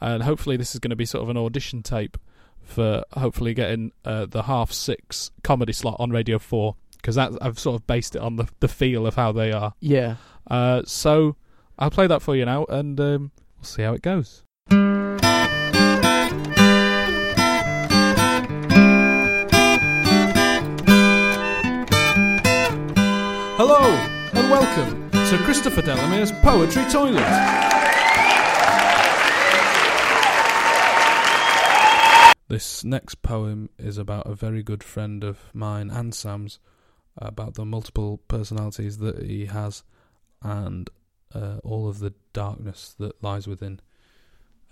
And 0.02 0.24
hopefully, 0.24 0.58
this 0.58 0.74
is 0.74 0.80
going 0.80 0.90
to 0.90 0.96
be 0.96 1.06
sort 1.06 1.24
of 1.24 1.30
an 1.30 1.38
audition 1.38 1.84
tape 1.84 2.18
for 2.64 3.04
hopefully 3.14 3.54
getting 3.54 3.92
uh, 4.04 4.26
the 4.26 4.44
half 4.44 4.72
six 4.72 5.32
comedy 5.44 5.74
slot 5.74 5.98
on 6.00 6.10
Radio 6.10 6.40
Four 6.40 6.76
because 6.98 7.18
I've 7.18 7.60
sort 7.60 7.80
of 7.80 7.88
based 7.88 8.16
it 8.16 8.22
on 8.22 8.36
the 8.36 8.48
the 8.60 8.68
feel 8.68 9.06
of 9.06 9.16
how 9.16 9.32
they 9.32 9.52
are. 9.52 9.74
Yeah. 9.80 10.16
Uh, 10.50 10.82
so 10.86 11.36
I'll 11.78 11.92
play 11.92 12.08
that 12.08 12.22
for 12.22 12.36
you 12.36 12.46
now, 12.46 12.66
and 12.66 13.00
um, 13.00 13.32
we'll 13.58 13.64
see 13.64 13.84
how 13.84 13.94
it 13.94 14.02
goes. 14.02 14.44
Hello 23.58 23.86
and 24.34 24.50
welcome 24.50 25.12
to 25.12 25.38
Christopher 25.44 25.84
Delamere's 25.84 26.32
Poetry 26.32 26.84
Toilet. 26.92 28.01
This 32.52 32.84
next 32.84 33.22
poem 33.22 33.70
is 33.78 33.98
about 33.98 34.28
a 34.28 34.36
very 34.36 34.62
good 34.62 34.84
friend 34.84 35.24
of 35.24 35.40
mine 35.54 35.90
and 35.90 36.14
Sam's, 36.14 36.60
about 37.16 37.54
the 37.54 37.64
multiple 37.64 38.18
personalities 38.28 38.98
that 38.98 39.24
he 39.24 39.46
has 39.46 39.84
and 40.42 40.90
uh, 41.34 41.60
all 41.64 41.88
of 41.88 42.00
the 42.00 42.14
darkness 42.34 42.94
that 43.00 43.24
lies 43.24 43.48
within 43.48 43.80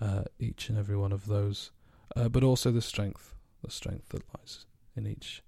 uh, 0.02 0.24
each 0.40 0.68
and 0.68 0.78
every 0.78 0.98
one 0.98 1.14
of 1.14 1.28
those, 1.28 1.72
uh, 2.18 2.28
but 2.28 2.44
also 2.44 2.70
the 2.70 2.82
strength, 2.82 3.34
the 3.64 3.72
strength 3.72 4.10
that 4.10 4.24
lies 4.38 4.66
in 4.98 5.08
each 5.08 5.42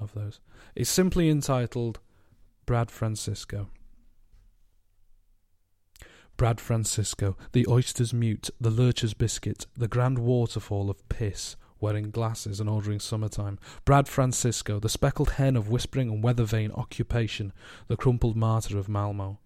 of 0.00 0.14
those. 0.14 0.40
It's 0.74 0.88
simply 0.88 1.28
entitled 1.28 1.98
Brad 2.64 2.90
Francisco. 2.90 3.68
Brad 6.40 6.58
Francisco, 6.58 7.36
the 7.52 7.66
oyster's 7.68 8.14
mute, 8.14 8.48
the 8.58 8.70
lurcher's 8.70 9.12
biscuit, 9.12 9.66
the 9.76 9.86
grand 9.86 10.18
waterfall 10.18 10.88
of 10.88 11.06
piss, 11.10 11.54
wearing 11.80 12.10
glasses 12.10 12.60
and 12.60 12.70
ordering 12.70 12.98
summertime. 12.98 13.58
Brad 13.84 14.08
Francisco, 14.08 14.80
the 14.80 14.88
speckled 14.88 15.32
hen 15.32 15.54
of 15.54 15.68
whispering 15.68 16.08
and 16.08 16.24
weather 16.24 16.44
vane 16.44 16.72
occupation, 16.72 17.52
the 17.88 17.96
crumpled 17.98 18.36
martyr 18.36 18.78
of 18.78 18.88
Malmo. 18.88 19.38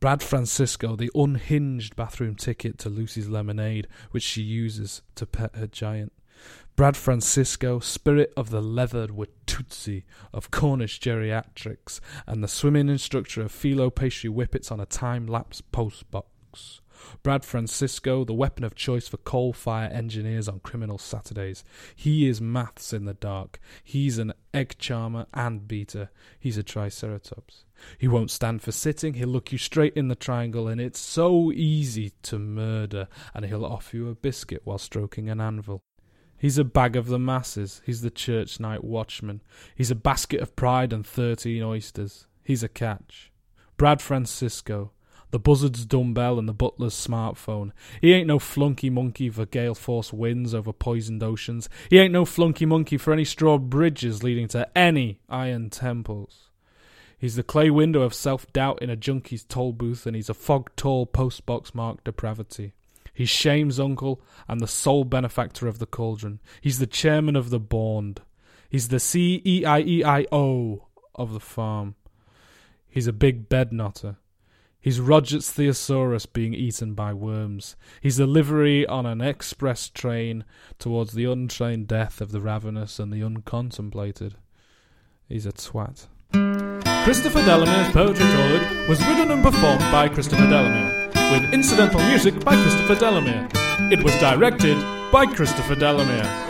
Brad 0.00 0.24
Francisco, 0.24 0.96
the 0.96 1.12
unhinged 1.14 1.94
bathroom 1.94 2.34
ticket 2.34 2.78
to 2.78 2.88
Lucy's 2.88 3.28
lemonade, 3.28 3.86
which 4.10 4.24
she 4.24 4.42
uses 4.42 5.02
to 5.14 5.26
pet 5.26 5.54
her 5.54 5.68
giant. 5.68 6.12
Brad 6.74 6.96
Francisco, 6.96 7.78
spirit 7.78 8.32
of 8.36 8.50
the 8.50 8.60
leathered 8.60 9.10
Watusi 9.10 10.02
of 10.34 10.50
Cornish 10.50 10.98
geriatrics, 10.98 12.00
and 12.26 12.42
the 12.42 12.48
swimming 12.48 12.88
instructor 12.88 13.40
of 13.40 13.52
phyllo 13.52 13.94
pastry 13.94 14.28
whippets 14.28 14.72
on 14.72 14.80
a 14.80 14.86
time 14.86 15.28
lapse 15.28 15.60
post 15.60 16.10
Brad 17.22 17.44
Francisco, 17.44 18.24
the 18.24 18.34
weapon 18.34 18.62
of 18.62 18.74
choice 18.74 19.08
for 19.08 19.16
coal 19.16 19.52
fire 19.52 19.88
engineers 19.88 20.48
on 20.48 20.60
criminal 20.60 20.98
Saturdays. 20.98 21.64
He 21.96 22.28
is 22.28 22.40
maths 22.40 22.92
in 22.92 23.06
the 23.06 23.14
dark. 23.14 23.58
He's 23.82 24.18
an 24.18 24.34
egg 24.52 24.76
charmer 24.78 25.26
and 25.32 25.66
beater. 25.66 26.10
He's 26.38 26.58
a 26.58 26.62
triceratops. 26.62 27.64
He 27.96 28.06
won't 28.06 28.30
stand 28.30 28.60
for 28.60 28.72
sitting. 28.72 29.14
He'll 29.14 29.28
look 29.28 29.50
you 29.50 29.56
straight 29.56 29.94
in 29.94 30.08
the 30.08 30.14
triangle, 30.14 30.68
and 30.68 30.80
it's 30.80 31.00
so 31.00 31.50
easy 31.52 32.12
to 32.22 32.38
murder. 32.38 33.08
And 33.34 33.46
he'll 33.46 33.64
offer 33.64 33.96
you 33.96 34.08
a 34.10 34.14
biscuit 34.14 34.60
while 34.64 34.78
stroking 34.78 35.30
an 35.30 35.40
anvil. 35.40 35.82
He's 36.36 36.58
a 36.58 36.64
bag 36.64 36.96
of 36.96 37.06
the 37.06 37.18
masses. 37.18 37.80
He's 37.86 38.02
the 38.02 38.10
church 38.10 38.60
night 38.60 38.84
watchman. 38.84 39.42
He's 39.74 39.90
a 39.90 39.94
basket 39.94 40.40
of 40.40 40.56
pride 40.56 40.92
and 40.92 41.06
thirteen 41.06 41.62
oysters. 41.62 42.26
He's 42.42 42.62
a 42.62 42.68
catch. 42.68 43.32
Brad 43.78 44.02
Francisco, 44.02 44.92
the 45.30 45.38
buzzard's 45.38 45.84
dumbbell 45.84 46.38
and 46.38 46.48
the 46.48 46.52
butler's 46.52 46.94
smartphone. 46.94 47.72
He 48.00 48.12
ain't 48.12 48.26
no 48.26 48.38
flunky 48.38 48.90
monkey 48.90 49.30
for 49.30 49.46
gale 49.46 49.74
force 49.74 50.12
winds 50.12 50.54
over 50.54 50.72
poisoned 50.72 51.22
oceans. 51.22 51.68
He 51.88 51.98
ain't 51.98 52.12
no 52.12 52.24
flunky 52.24 52.66
monkey 52.66 52.96
for 52.96 53.12
any 53.12 53.24
straw 53.24 53.58
bridges 53.58 54.22
leading 54.22 54.48
to 54.48 54.68
any 54.76 55.20
iron 55.28 55.70
temples. 55.70 56.50
He's 57.18 57.36
the 57.36 57.42
clay 57.42 57.70
window 57.70 58.00
of 58.00 58.14
self 58.14 58.50
doubt 58.52 58.80
in 58.80 58.88
a 58.88 58.96
junkie's 58.96 59.44
toll 59.44 59.72
booth, 59.72 60.06
and 60.06 60.16
he's 60.16 60.30
a 60.30 60.34
fog 60.34 60.70
tall 60.74 61.06
postbox 61.06 61.74
marked 61.74 62.04
depravity. 62.04 62.72
He's 63.12 63.28
Shame's 63.28 63.78
uncle 63.78 64.22
and 64.48 64.60
the 64.60 64.66
sole 64.66 65.04
benefactor 65.04 65.68
of 65.68 65.78
the 65.78 65.86
cauldron. 65.86 66.40
He's 66.62 66.78
the 66.78 66.86
chairman 66.86 67.36
of 67.36 67.50
the 67.50 67.60
bond. 67.60 68.22
He's 68.70 68.88
the 68.88 69.00
C 69.00 69.42
E 69.44 69.64
I 69.66 69.80
E 69.80 70.02
I 70.02 70.26
O 70.32 70.86
of 71.14 71.34
the 71.34 71.40
farm. 71.40 71.96
He's 72.88 73.06
a 73.06 73.12
big 73.12 73.48
bed 73.50 73.72
knotter. 73.72 74.16
He's 74.82 74.98
Roger's 74.98 75.50
Theosaurus 75.50 76.24
being 76.24 76.54
eaten 76.54 76.94
by 76.94 77.12
worms. 77.12 77.76
He's 78.00 78.16
the 78.16 78.26
livery 78.26 78.86
on 78.86 79.04
an 79.04 79.20
express 79.20 79.90
train 79.90 80.44
towards 80.78 81.12
the 81.12 81.26
untrained 81.26 81.86
death 81.86 82.22
of 82.22 82.32
the 82.32 82.40
ravenous 82.40 82.98
and 82.98 83.12
the 83.12 83.20
uncontemplated. 83.20 84.36
He's 85.28 85.44
a 85.44 85.52
twat. 85.52 86.06
Christopher 87.04 87.44
Delamere's 87.44 87.92
Poetry 87.92 88.24
Toilet 88.24 88.88
was 88.88 89.06
written 89.06 89.30
and 89.30 89.42
performed 89.42 89.80
by 89.92 90.08
Christopher 90.08 90.46
Delamere, 90.46 91.10
with 91.30 91.52
incidental 91.52 92.00
music 92.00 92.42
by 92.42 92.54
Christopher 92.62 92.94
Delamere. 92.94 93.48
It 93.92 94.02
was 94.02 94.14
directed 94.16 94.78
by 95.12 95.26
Christopher 95.26 95.74
Delamere. 95.74 96.49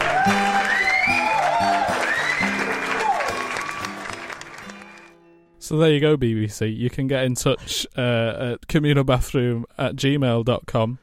So 5.70 5.76
there 5.76 5.92
you 5.92 6.00
go, 6.00 6.16
BBC. 6.16 6.76
You 6.76 6.90
can 6.90 7.06
get 7.06 7.22
in 7.22 7.36
touch 7.36 7.86
uh, 7.96 8.54
at 8.54 8.66
communalbathroom 8.66 9.62
at 9.78 9.94
gmail.com 9.94 10.98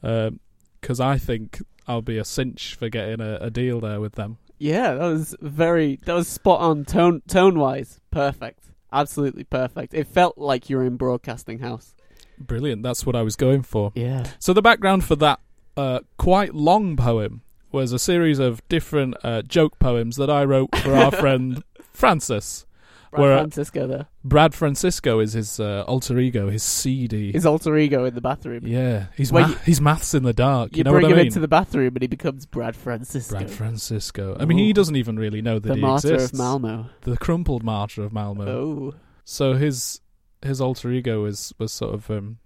because 0.00 0.98
I 0.98 1.18
think 1.18 1.62
I'll 1.86 2.02
be 2.02 2.18
a 2.18 2.24
cinch 2.24 2.74
for 2.74 2.88
getting 2.88 3.20
a, 3.20 3.36
a 3.36 3.48
deal 3.48 3.78
there 3.78 4.00
with 4.00 4.14
them. 4.14 4.38
Yeah, 4.58 4.94
that 4.94 5.06
was 5.06 5.36
very 5.40 6.00
that 6.04 6.14
was 6.14 6.26
spot 6.26 6.60
on 6.62 6.84
tone 6.84 7.22
tone 7.28 7.60
wise. 7.60 8.00
Perfect. 8.10 8.64
Absolutely 8.92 9.44
perfect. 9.44 9.94
It 9.94 10.08
felt 10.08 10.36
like 10.36 10.68
you 10.68 10.78
were 10.78 10.84
in 10.84 10.96
broadcasting 10.96 11.60
house. 11.60 11.94
Brilliant. 12.40 12.82
That's 12.82 13.06
what 13.06 13.14
I 13.14 13.22
was 13.22 13.36
going 13.36 13.62
for. 13.62 13.92
Yeah. 13.94 14.24
So 14.40 14.52
the 14.52 14.62
background 14.62 15.04
for 15.04 15.14
that 15.14 15.38
uh, 15.76 16.00
quite 16.16 16.56
long 16.56 16.96
poem 16.96 17.42
was 17.70 17.92
a 17.92 18.00
series 18.00 18.40
of 18.40 18.66
different 18.68 19.14
uh, 19.22 19.42
joke 19.42 19.78
poems 19.78 20.16
that 20.16 20.28
I 20.28 20.42
wrote 20.42 20.74
for 20.78 20.92
our 20.92 21.12
friend 21.20 21.62
Francis. 21.92 22.66
Brad 23.12 23.20
Where- 23.22 23.38
Francisco 23.38 23.86
there. 23.86 24.06
Brad 24.24 24.54
Francisco 24.54 25.20
is 25.20 25.34
his 25.34 25.60
uh, 25.60 25.84
alter 25.86 26.18
ego, 26.18 26.48
his 26.48 26.62
CD. 26.62 27.30
His 27.30 27.44
alter 27.46 27.76
ego 27.76 28.04
in 28.06 28.14
the 28.14 28.20
bathroom. 28.20 28.66
yeah, 28.66 29.06
he's 29.16 29.30
ma- 29.32 29.46
you- 29.48 29.54
he's 29.66 29.80
maths 29.80 30.14
in 30.14 30.22
the 30.22 30.32
dark. 30.32 30.76
You, 30.76 30.82
know 30.84 30.92
bring 30.92 31.02
what 31.02 31.08
I 31.08 31.12
him 31.12 31.16
mean? 31.18 31.26
into 31.26 31.38
the 31.40 31.46
bathroom 31.48 31.94
and 31.94 32.02
he 32.02 32.06
becomes 32.08 32.46
Brad 32.46 32.74
Francisco. 32.74 33.36
Brad 33.36 33.50
Francisco. 33.50 34.36
I 34.40 34.44
mean, 34.46 34.58
he 34.58 34.70
Ooh. 34.70 34.72
doesn't 34.72 34.96
even 34.96 35.18
really 35.18 35.42
know 35.42 35.58
that 35.58 35.76
he 35.76 35.80
exists. 35.80 36.02
the 36.02 36.08
he 36.08 36.12
martyr 36.12 36.14
exists. 36.14 36.32
of 36.32 36.38
Malmo. 36.38 36.86
The 37.02 37.16
crumpled 37.18 37.62
martyr 37.62 38.02
of 38.02 38.12
Malmo. 38.12 38.46
Oh. 38.48 38.94
So 39.24 39.54
his 39.54 40.00
his 40.42 40.60
alter 40.60 40.90
ego 40.90 41.24
is 41.26 41.52
was 41.58 41.70
sort 41.72 41.94
of 41.94 42.10
um, 42.10 42.38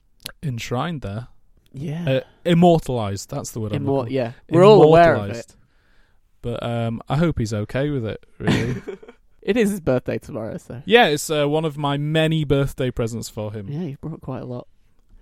enshrined 0.43 1.03
there, 1.03 1.29
Yeah. 1.73 2.11
uh, 2.11 2.21
immortalized. 2.45 3.31
That's 3.31 3.53
the 3.53 3.61
word. 3.61 3.73
I'm 3.73 3.85
Immor- 3.85 3.99
looking 3.99 4.15
yeah. 4.15 4.33
We're 4.51 4.65
all 4.65 4.83
aware 4.83 5.15
of 5.15 5.21
it. 5.21 5.23
Immortalised. 5.25 5.57
But 6.43 6.63
um, 6.63 7.03
I 7.09 7.17
hope 7.17 7.39
he's 7.39 7.55
okay 7.55 7.91
with 7.91 8.05
it. 8.05 8.25
Really. 8.39 8.77
It 9.47 9.57
is 9.57 9.71
his 9.71 9.81
birthday 9.81 10.19
tomorrow, 10.19 10.57
so. 10.59 10.83
yeah, 10.87 11.07
it's 11.07 11.31
uh, 11.31 11.49
one 11.49 11.65
of 11.65 11.79
my 11.79 11.97
many 11.97 12.43
birthday 12.43 12.91
presents 12.91 13.29
for 13.29 13.53
him. 13.53 13.69
Yeah, 13.69 13.83
you 13.83 13.97
brought 14.01 14.21
quite 14.21 14.43
a 14.43 14.45
lot. 14.45 14.67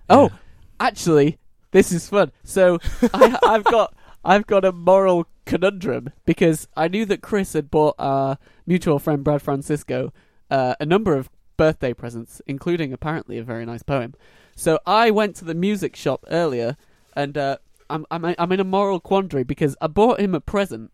Oh, 0.09 0.31
actually, 0.79 1.37
this 1.69 1.91
is 1.91 2.09
fun. 2.09 2.31
So 2.43 2.79
I, 3.13 3.37
I've 3.45 3.63
got 3.63 3.93
I've 4.23 4.47
got 4.47 4.65
a 4.65 4.71
moral 4.71 5.27
conundrum 5.45 6.09
because 6.25 6.67
I 6.75 6.87
knew 6.87 7.05
that 7.05 7.21
Chris 7.21 7.53
had 7.53 7.69
bought 7.69 7.93
our 7.99 8.39
mutual 8.65 8.97
friend 8.97 9.23
Brad 9.23 9.43
Francisco 9.43 10.11
uh, 10.49 10.73
a 10.79 10.85
number 10.87 11.15
of 11.15 11.29
birthday 11.55 11.93
presents, 11.93 12.41
including 12.47 12.93
apparently 12.93 13.37
a 13.37 13.43
very 13.43 13.63
nice 13.63 13.83
poem. 13.83 14.15
So 14.55 14.79
I 14.87 15.11
went 15.11 15.35
to 15.35 15.45
the 15.45 15.53
music 15.53 15.95
shop 15.95 16.25
earlier, 16.29 16.77
and 17.15 17.37
uh, 17.37 17.57
I'm 17.91 18.07
I'm 18.09 18.25
I'm 18.39 18.51
in 18.51 18.59
a 18.59 18.63
moral 18.63 18.99
quandary 18.99 19.43
because 19.43 19.75
I 19.79 19.85
bought 19.87 20.19
him 20.19 20.33
a 20.33 20.41
present, 20.41 20.91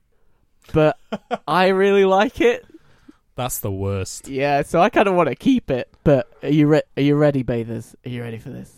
but 0.74 0.98
I 1.48 1.68
really 1.68 2.04
like 2.04 2.42
it. 2.42 2.66
That's 3.42 3.58
the 3.58 3.72
worst. 3.72 4.28
Yeah, 4.28 4.62
so 4.62 4.80
I 4.80 4.92
kind 4.92 5.08
of 5.08 5.16
want 5.16 5.30
to 5.30 5.36
keep 5.36 5.72
it. 5.72 5.90
But 6.04 6.32
are 6.44 6.50
you 6.50 6.68
re- 6.68 6.84
are 6.96 7.02
you 7.02 7.16
ready, 7.16 7.42
bathers? 7.42 7.96
Are 8.06 8.10
you 8.10 8.22
ready 8.22 8.38
for 8.38 8.52
this? 8.52 8.72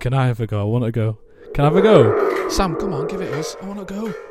Can 0.00 0.14
I 0.14 0.26
have 0.26 0.40
a 0.40 0.46
go? 0.46 0.58
I 0.58 0.64
want 0.64 0.86
to 0.86 0.90
go. 0.90 1.18
Can 1.52 1.66
I 1.66 1.68
have 1.68 1.76
a 1.76 1.82
go? 1.82 2.48
Sam, 2.48 2.76
come 2.76 2.94
on, 2.94 3.08
give 3.08 3.20
it 3.20 3.30
us. 3.34 3.54
I 3.60 3.66
want 3.66 3.86
to 3.86 3.94
go. 3.94 4.29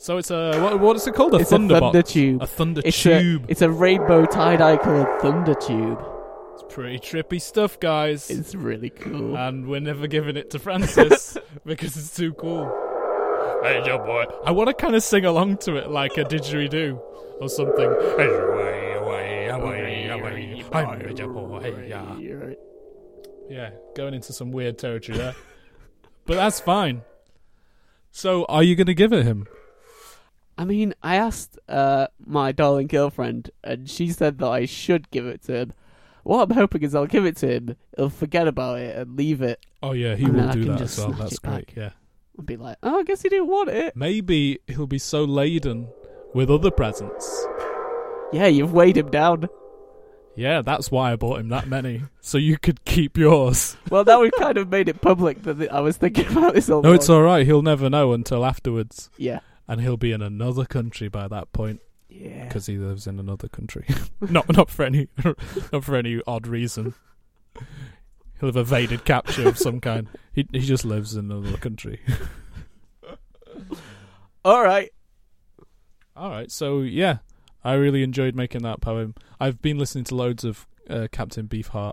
So 0.00 0.16
it's 0.16 0.30
a 0.30 0.58
what? 0.62 0.80
What 0.80 0.96
is 0.96 1.06
it 1.06 1.14
called? 1.14 1.34
A 1.34 1.38
it's 1.40 1.50
thunder 1.50 1.76
a 1.76 1.80
thunder 1.80 1.98
box. 2.00 2.10
tube. 2.10 2.42
A 2.42 2.46
thunder 2.46 2.80
It's 2.82 3.02
tube. 3.02 3.44
a 3.46 3.50
it's 3.50 3.60
a 3.60 3.68
rainbow 3.70 4.24
tie 4.24 4.56
dye 4.56 4.78
colored 4.78 5.20
thunder 5.20 5.52
tube. 5.54 6.02
It's 6.54 6.64
pretty 6.74 6.98
trippy 6.98 7.38
stuff, 7.38 7.78
guys. 7.78 8.30
It's 8.30 8.54
really 8.54 8.88
cool. 8.88 9.36
and 9.36 9.66
we're 9.68 9.80
never 9.80 10.06
giving 10.06 10.38
it 10.38 10.48
to 10.52 10.58
Francis 10.58 11.36
because 11.66 11.98
it's 11.98 12.16
too 12.16 12.32
cool. 12.32 12.64
Hey, 13.62 13.82
your 13.84 13.98
boy. 13.98 14.24
I 14.46 14.52
want 14.52 14.68
to 14.68 14.74
kind 14.74 14.94
of 14.94 15.02
sing 15.02 15.26
along 15.26 15.58
to 15.58 15.76
it 15.76 15.90
like 15.90 16.16
a 16.16 16.24
didgeridoo 16.24 16.98
or 17.42 17.48
something. 17.50 17.90
Hey, 18.16 18.24
your 18.24 18.56
way, 18.56 18.92
away, 18.94 19.48
away, 19.48 20.08
away. 20.08 20.64
I'm 20.72 21.14
your 21.14 21.28
boy. 21.28 21.84
Yeah. 21.86 22.54
Yeah, 23.50 23.70
going 23.94 24.14
into 24.14 24.32
some 24.32 24.50
weird 24.50 24.78
territory 24.78 25.18
there. 25.18 25.34
but 26.24 26.36
that's 26.36 26.58
fine. 26.58 27.02
So, 28.12 28.46
are 28.46 28.62
you 28.62 28.76
going 28.76 28.86
to 28.86 28.94
give 28.94 29.12
it 29.12 29.26
him? 29.26 29.46
I 30.60 30.64
mean, 30.66 30.92
I 31.02 31.16
asked 31.16 31.58
uh, 31.68 32.08
my 32.24 32.52
darling 32.52 32.86
girlfriend, 32.86 33.50
and 33.64 33.88
she 33.88 34.08
said 34.08 34.38
that 34.38 34.48
I 34.48 34.66
should 34.66 35.10
give 35.10 35.26
it 35.26 35.42
to 35.44 35.54
him. 35.56 35.72
What 36.22 36.42
I'm 36.50 36.54
hoping 36.54 36.82
is 36.82 36.94
I'll 36.94 37.06
give 37.06 37.24
it 37.24 37.36
to 37.38 37.48
him, 37.48 37.76
he'll 37.96 38.10
forget 38.10 38.46
about 38.46 38.78
it 38.78 38.94
and 38.94 39.16
leave 39.16 39.40
it, 39.40 39.64
Oh, 39.82 39.92
yeah, 39.92 40.14
he 40.16 40.24
And 40.26 40.34
will 40.36 40.52
do 40.52 40.64
that 40.66 40.82
as 40.82 40.98
well. 40.98 41.12
That's 41.12 41.38
great, 41.38 41.68
back. 41.68 41.74
yeah. 41.74 41.90
and 42.36 42.46
be 42.46 42.58
like, 42.58 42.76
"Oh, 42.82 42.98
I 43.00 43.02
guess 43.04 43.22
he 43.22 43.30
didn't 43.30 43.48
want 43.48 43.70
it." 43.70 43.96
Maybe 43.96 44.58
he'll 44.66 44.86
be 44.86 44.98
so 44.98 45.24
laden 45.24 45.88
with 46.34 46.50
other 46.50 46.70
presents. 46.70 47.46
Yeah, 48.32 48.46
you've 48.46 48.74
weighed 48.74 48.98
him 48.98 49.10
down. 49.10 49.48
Yeah, 50.36 50.60
that's 50.62 50.90
why 50.90 51.12
I 51.12 51.16
bought 51.16 51.40
him 51.40 51.48
that 51.48 51.66
many. 51.68 52.02
So 52.20 52.36
you 52.38 52.58
could 52.58 52.84
keep 52.84 53.16
yours. 53.16 53.76
Well, 53.90 54.04
now 54.04 54.20
we've 54.20 54.30
kind 54.38 54.56
of 54.58 54.68
made 54.68 54.88
it 54.90 55.00
public 55.00 55.42
that 55.44 55.72
I 55.72 55.80
was 55.80 55.96
thinking 55.96 56.26
about 56.28 56.52
this 56.54 56.68
all. 56.70 56.82
No, 56.82 56.92
it's 56.92 57.08
alright. 57.10 57.46
He'll 57.46 57.62
never 57.62 57.88
know 57.90 58.12
until 58.12 58.44
afterwards. 58.44 59.10
Yeah, 59.16 59.40
And 59.70 59.80
he'll 59.80 59.96
be 59.96 60.10
in 60.12 60.20
another 60.20 60.64
country 60.64 61.08
by 61.08 61.28
that 61.28 61.52
point 61.52 61.80
yeah. 62.08 62.44
because 62.44 62.66
he 62.66 62.76
lives 62.76 63.06
in 63.06 63.18
another 63.20 63.46
country. 63.48 63.86
not 64.20 64.52
not 64.54 64.68
for 64.68 64.84
any 64.84 65.06
not 65.72 65.84
for 65.84 65.94
any 65.94 66.20
odd 66.26 66.46
reason. 66.48 66.94
He'll 68.40 68.48
have 68.48 68.56
evaded 68.56 69.04
capture 69.04 69.46
of 69.48 69.56
some 69.58 69.80
kind. 69.80 70.08
He 70.32 70.46
he 70.52 70.60
just 70.60 70.84
lives 70.84 71.14
in 71.14 71.30
another 71.30 71.56
country. 71.56 72.00
All 74.44 74.62
right. 74.64 74.90
All 76.16 76.30
right. 76.30 76.50
So 76.50 76.80
yeah, 76.80 77.18
I 77.64 77.74
really 77.74 78.02
enjoyed 78.02 78.34
making 78.34 78.62
that 78.62 78.80
poem. 78.80 79.14
I've 79.38 79.60
been 79.62 79.78
listening 79.78 80.04
to 80.04 80.14
loads 80.14 80.44
of 80.44 80.66
uh, 80.88 81.08
Captain 81.12 81.46
Beefheart. 81.46 81.92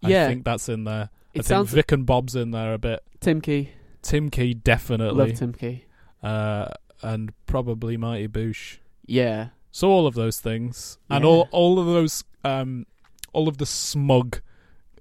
Yeah. 0.00 0.24
I 0.24 0.28
think 0.28 0.44
that's 0.44 0.68
in 0.68 0.84
there. 0.84 1.10
I 1.12 1.18
It 1.30 1.32
think 1.34 1.44
sounds 1.46 1.70
Vic 1.72 1.92
and 1.92 2.04
Bob's 2.06 2.34
in 2.34 2.50
there 2.50 2.74
a 2.74 2.78
bit. 2.78 3.02
Tim 3.20 3.40
Key. 3.40 3.70
Tim 4.02 4.30
Key 4.30 4.54
definitely. 4.54 5.28
Love 5.28 5.38
Tim 5.38 5.52
Key. 5.52 5.84
uh, 6.22 6.68
and 7.02 7.32
probably 7.46 7.96
Mighty 7.96 8.28
Boosh. 8.28 8.78
Yeah. 9.06 9.48
So 9.70 9.88
all 9.88 10.06
of 10.06 10.14
those 10.14 10.38
things, 10.40 10.98
and 11.10 11.24
Yeah. 11.24 11.30
all 11.30 11.48
all 11.50 11.78
of 11.78 11.86
those, 11.86 12.24
um, 12.44 12.86
all 13.32 13.48
of 13.48 13.58
the 13.58 13.66
smug 13.66 14.40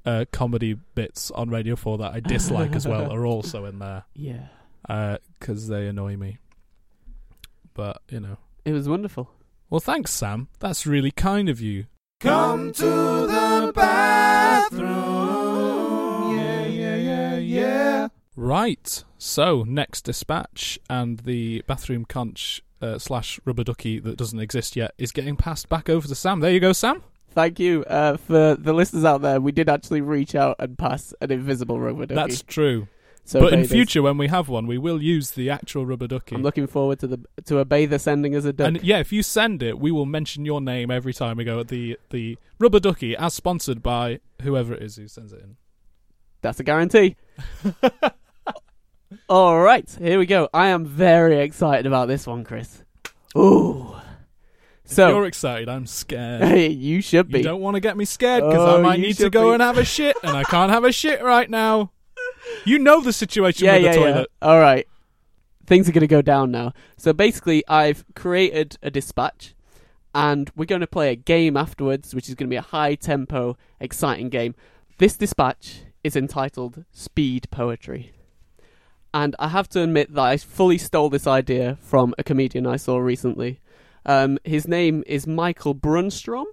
uh, 0.06 0.26
comedy 0.32 0.74
bits 0.96 1.30
on 1.32 1.50
Radio 1.50 1.76
Four 1.76 1.98
that 2.00 2.14
I 2.14 2.20
dislike 2.22 2.76
as 2.76 2.88
well 2.88 3.12
are 3.14 3.26
also 3.26 3.66
in 3.66 3.80
there 3.80 4.04
Yeah. 4.16 5.18
because 5.40 5.68
they 5.68 5.88
annoy 5.88 6.16
me. 6.18 6.38
But 7.74 8.02
you 8.10 8.20
know, 8.20 8.38
It 8.66 8.74
was 8.74 8.88
wonderful. 8.90 9.30
well, 9.70 9.80
thanks, 9.82 10.12
Sam. 10.12 10.48
That's 10.60 10.86
really 10.88 11.12
kind 11.12 11.50
of 11.50 11.62
you. 11.62 11.86
Come 12.20 12.72
to 12.74 12.84
the 12.86 13.72
bathroom. 13.76 15.81
Right. 18.36 19.04
So 19.18 19.64
next 19.68 20.02
dispatch 20.02 20.80
and 20.90 21.20
the 21.20 21.64
bathroom 21.68 22.06
conch 22.06 22.62
uh, 22.82 22.98
slash 22.98 23.40
rubber 23.46 23.64
ducky 23.64 24.00
that 24.00 24.18
doesn't 24.18 24.40
exist 24.40 24.76
yet 24.76 24.94
is 24.98 25.12
getting 25.12 25.36
passed 25.36 25.70
back 25.70 25.90
over 25.90 26.08
to 26.08 26.16
Sam. 26.16 26.40
There 26.40 26.52
you 26.52 26.60
go, 26.60 26.74
Sam. 26.74 27.04
Thank 27.34 27.60
you 27.60 27.84
uh, 27.86 28.18
for 28.18 28.56
the 28.56 28.74
listeners 28.74 29.06
out 29.06 29.22
there. 29.22 29.40
We 29.40 29.52
did 29.52 29.70
actually 29.70 30.02
reach 30.02 30.36
out 30.36 30.58
and 30.60 30.78
pass 30.78 31.14
an 31.22 31.32
invisible 31.32 31.80
rubber 31.80 32.06
ducky. 32.06 32.16
That's 32.16 32.42
true. 32.42 32.88
so 33.24 33.40
but 33.40 33.54
in 33.54 33.66
future, 33.66 34.02
when 34.02 34.18
we 34.18 34.28
have 34.28 34.50
one, 34.50 34.68
we 34.68 34.78
will 34.78 35.02
use 35.02 35.32
the 35.32 35.50
actual 35.50 35.86
rubber 35.86 36.08
ducky. 36.08 36.36
I'm 36.36 36.44
looking 36.44 36.68
forward 36.68 37.00
to 37.00 37.08
the 37.08 37.20
to 37.46 37.60
a 37.60 37.66
bather 37.66 38.00
sending 38.00 38.36
us 38.36 38.44
a 38.44 38.52
duck. 38.52 38.68
And 38.68 38.84
yeah, 38.84 39.00
if 39.00 39.14
you 39.14 39.24
send 39.24 39.64
it, 39.64 39.80
we 39.80 39.92
will 39.92 40.06
mention 40.06 40.44
your 40.44 40.60
name 40.60 40.92
every 40.92 41.14
time 41.14 41.38
we 41.38 41.46
go 41.46 41.60
at 41.60 41.70
the 41.70 41.98
the 42.10 42.38
rubber 42.60 42.82
ducky, 42.82 43.16
as 43.16 43.34
sponsored 43.34 43.82
by 43.82 44.20
whoever 44.42 44.74
it 44.74 44.82
is 44.82 44.98
who 44.98 45.08
sends 45.08 45.32
it 45.32 45.42
in. 45.42 45.56
That's 46.42 46.60
a 46.60 46.64
guarantee. 46.64 47.16
All 49.30 49.60
right, 49.62 49.90
here 50.00 50.20
we 50.20 50.26
go. 50.26 50.50
I 50.54 50.68
am 50.68 50.86
very 50.86 51.40
excited 51.40 51.86
about 51.86 52.08
this 52.08 52.26
one, 52.28 52.44
Chris. 52.44 52.84
Ooh. 53.38 53.96
If 54.86 54.92
So 54.92 55.10
you're 55.10 55.26
excited, 55.26 55.70
I'm 55.70 55.86
scared. 55.86 56.44
hey, 56.44 56.68
you 56.70 57.02
should 57.02 57.30
be. 57.30 57.40
You 57.40 57.44
don't 57.44 57.62
want 57.62 57.76
to 57.76 57.80
get 57.82 57.98
me 57.98 58.06
scared 58.06 58.44
because 58.44 58.68
I 58.68 58.76
Oh, 58.78 58.82
might 58.82 59.00
need 59.00 59.18
to 59.18 59.30
go 59.30 59.50
be. 59.50 59.54
and 59.56 59.62
have 59.62 59.78
a 59.78 59.86
shit, 59.86 60.16
and 60.24 60.36
I 60.36 60.44
can't 60.44 60.72
have 60.72 60.84
a 60.84 60.92
shit 60.92 61.22
right 61.24 61.50
now. 61.50 61.92
You 62.66 62.80
know 62.80 63.02
the 63.02 63.14
situation 63.14 63.66
yeah, 63.66 63.74
with 63.76 63.84
yeah, 63.84 63.92
the 63.94 64.00
yeah. 64.00 64.06
toilet. 64.14 64.28
All 64.42 64.60
right. 64.60 64.88
Things 65.66 65.88
are 65.88 65.92
going 65.92 66.02
to 66.02 66.08
go 66.08 66.22
down 66.22 66.52
now. 66.52 66.74
So 66.98 67.14
basically, 67.14 67.64
I've 67.68 68.04
created 68.16 68.78
a 68.82 68.90
dispatch, 68.92 69.54
and 70.16 70.50
we're 70.56 70.66
going 70.66 70.82
to 70.82 70.88
play 70.88 71.12
a 71.12 71.16
game 71.16 71.56
afterwards, 71.56 72.14
which 72.16 72.28
is 72.28 72.36
going 72.36 72.48
to 72.50 72.54
be 72.54 72.58
a 72.58 72.62
high 72.62 72.96
tempo, 72.96 73.58
exciting 73.80 74.30
game. 74.30 74.56
This 74.98 75.16
dispatch 75.16 75.82
is 76.04 76.16
entitled 76.16 76.84
Speed 76.92 77.48
Poetry. 77.52 78.12
And 79.14 79.36
I 79.40 79.50
have 79.50 79.68
to 79.70 79.84
admit 79.84 80.14
that 80.14 80.22
I 80.22 80.38
fully 80.38 80.78
stole 80.78 81.10
this 81.10 81.28
idea 81.28 81.78
from 81.82 82.16
a 82.18 82.24
comedian 82.24 82.66
I 82.66 82.78
saw 82.78 82.98
recently. 82.98 83.60
Um, 84.06 84.40
his 84.44 84.68
name 84.68 85.04
is 85.06 85.28
Michael 85.28 85.76
Brunstrom, 85.76 86.46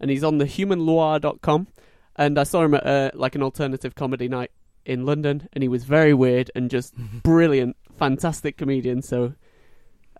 and 0.00 0.10
he's 0.10 0.24
on 0.24 0.38
the 0.38 0.46
humanloire.com. 0.46 1.68
And 2.16 2.38
I 2.38 2.42
saw 2.44 2.64
him 2.64 2.74
at 2.74 2.86
uh, 2.86 3.10
like 3.14 3.34
an 3.34 3.42
alternative 3.42 3.94
comedy 3.94 4.28
night 4.28 4.50
in 4.84 5.04
London, 5.04 5.48
and 5.52 5.62
he 5.62 5.68
was 5.68 5.84
very 5.84 6.14
weird 6.14 6.50
and 6.54 6.70
just 6.70 6.94
brilliant, 7.22 7.76
fantastic 7.98 8.56
comedian. 8.56 9.02
So, 9.02 9.34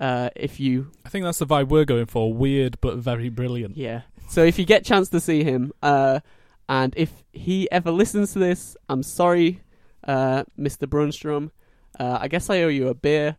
uh, 0.00 0.30
if 0.36 0.60
you, 0.60 0.90
I 1.04 1.08
think 1.08 1.24
that's 1.24 1.38
the 1.38 1.46
vibe 1.46 1.68
we're 1.68 1.84
going 1.84 2.06
for. 2.06 2.32
Weird 2.32 2.80
but 2.80 2.96
very 2.98 3.28
brilliant. 3.28 3.76
yeah, 3.76 4.02
so 4.28 4.44
if 4.44 4.58
you 4.58 4.64
get 4.66 4.84
chance 4.84 5.08
to 5.08 5.20
see 5.20 5.42
him, 5.42 5.72
uh, 5.82 6.20
and 6.68 6.92
if 6.96 7.24
he 7.32 7.70
ever 7.70 7.90
listens 7.90 8.32
to 8.34 8.38
this, 8.38 8.76
I'm 8.88 9.02
sorry, 9.02 9.62
uh, 10.04 10.44
Mr. 10.58 10.86
Brunstrom. 10.86 11.50
Uh, 11.98 12.18
I 12.20 12.28
guess 12.28 12.50
I 12.50 12.60
owe 12.62 12.68
you 12.68 12.88
a 12.88 12.94
beer. 12.94 13.36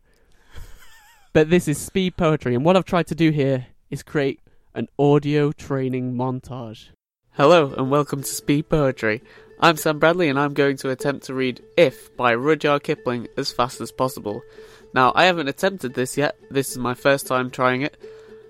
but 1.34 1.49
this 1.49 1.68
is 1.68 1.78
speed 1.78 2.18
poetry, 2.18 2.55
and 2.55 2.66
what 2.66 2.76
I've 2.76 2.86
tried 2.86 3.08
to 3.08 3.16
do 3.16 3.30
here 3.30 3.68
is 3.91 4.01
create 4.01 4.39
an 4.74 4.88
audio 4.97 5.51
training 5.51 6.14
montage. 6.16 6.89
Hello, 7.34 7.74
and 7.78 7.91
welcome 7.91 8.24
to 8.24 8.28
Speed 8.28 8.68
Poetry. 8.68 9.22
I'm 9.60 9.78
Sam 9.78 9.99
Bradley, 9.99 10.28
and 10.28 10.39
I'm 10.39 10.55
going 10.55 10.78
to 10.78 10.89
attempt 10.89 11.28
to 11.28 11.36
read 11.36 11.62
If 11.78 12.16
by 12.18 12.32
Rudyard 12.32 12.82
Kipling 12.82 13.28
as 13.38 13.51
fast 13.51 13.80
as 13.80 13.91
possible. 13.91 14.41
Now, 14.91 15.12
I 15.14 15.26
haven't 15.26 15.49
attempted 15.49 15.93
this 15.93 16.18
yet, 16.18 16.36
this 16.49 16.72
is 16.72 16.80
my 16.80 16.95
first 16.95 17.28
time 17.28 17.51
trying 17.51 17.84
it, 17.84 17.95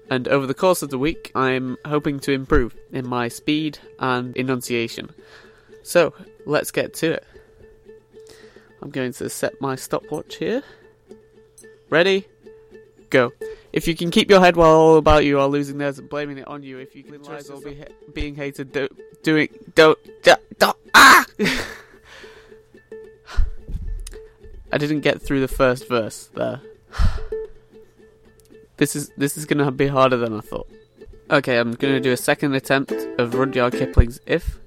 and 0.09 0.29
over 0.29 0.47
the 0.47 0.53
course 0.53 0.81
of 0.81 0.89
the 0.89 0.97
week, 0.97 1.33
I'm 1.35 1.75
hoping 1.83 2.21
to 2.21 2.31
improve 2.31 2.77
in 2.93 3.05
my 3.05 3.27
speed 3.27 3.79
and 3.99 4.37
enunciation. 4.37 5.09
So, 5.83 6.13
let's 6.45 6.71
get 6.71 6.93
to 6.95 7.11
it. 7.11 7.25
I'm 8.81 8.89
going 8.89 9.13
to 9.13 9.29
set 9.29 9.59
my 9.59 9.75
stopwatch 9.75 10.35
here. 10.37 10.63
Ready? 11.89 12.27
Go. 13.09 13.31
If 13.73 13.87
you 13.87 13.95
can 13.95 14.11
keep 14.11 14.29
your 14.29 14.39
head 14.39 14.55
while 14.55 14.71
all 14.73 14.97
about 14.97 15.25
you 15.25 15.39
are 15.39 15.47
losing 15.47 15.77
theirs 15.77 15.99
and 15.99 16.09
blaming 16.09 16.37
it 16.37 16.47
on 16.47 16.63
you, 16.63 16.79
if 16.79 16.95
you 16.95 17.03
can 17.03 17.21
lies 17.23 17.49
or 17.49 17.61
be 17.61 17.75
ha- 17.75 17.85
being 18.13 18.35
hated, 18.35 18.71
do- 18.71 18.89
doing 19.23 19.49
don't 19.75 19.97
don't, 20.23 20.59
don't 20.59 20.77
ah. 20.95 21.25
I 24.71 24.77
didn't 24.77 25.01
get 25.01 25.21
through 25.21 25.41
the 25.41 25.47
first 25.47 25.87
verse 25.87 26.29
there. 26.33 26.61
This 28.77 28.95
is 28.95 29.11
this 29.17 29.37
is 29.37 29.45
gonna 29.45 29.71
be 29.71 29.87
harder 29.87 30.17
than 30.17 30.33
I 30.35 30.41
thought. 30.41 30.69
Okay, 31.29 31.57
I'm 31.57 31.73
gonna 31.73 31.99
do 31.99 32.11
a 32.11 32.17
second 32.17 32.53
attempt 32.55 32.91
of 33.17 33.33
Rudyard 33.35 33.73
Kipling's 33.73 34.19
If. 34.25 34.59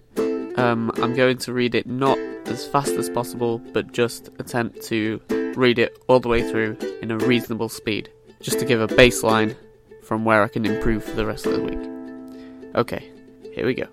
Um, 0.61 0.93
I'm 0.97 1.15
going 1.15 1.39
to 1.39 1.55
read 1.55 1.75
it 1.75 1.87
not 1.87 2.19
as 2.45 2.67
fast 2.67 2.93
as 2.93 3.09
possible, 3.09 3.61
but 3.73 3.93
just 3.93 4.29
attempt 4.39 4.83
to 4.89 5.19
read 5.57 5.79
it 5.79 5.99
all 6.07 6.21
the 6.21 6.29
way 6.29 6.47
through 6.49 6.77
in 7.01 7.11
a 7.11 7.17
reasonable 7.17 7.71
speed, 7.71 8.11
just 8.43 8.59
to 8.59 8.67
give 8.67 8.79
a 8.79 8.87
baseline 8.87 9.57
from 10.03 10.27
where 10.27 10.43
I 10.43 10.49
can 10.49 10.67
improve 10.67 11.03
for 11.03 11.13
the 11.13 11.25
rest 11.25 11.47
of 11.47 11.55
the 11.55 11.63
week. 11.63 12.75
Okay, 12.75 13.11
here 13.55 13.65
we 13.65 13.73
go. 13.73 13.89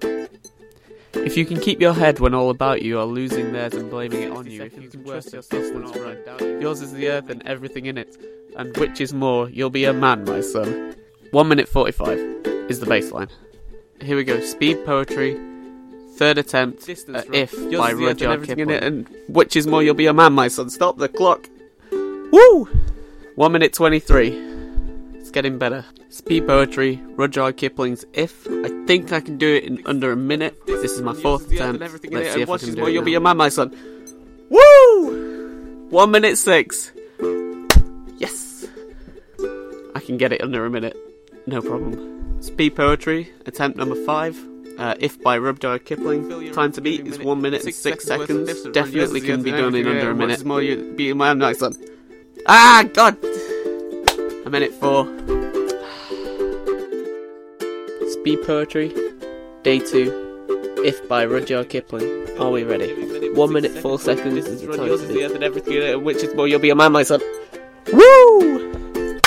If 1.13 1.37
you 1.37 1.45
can 1.45 1.57
keep 1.61 1.79
your 1.79 1.93
head 1.93 2.19
when 2.19 2.33
all 2.33 2.49
about 2.49 2.81
you 2.81 2.99
are 2.99 3.05
losing 3.05 3.53
theirs 3.53 3.73
and 3.73 3.89
blaming 3.89 4.23
it 4.23 4.31
on 4.31 4.45
you, 4.45 4.63
if 4.63 4.77
you 4.77 4.89
can 4.89 5.05
trust 5.05 5.31
yourself 5.31 5.73
when 5.73 5.85
all 5.85 5.93
right, 5.93 6.41
yours 6.61 6.81
is 6.81 6.91
the 6.91 7.07
earth 7.07 7.29
and 7.29 7.47
everything 7.47 7.85
in 7.85 7.97
it, 7.97 8.17
and 8.57 8.75
which 8.75 8.99
is 8.99 9.13
more, 9.13 9.49
you'll 9.49 9.69
be 9.69 9.85
a 9.85 9.93
man, 9.93 10.25
my 10.25 10.41
son. 10.41 10.93
1 11.31 11.47
minute 11.47 11.69
45 11.69 12.19
is 12.69 12.81
the 12.81 12.85
baseline. 12.85 13.31
Here 14.01 14.17
we 14.17 14.25
go, 14.25 14.41
speed 14.41 14.85
poetry, 14.85 15.39
third 16.17 16.37
attempt, 16.37 16.89
uh, 16.89 17.21
If 17.31 17.51
by 17.77 17.91
Rudyard 17.91 18.43
Kipling. 18.43 18.71
and 18.71 19.07
which 19.27 19.55
is 19.55 19.67
more, 19.67 19.83
you'll 19.83 19.93
be 19.93 20.07
a 20.07 20.13
man, 20.13 20.33
my 20.33 20.47
son. 20.47 20.69
Stop 20.69 20.97
the 20.97 21.07
clock. 21.07 21.49
Woo! 21.91 22.67
1 23.35 23.51
minute 23.51 23.73
23. 23.73 24.29
It's 25.15 25.29
getting 25.31 25.57
better. 25.57 25.85
Speed 26.09 26.47
poetry, 26.47 26.99
Rudyard 27.15 27.57
Kipling's 27.57 28.05
If. 28.13 28.47
I 28.47 28.69
think 28.87 29.11
I 29.13 29.19
can 29.19 29.37
do 29.37 29.47
it 29.55 29.65
in 29.65 29.81
under 29.85 30.11
a 30.11 30.15
minute. 30.15 30.55
This 30.65 30.91
is 30.91 31.01
my 31.01 31.13
fourth 31.13 31.51
attempt. 31.51 31.81
Let's 31.81 32.33
see 32.33 32.41
if 32.41 32.49
I 32.49 32.57
can 32.57 32.73
do 32.75 32.87
it. 32.87 32.93
You'll 32.93 33.03
be 33.03 33.15
a 33.15 33.19
man, 33.19 33.37
my 33.37 33.49
son. 33.49 33.75
Woo! 34.49 35.87
One 35.89 36.11
minute 36.11 36.37
six. 36.37 36.91
Yes. 38.17 38.65
I 39.95 39.99
can 39.99 40.17
get 40.17 40.31
it 40.33 40.41
under 40.41 40.65
a 40.65 40.69
minute. 40.69 40.95
No 41.45 41.61
problem. 41.61 42.41
Speed 42.41 42.75
poetry, 42.75 43.31
attempt 43.45 43.77
number 43.77 43.95
five. 44.05 44.35
Uh, 44.77 44.93
if 44.99 45.21
by 45.23 45.35
Rudyard 45.37 45.85
Kipling. 45.85 46.53
Time 46.53 46.71
to 46.73 46.81
beat 46.81 47.05
is 47.07 47.17
one 47.19 47.41
minute 47.41 47.63
and 47.63 47.73
six 47.73 48.03
seconds. 48.03 48.63
Definitely 48.71 49.21
can 49.21 49.41
be 49.41 49.51
done 49.51 49.73
in 49.75 49.87
under 49.87 50.11
a 50.11 50.15
minute. 50.15 50.45
More 50.45 50.61
you 50.61 50.93
be 50.95 51.09
a 51.09 51.15
man, 51.15 51.39
my 51.39 51.53
son. 51.53 51.73
Ah, 52.45 52.85
God. 52.93 53.17
A 54.45 54.49
minute 54.49 54.73
four. 54.73 55.05
Speed 58.09 58.43
Poetry, 58.45 58.93
Day 59.63 59.79
2, 59.79 60.79
If 60.85 61.07
by 61.09 61.23
Rudyard 61.25 61.69
Kipling. 61.69 62.27
Are 62.39 62.51
we 62.51 62.63
ready? 62.63 62.93
One 63.33 63.51
minute, 63.51 63.71
four 63.79 63.99
seconds 63.99 64.45
is 64.47 64.61
the 64.61 64.77
time 64.77 64.87
to 64.87 65.07
beat. 65.07 65.31
and 65.31 65.43
everything, 65.43 66.03
which 66.03 66.23
is 66.23 66.33
more, 66.35 66.47
you'll 66.47 66.59
be 66.59 66.69
a 66.69 66.75
man, 66.75 66.91
my 66.91 67.03
son. 67.03 67.19
Woo! 67.91 69.19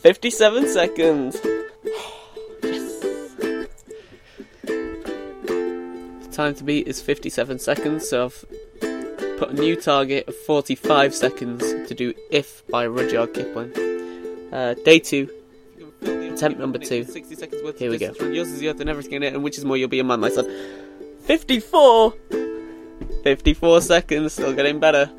57 0.00 0.68
seconds. 0.68 1.40
Time 6.34 6.54
to 6.56 6.64
beat 6.64 6.88
is 6.88 7.00
57 7.00 7.60
seconds, 7.60 8.08
so 8.08 8.24
I've 8.26 8.44
put 9.38 9.50
a 9.50 9.54
new 9.54 9.80
target 9.80 10.26
of 10.26 10.34
45 10.34 11.14
seconds 11.14 11.62
to 11.62 11.94
do 11.94 12.12
If 12.30 12.66
by 12.68 12.86
Rudyard 12.86 13.34
Kipling. 13.34 13.72
Uh, 14.52 14.74
day 14.84 14.98
2, 14.98 15.28
Attempt 16.02 16.58
number 16.58 16.78
two. 16.78 17.04
Here 17.78 17.90
we 17.90 17.98
go. 17.98 18.12
Yours 18.26 18.48
is 18.48 18.58
the 18.58 18.68
earth 18.68 18.80
and 18.80 18.90
everything 18.90 19.12
in 19.12 19.22
it, 19.22 19.34
and 19.34 19.44
which 19.44 19.56
is 19.56 19.64
more, 19.64 19.76
you'll 19.76 19.88
be 19.88 20.00
a 20.00 20.04
man, 20.04 20.18
my 20.18 20.28
son. 20.28 20.44
54! 21.20 22.12
54 23.22 23.80
seconds, 23.80 24.32
still 24.32 24.52
getting 24.52 24.80
better. 24.80 25.10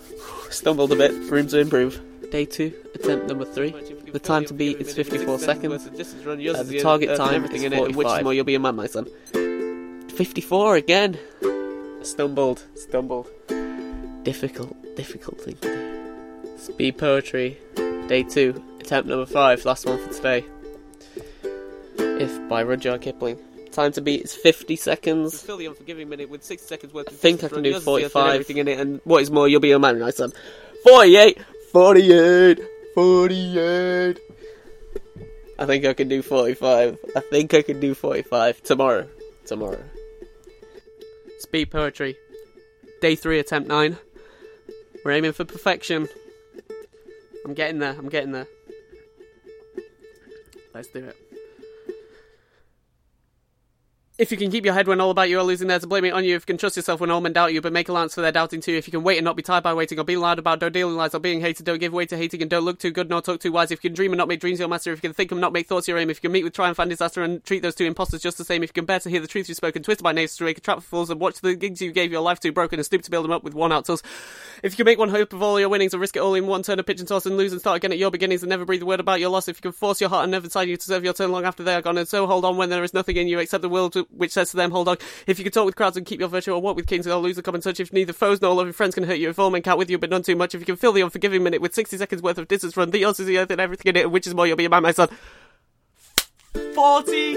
Stumbled 0.50 0.90
a 0.92 0.96
bit, 0.96 1.12
room 1.30 1.46
to 1.48 1.58
improve. 1.58 2.00
Day 2.30 2.46
two, 2.46 2.72
attempt 2.94 3.26
number 3.26 3.44
three. 3.44 3.72
The 4.10 4.18
time 4.18 4.46
to 4.46 4.54
beat 4.54 4.78
is 4.78 4.94
54 4.94 5.38
seconds. 5.38 5.86
Uh, 5.86 6.62
the 6.62 6.80
target 6.82 7.16
time 7.18 7.44
is 7.44 7.62
45. 7.62 7.96
Which 7.96 8.08
is 8.08 8.22
more, 8.24 8.32
you'll 8.32 8.44
be 8.44 8.54
a 8.54 8.60
man, 8.60 8.76
my 8.76 8.86
son. 8.86 9.06
54 10.12 10.76
again. 10.76 11.18
Stumbled, 12.02 12.62
stumbled. 12.74 13.28
Difficult, 14.24 14.76
difficult 14.94 15.40
thing 15.40 15.56
to 15.56 15.68
do. 15.68 16.58
Speed 16.58 16.98
poetry. 16.98 17.58
Day 18.08 18.22
two, 18.22 18.62
attempt 18.80 19.08
number 19.08 19.26
five. 19.26 19.64
Last 19.64 19.86
one 19.86 19.98
for 19.98 20.12
today. 20.12 20.44
If 21.96 22.48
by 22.48 22.62
Rudyard 22.62 23.00
Kipling. 23.00 23.38
Time 23.70 23.90
to 23.92 24.02
beat 24.02 24.22
is 24.22 24.34
50 24.34 24.76
seconds. 24.76 25.40
Fill 25.42 25.56
the 25.56 25.66
unforgiving 25.66 26.10
minute 26.10 26.28
with 26.28 26.44
60 26.44 26.66
seconds 26.66 26.92
worth 26.92 27.08
I 27.08 27.12
think 27.12 27.42
I 27.42 27.48
can 27.48 27.62
do 27.62 27.80
45. 27.80 28.34
Everything 28.34 28.58
in 28.58 28.68
it, 28.68 28.78
and 28.78 29.00
what 29.04 29.22
is 29.22 29.30
more, 29.30 29.48
you'll 29.48 29.60
be 29.60 29.72
a 29.72 29.78
man, 29.78 29.98
my 29.98 30.10
son. 30.10 30.30
48! 30.84 31.38
48! 31.72 32.60
48! 32.94 34.18
I 35.58 35.66
think 35.66 35.86
I 35.86 35.94
can 35.94 36.08
do 36.08 36.20
45. 36.20 36.98
I 37.16 37.20
think 37.20 37.54
I 37.54 37.62
can 37.62 37.80
do 37.80 37.94
45. 37.94 38.62
Tomorrow. 38.62 39.08
Tomorrow. 39.46 39.82
Speed 41.42 41.72
poetry. 41.72 42.16
Day 43.00 43.16
3, 43.16 43.40
attempt 43.40 43.68
9. 43.68 43.96
We're 45.04 45.10
aiming 45.10 45.32
for 45.32 45.44
perfection. 45.44 46.08
I'm 47.44 47.52
getting 47.52 47.80
there. 47.80 47.96
I'm 47.98 48.08
getting 48.08 48.30
there. 48.30 48.46
Let's 50.72 50.86
do 50.86 51.04
it. 51.04 51.21
If 54.22 54.30
you 54.30 54.38
can 54.38 54.52
keep 54.52 54.64
your 54.64 54.72
head 54.72 54.86
when 54.86 55.00
all 55.00 55.10
about 55.10 55.30
you 55.30 55.40
are 55.40 55.42
losing 55.42 55.66
theirs, 55.66 55.82
to 55.82 55.88
blame 55.88 56.04
it 56.04 56.12
on 56.12 56.24
you. 56.24 56.36
If 56.36 56.42
you 56.42 56.46
can 56.46 56.56
trust 56.56 56.76
yourself 56.76 57.00
when 57.00 57.10
all 57.10 57.20
men 57.20 57.32
doubt 57.32 57.54
you, 57.54 57.60
but 57.60 57.72
make 57.72 57.88
allowance 57.88 58.14
for 58.14 58.20
their 58.20 58.30
doubting 58.30 58.60
too. 58.60 58.76
If 58.76 58.86
you 58.86 58.92
can 58.92 59.02
wait 59.02 59.18
and 59.18 59.24
not 59.24 59.34
be 59.34 59.42
tired 59.42 59.64
by 59.64 59.74
waiting, 59.74 59.98
or 59.98 60.04
be 60.04 60.16
loud 60.16 60.38
about, 60.38 60.60
don't 60.60 60.70
deal 60.70 60.88
in 60.88 60.96
lies, 60.96 61.12
or 61.12 61.18
being 61.18 61.40
hated, 61.40 61.66
don't 61.66 61.80
give 61.80 61.92
way 61.92 62.06
to 62.06 62.16
hating, 62.16 62.40
and 62.40 62.48
don't 62.48 62.64
look 62.64 62.78
too 62.78 62.92
good 62.92 63.10
nor 63.10 63.20
talk 63.20 63.40
too 63.40 63.50
wise. 63.50 63.72
If 63.72 63.82
you 63.82 63.90
can 63.90 63.96
dream 63.96 64.12
and 64.12 64.18
not 64.18 64.28
make 64.28 64.38
dreams 64.38 64.60
your 64.60 64.68
master, 64.68 64.92
if 64.92 64.98
you 64.98 65.08
can 65.08 65.12
think 65.12 65.32
and 65.32 65.40
not 65.40 65.52
make 65.52 65.66
thoughts 65.66 65.88
your 65.88 65.98
aim, 65.98 66.08
if 66.08 66.18
you 66.18 66.20
can 66.20 66.30
meet 66.30 66.44
with 66.44 66.52
triumph 66.52 66.78
and 66.78 66.88
disaster 66.88 67.24
and 67.24 67.44
treat 67.44 67.62
those 67.62 67.74
two 67.74 67.84
impostors 67.84 68.22
just 68.22 68.38
the 68.38 68.44
same, 68.44 68.62
if 68.62 68.70
you 68.70 68.74
can 68.74 68.84
bear 68.84 69.00
to 69.00 69.10
hear 69.10 69.18
the 69.18 69.26
truth 69.26 69.48
you've 69.48 69.56
spoken, 69.56 69.82
twisted 69.82 70.04
by 70.04 70.12
knaves 70.12 70.36
to 70.36 70.44
make 70.44 70.56
a 70.56 70.60
trap 70.60 70.76
for 70.76 70.82
fools, 70.82 71.10
and 71.10 71.18
watch 71.18 71.40
the 71.40 71.56
gigs 71.56 71.82
you 71.82 71.90
gave 71.90 72.12
your 72.12 72.20
life 72.22 72.38
to 72.38 72.52
broken 72.52 72.78
and 72.78 72.86
stoop 72.86 73.02
to 73.02 73.10
build 73.10 73.24
them 73.24 73.32
up 73.32 73.42
with 73.42 73.54
one 73.54 73.72
out 73.72 73.86
tools. 73.86 74.04
If 74.62 74.74
you 74.74 74.76
can 74.76 74.84
make 74.84 75.00
one 75.00 75.08
hope 75.08 75.32
of 75.32 75.42
all 75.42 75.58
your 75.58 75.68
winnings 75.68 75.94
and 75.94 76.00
risk 76.00 76.14
it 76.14 76.20
all 76.20 76.34
in 76.34 76.46
one 76.46 76.62
turn 76.62 76.78
of 76.78 76.86
pitch 76.86 77.00
and 77.00 77.08
toss 77.08 77.26
and 77.26 77.36
lose 77.36 77.50
and 77.50 77.60
start 77.60 77.78
again 77.78 77.90
at 77.90 77.98
your 77.98 78.12
beginnings 78.12 78.44
and 78.44 78.50
never 78.50 78.64
breathe 78.64 78.82
a 78.82 78.86
word 78.86 79.00
about 79.00 79.18
your 79.18 79.30
loss, 79.30 79.48
if 79.48 79.56
you 79.56 79.62
can 79.62 79.72
force 79.72 80.00
your 80.00 80.10
heart 80.10 80.22
and 80.22 80.30
never 80.30 80.46
decide 80.46 80.68
you 80.68 80.76
to 80.76 80.84
serve 80.84 81.02
your 81.02 81.12
turn 81.12 81.32
long 81.32 81.44
after 81.44 81.64
they 81.64 81.74
are 81.74 81.82
gone, 81.82 81.98
and 81.98 82.06
so 82.06 82.24
hold 82.28 82.44
on 82.44 82.56
when 82.56 82.70
there 82.70 82.84
is 82.84 82.94
nothing 82.94 83.16
in 83.16 83.26
you 83.26 83.40
except 83.40 83.62
the 83.62 83.68
will 83.68 83.90
to, 83.90 84.06
which 84.16 84.32
says 84.32 84.50
to 84.50 84.56
them, 84.56 84.70
hold 84.70 84.88
on. 84.88 84.96
If 85.26 85.38
you 85.38 85.44
can 85.44 85.52
talk 85.52 85.66
with 85.66 85.76
crowds 85.76 85.96
and 85.96 86.06
keep 86.06 86.20
your 86.20 86.28
virtue, 86.28 86.52
or 86.52 86.60
walk 86.60 86.76
with 86.76 86.86
kings, 86.86 87.04
they'll 87.04 87.20
lose 87.20 87.36
the 87.36 87.42
common 87.42 87.60
touch. 87.60 87.80
If 87.80 87.92
neither 87.92 88.12
foes 88.12 88.40
nor 88.40 88.54
loving 88.54 88.72
friends 88.72 88.94
can 88.94 89.04
hurt 89.04 89.18
you, 89.18 89.30
if 89.30 89.38
all 89.38 89.50
men 89.50 89.62
count 89.62 89.78
with 89.78 89.90
you, 89.90 89.98
but 89.98 90.10
none 90.10 90.22
too 90.22 90.36
much. 90.36 90.54
If 90.54 90.60
you 90.60 90.66
can 90.66 90.76
fill 90.76 90.92
the 90.92 91.02
unforgiving 91.02 91.42
minute 91.42 91.60
with 91.60 91.74
60 91.74 91.96
seconds 91.96 92.22
worth 92.22 92.38
of 92.38 92.48
distance 92.48 92.76
run, 92.76 92.90
the 92.90 92.98
yours 92.98 93.20
is 93.20 93.26
the 93.26 93.38
earth 93.38 93.50
and 93.50 93.60
everything 93.60 93.90
in 93.90 93.96
it, 93.96 94.10
which 94.10 94.26
is 94.26 94.34
more, 94.34 94.46
you'll 94.46 94.56
be 94.56 94.64
a 94.64 94.70
man, 94.70 94.82
my 94.82 94.92
son. 94.92 95.08
40! 96.74 97.34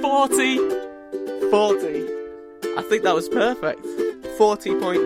40! 0.00 0.56
40! 1.50 2.20
I 2.76 2.82
think 2.82 3.02
that 3.02 3.14
was 3.14 3.28
perfect. 3.28 3.82
40.9. 4.38 5.04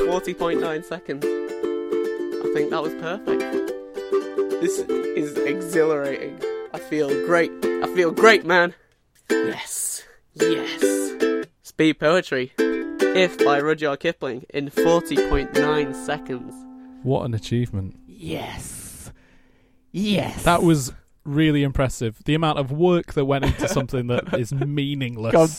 40.9 0.00 0.84
seconds. 0.84 1.24
I 1.24 2.52
think 2.52 2.70
that 2.70 2.82
was 2.82 2.94
perfect. 2.94 3.40
This 4.60 4.80
is 4.80 5.36
exhilarating. 5.38 6.38
I 6.72 6.78
feel 6.78 7.08
great. 7.26 7.50
I 7.64 7.86
feel 7.94 8.10
great, 8.10 8.44
man. 8.44 8.74
Yes. 9.30 10.04
Yes. 10.34 11.44
Speed 11.62 11.94
poetry. 11.94 12.52
If 12.58 13.38
by 13.44 13.60
Rudyard 13.60 14.00
Kipling 14.00 14.44
in 14.50 14.70
40.9 14.70 15.94
seconds. 16.06 16.54
What 17.02 17.24
an 17.24 17.34
achievement. 17.34 17.98
Yes. 18.06 19.10
Yes. 19.92 20.44
That 20.44 20.62
was 20.62 20.92
really 21.24 21.62
impressive. 21.62 22.18
The 22.24 22.34
amount 22.34 22.58
of 22.58 22.70
work 22.70 23.14
that 23.14 23.24
went 23.24 23.44
into 23.44 23.68
something 23.68 24.08
that 24.08 24.34
is 24.38 24.52
meaningless. 24.52 25.32
God. 25.32 25.50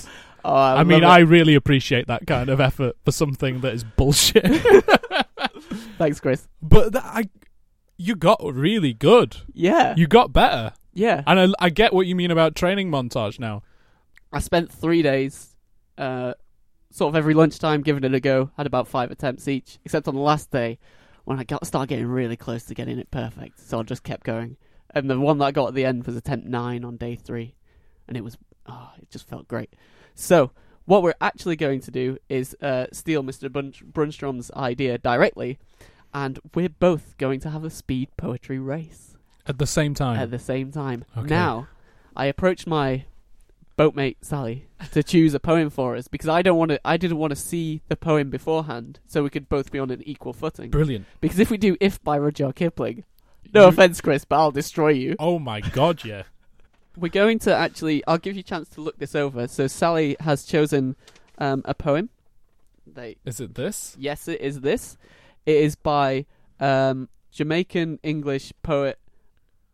Oh, 0.44 0.54
I, 0.54 0.80
I 0.80 0.84
mean, 0.84 1.02
love 1.02 1.12
I 1.12 1.20
really 1.20 1.54
appreciate 1.56 2.08
that 2.08 2.26
kind 2.26 2.50
of 2.50 2.60
effort 2.60 2.96
for 3.06 3.12
something 3.12 3.62
that 3.62 3.74
is 3.74 3.84
bullshit. 3.84 4.44
Thanks, 5.98 6.20
Chris. 6.20 6.48
but 6.62 6.94
that, 6.94 7.04
I, 7.06 7.30
you 7.98 8.16
got 8.16 8.40
really 8.44 8.94
good. 8.94 9.38
Yeah. 9.54 9.94
You 9.96 10.08
got 10.08 10.34
better, 10.34 10.74
yeah. 10.94 11.24
and 11.28 11.40
I, 11.40 11.66
I 11.66 11.70
get 11.70 11.94
what 11.94 12.08
you 12.08 12.16
mean 12.16 12.32
about 12.32 12.56
training 12.56 12.90
montage 12.90 13.40
now. 13.40 13.64
I 14.32 14.40
spent 14.40 14.72
three 14.72 15.02
days, 15.02 15.56
uh, 15.98 16.34
sort 16.90 17.10
of 17.10 17.16
every 17.16 17.34
lunchtime, 17.34 17.82
giving 17.82 18.04
it 18.04 18.14
a 18.14 18.20
go. 18.20 18.52
Had 18.58 18.68
about 18.68 18.88
five 18.88 19.12
attempts 19.12 19.48
each, 19.48 19.80
except 19.84 20.08
on 20.08 20.16
the 20.16 20.22
last 20.22 20.52
day 20.52 20.80
when 21.26 21.40
I 21.40 21.44
got 21.44 21.66
started 21.68 21.90
getting 21.90 22.08
really 22.08 22.38
close 22.38 22.64
to 22.66 22.74
getting 22.74 22.98
it 22.98 23.12
perfect. 23.12 23.60
So 23.60 23.80
I 23.80 23.84
just 23.84 24.04
kept 24.04 24.26
going, 24.26 24.58
and 24.94 25.10
the 25.10 25.20
one 25.20 25.38
that 25.40 25.46
I 25.46 25.52
got 25.52 25.70
at 25.70 25.74
the 25.74 25.86
end 25.86 26.06
was 26.06 26.16
attempt 26.16 26.48
nine 26.48 26.86
on 26.86 26.98
day 26.98 27.16
three, 27.16 27.56
and 28.08 28.16
it 28.16 28.24
was 28.24 28.38
oh, 28.68 28.92
it 28.98 29.10
just 29.10 29.28
felt 29.28 29.48
great. 29.48 29.74
So 30.16 30.52
what 30.86 31.04
we're 31.04 31.14
actually 31.22 31.56
going 31.56 31.82
to 31.82 31.92
do 31.92 32.18
is 32.30 32.56
uh, 32.62 32.88
steal 32.92 33.24
Mr. 33.24 33.52
Brun- 33.52 33.74
Brunstrom's 33.92 34.52
idea 34.52 34.98
directly, 34.98 35.60
and 36.14 36.40
we're 36.56 36.70
both 36.70 37.18
going 37.18 37.40
to 37.42 37.50
have 37.50 37.64
a 37.64 37.70
speed 37.70 38.10
poetry 38.18 38.60
race 38.60 39.11
At 39.52 39.58
the 39.58 39.68
same 39.68 39.94
time, 39.94 40.18
at 40.18 40.32
the 40.32 40.40
same 40.40 40.72
time. 40.72 41.04
Okay. 41.18 41.28
Now, 41.28 41.68
I 42.16 42.26
approached 42.26 42.66
my 42.68 43.06
boatmate 43.78 44.18
Sally 44.24 44.68
to 44.92 45.02
choose 45.04 45.34
a 45.34 45.40
poem 45.40 45.70
for 45.70 45.96
us 45.96 46.08
because 46.08 46.30
I 46.30 46.42
don't 46.42 46.58
want 46.58 46.70
to. 46.72 46.80
I 46.86 46.98
didn't 46.98 47.18
want 47.18 47.32
to 47.32 47.36
see 47.36 47.82
the 47.90 47.96
poem 47.96 48.30
beforehand, 48.30 49.00
so 49.08 49.24
we 49.24 49.30
could 49.30 49.50
both 49.50 49.72
be 49.72 49.80
on 49.80 49.90
an 49.92 50.02
equal 50.06 50.34
footing. 50.34 50.70
brilliant. 50.70 51.06
Because 51.20 51.40
if 51.40 51.50
we 51.52 51.58
do 51.58 51.76
"If" 51.80 52.02
by 52.04 52.18
Rudyard 52.18 52.56
Kipling, 52.56 53.04
no 53.54 53.64
You- 53.64 53.68
offense, 53.68 54.00
Chris, 54.02 54.24
but 54.26 54.38
I'll 54.38 54.52
destroy 54.52 54.90
you. 54.90 55.16
Oh 55.20 55.38
my 55.40 55.60
god, 55.62 56.04
yeah. 56.06 56.24
We're 56.98 57.10
going 57.10 57.40
to 57.40 57.56
actually. 57.56 58.04
I'll 58.08 58.18
give 58.18 58.36
you 58.36 58.42
a 58.42 58.44
chance 58.44 58.70
to 58.70 58.82
look 58.82 59.00
this 59.00 59.16
over. 59.16 59.48
So 59.48 59.68
Sally 59.68 60.16
has 60.20 60.44
chosen 60.44 60.96
um, 61.38 61.62
a 61.66 61.74
poem 61.74 62.10
They 62.86 63.16
Is 63.26 63.40
it 63.40 63.56
this? 63.56 63.96
yes, 64.00 64.28
it 64.28 64.42
is 64.42 64.62
this. 64.62 64.98
It 65.46 65.56
is 65.56 65.76
by 65.76 66.26
um, 66.60 67.08
Jamaican 67.32 68.00
English 68.04 68.52
poet 68.62 69.00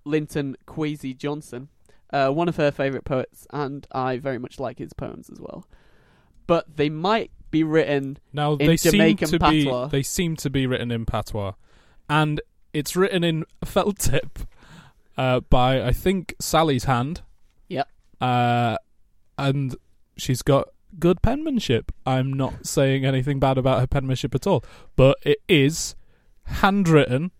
Linton 0.08 0.56
Kwesi 0.68 1.16
Johnson, 1.16 1.70
uh, 2.12 2.30
one 2.30 2.48
of 2.50 2.56
her 2.56 2.72
favourite 2.72 3.06
poets, 3.06 3.48
and 3.52 3.86
I 3.92 4.18
very 4.18 4.40
much 4.40 4.60
like 4.60 4.80
his 4.80 4.94
poems 4.94 5.30
as 5.30 5.40
well. 5.40 5.68
But 6.48 6.78
they 6.78 6.90
might 6.90 7.32
be 7.52 7.64
written 7.64 8.18
Now 8.34 8.54
In 8.54 8.68
they 8.68 8.78
seem 8.78 8.94
Jamaican 8.94 9.30
to 9.30 9.40
be 9.40 9.88
they 9.92 10.04
seem 10.04 10.36
to 10.38 10.50
be 10.50 10.66
written 10.66 10.92
in 10.92 11.06
patois, 11.06 11.54
and 12.10 12.42
it's 12.74 12.96
written 12.96 13.24
in 13.24 13.46
felt 13.66 14.00
tip 14.00 14.40
uh, 15.18 15.42
by 15.42 15.84
I 15.84 15.92
think 15.92 16.36
Sally's 16.40 16.86
hand. 16.86 17.22
Yep. 17.68 17.90
Uh, 18.22 18.78
and 19.38 19.76
she's 20.16 20.42
got 20.42 20.70
good 21.00 21.22
penmanship. 21.22 21.92
I'm 22.06 22.34
not 22.34 22.66
saying 22.66 23.06
anything 23.06 23.40
bad 23.40 23.58
about 23.58 23.80
her 23.80 23.88
penmanship 23.88 24.34
at 24.34 24.48
all, 24.48 24.64
but 24.96 25.18
it 25.24 25.40
is 25.48 25.96
handwritten 26.46 27.32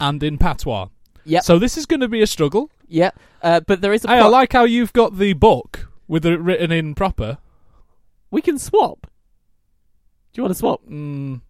and 0.00 0.22
in 0.22 0.38
patois. 0.38 0.88
Yep. 1.28 1.44
So 1.44 1.58
this 1.58 1.76
is 1.76 1.84
going 1.84 2.00
to 2.00 2.08
be 2.08 2.22
a 2.22 2.26
struggle. 2.26 2.70
Yeah, 2.88 3.10
uh, 3.42 3.60
but 3.60 3.82
there 3.82 3.92
is 3.92 4.04
a. 4.04 4.08
Hey, 4.08 4.18
I 4.18 4.26
like 4.26 4.52
how 4.54 4.64
you've 4.64 4.94
got 4.94 5.18
the 5.18 5.34
book 5.34 5.90
with 6.08 6.24
it 6.24 6.40
written 6.40 6.72
in 6.72 6.94
proper. 6.94 7.36
we 8.30 8.40
can 8.40 8.58
swap. 8.58 9.02
Do 10.32 10.40
you 10.40 10.42
want 10.42 10.52
to 10.54 10.58
swap? 10.58 10.80
Mm, 10.88 11.42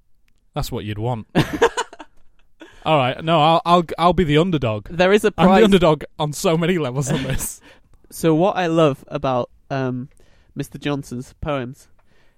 that's 0.53 0.73
what 0.73 0.85
you'd 0.85 0.99
want. 0.99 1.29
All 2.85 2.97
right, 2.97 3.23
no, 3.23 3.41
I'll 3.41 3.63
I'll 3.65 3.85
I'll 3.99 4.13
be 4.13 4.25
the 4.25 4.39
underdog. 4.39 4.89
There 4.89 5.13
is 5.13 5.25
a 5.25 5.33
I'm 5.39 5.49
the 5.49 5.65
underdog 5.65 6.03
on 6.19 6.33
so 6.33 6.57
many 6.57 6.79
levels 6.79 7.13
on 7.13 7.23
this. 7.23 7.61
so 8.11 8.35
what 8.35 8.57
I 8.57 8.67
love 8.67 9.05
about 9.07 9.49
um, 9.71 10.09
Mr. 10.59 10.81
Johnson's 10.81 11.35
poems 11.41 11.87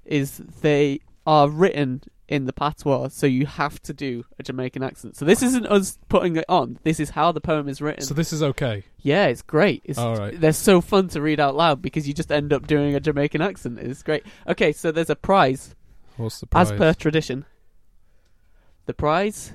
is 0.05 0.39
they 0.61 1.01
are 1.27 1.49
written 1.49 2.03
in 2.31 2.47
the 2.47 2.53
patois, 2.53 3.09
so 3.09 3.27
you 3.27 3.45
have 3.45 3.83
to 3.83 3.93
do 3.93 4.25
a 4.39 4.45
Jamaican 4.45 4.85
accent. 4.85 5.17
So 5.17 5.25
this 5.25 5.43
isn't 5.43 5.67
us 5.67 5.99
putting 6.09 6.37
it 6.37 6.45
on. 6.49 6.79
This 6.85 7.01
is 7.01 7.11
how 7.11 7.33
the 7.33 7.41
poem 7.41 7.69
is 7.69 7.83
written. 7.83 8.05
so 8.05 8.15
this 8.15 8.33
is 8.33 8.41
okay. 8.41 8.85
yeah, 9.03 9.27
it's 9.27 9.43
great. 9.43 9.83
It's, 9.85 9.99
All 9.99 10.17
right. 10.17 10.41
They're 10.41 10.53
so 10.53 10.81
fun 10.81 11.09
to 11.09 11.21
read 11.21 11.41
out 11.41 11.57
loud 11.57 11.83
because 11.83 12.07
you 12.07 12.15
just 12.15 12.31
end 12.31 12.53
up 12.53 12.69
doing 12.69 12.95
a 12.95 13.01
Jamaican 13.01 13.43
accent. 13.43 13.81
It's 13.81 14.05
great. 14.05 14.23
Okay, 14.47 14.73
so 14.73 14.93
there's 14.93 15.11
a 15.11 15.17
prize 15.17 15.75
What's 16.17 16.39
the 16.39 16.47
prize? 16.47 16.71
as 16.71 16.79
per 16.79 16.95
tradition. 16.95 17.47
The 18.87 18.95
prize 18.95 19.53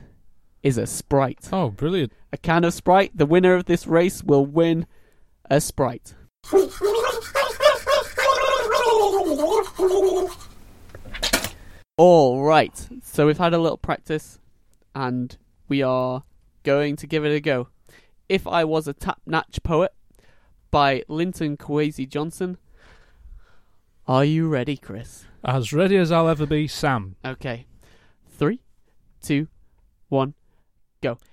is 0.62 0.78
a 0.78 0.86
sprite. 0.86 1.48
oh, 1.54 1.70
brilliant! 1.70 2.12
A 2.34 2.38
can 2.38 2.66
of 2.66 2.74
Sprite. 2.74 3.16
The 3.16 3.26
winner 3.26 3.56
of 3.56 3.66
this 3.66 3.88
race 3.88 4.22
will 4.22 4.46
win 4.46 4.86
a 5.50 5.62
Sprite. 5.62 6.14
All 11.98 12.44
right. 12.44 12.90
So 13.04 13.28
we've 13.28 13.38
had 13.38 13.54
a 13.54 13.58
little 13.58 13.78
practice 13.78 14.40
and 14.94 15.38
we 15.70 15.82
are 15.82 16.24
going 16.64 16.98
to 16.98 17.08
give 17.08 17.24
it 17.24 17.34
a 17.34 17.40
go. 17.40 17.70
If 18.28 18.46
I 18.48 18.66
Was 18.66 18.88
a 18.88 18.94
Tap 18.94 19.22
Natch 19.26 19.64
Poet 19.64 19.94
by 20.72 21.04
Linton 21.08 21.56
Kwesi 21.56 22.08
Johnson. 22.10 22.58
Are 24.08 24.26
you 24.26 24.50
ready, 24.50 24.76
Chris? 24.76 25.26
As 25.44 25.72
ready 25.72 25.96
as 25.96 26.12
I'll 26.12 26.28
ever 26.28 26.46
be, 26.46 26.68
Sam. 26.68 27.16
Okay. 27.24 27.66
Three, 28.28 28.62
two, 29.22 29.48
one. 30.10 30.34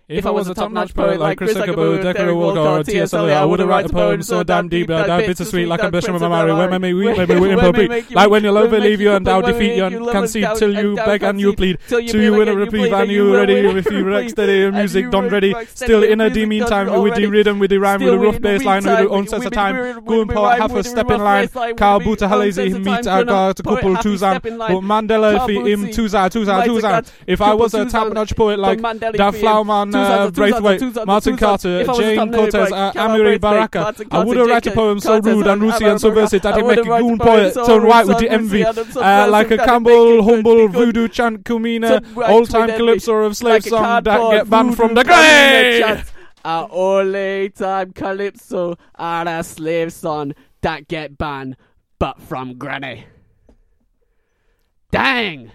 If, 0.08 0.26
I 0.26 0.30
was 0.30 0.48
a 0.48 0.54
top-notch 0.54 0.94
poet 0.94 1.20
like 1.20 1.38
Chris 1.38 1.54
Okigbo, 1.54 2.02
Derek 2.02 2.36
Walcott, 2.36 2.80
or 2.80 2.84
T.S. 2.84 3.14
Eliot, 3.14 3.36
I 3.36 3.44
would 3.44 3.60
have 3.60 3.68
write 3.68 3.86
a 3.86 3.88
poem 3.88 4.22
so 4.22 4.42
damn 4.42 4.68
deep, 4.68 4.90
uh, 4.90 5.06
damn 5.06 5.20
bittersweet, 5.20 5.68
like 5.68 5.80
ambition 5.80 6.12
with 6.12 6.22
my 6.22 6.28
Mary. 6.28 6.52
When 6.52 6.82
me 6.82 6.92
weep, 6.92 7.16
maybe 7.16 7.36
we 7.38 7.52
improbate. 7.52 8.10
Like 8.10 8.28
when 8.28 8.42
your 8.42 8.52
love 8.52 8.70
will 8.72 8.80
leave 8.80 9.00
you 9.00 9.12
and 9.12 9.24
doubt 9.24 9.46
defeat 9.46 9.76
you 9.76 9.84
and 9.84 10.08
concede 10.08 10.48
till 10.56 10.74
you 10.74 10.96
beg 10.96 11.22
and 11.22 11.40
you 11.40 11.54
plead. 11.54 11.78
Till 11.88 12.00
you 12.00 12.32
win 12.32 12.48
a 12.48 12.54
reprieve 12.54 12.92
and 12.92 13.10
you 13.10 13.34
ready 13.34 13.54
if 13.54 13.90
you 13.90 14.04
rock 14.08 14.28
steady 14.28 14.70
music 14.70 15.10
done 15.10 15.28
ready. 15.28 15.54
Still 15.74 16.02
in 16.02 16.20
a 16.20 16.28
D 16.28 16.46
meantime 16.46 17.02
with 17.02 17.14
the 17.14 17.26
rhythm, 17.26 17.58
with 17.58 17.70
the 17.70 17.78
rhyme, 17.78 18.02
with 18.02 18.14
a 18.14 18.18
rough 18.18 18.40
bass 18.40 18.64
line, 18.64 18.84
with 18.84 18.98
the 18.98 19.08
own 19.08 19.26
sense 19.28 19.46
of 19.46 19.52
time. 19.52 20.04
Go 20.04 20.22
and 20.22 20.30
part 20.30 20.58
half 20.58 20.72
a 20.74 20.84
step 20.84 21.10
in 21.10 21.22
line. 21.22 21.48
Carl 21.48 22.00
Buta 22.00 22.28
Halezi 22.28 22.84
meet 22.84 23.06
I 23.06 23.22
got 23.22 23.60
a 23.60 23.62
couple 23.62 23.96
twos 23.98 24.22
on. 24.22 24.40
But 24.42 24.52
Mandela 24.82 25.48
if 25.48 25.66
him 25.66 25.90
twos 25.92 26.14
on, 26.14 26.30
twos 26.30 26.48
on, 26.48 26.66
twos 26.66 26.84
on. 26.84 27.04
If 27.26 27.40
I 27.40 27.54
was 27.54 27.72
a 27.74 27.84
top-notch 27.86 28.34
poet 28.36 28.58
like 28.58 28.80
Da 28.80 29.30
Uh, 29.94 30.30
Brathwaite, 30.30 31.06
Martin 31.06 31.36
Carter, 31.36 31.84
Jayne 31.84 32.32
Cortez, 32.32 32.72
uh, 32.72 32.92
Amiri 32.92 33.40
Baraka. 33.40 33.94
I 34.10 34.24
would 34.24 34.36
have 34.36 34.46
write 34.48 34.66
a 34.66 34.70
poem 34.72 35.00
so 35.00 35.20
rude 35.20 35.46
and 35.46 35.62
rootsy 35.62 35.90
and 35.90 36.00
subversive 36.00 36.42
that 36.42 36.58
it 36.58 36.66
make 36.66 36.78
a 36.78 36.82
goon 36.82 37.18
poet 37.18 37.54
turn 37.54 37.86
white 37.86 38.06
with 38.06 38.18
the 38.18 38.30
envy. 38.30 38.64
Uh, 38.64 39.28
like 39.28 39.50
a 39.50 39.58
Campbell, 39.58 40.22
humble, 40.22 40.68
voodoo 40.68 41.08
chant, 41.08 41.44
Kumina, 41.44 42.02
old 42.28 42.50
time 42.50 42.68
calypso 42.68 43.14
of 43.24 43.36
slave 43.36 43.64
song 43.64 44.02
that 44.04 44.30
get 44.30 44.50
banned 44.50 44.76
from 44.76 44.94
the 44.94 45.04
grave. 45.04 46.12
A 46.44 46.66
only 46.70 47.50
time 47.50 47.92
calypso 47.92 48.76
and 48.96 49.28
a 49.28 49.44
slave 49.44 49.92
song 49.92 50.34
that 50.60 50.88
get 50.88 51.16
banned, 51.16 51.56
but 51.98 52.20
from 52.20 52.58
granny. 52.58 53.06
Dang! 54.90 55.52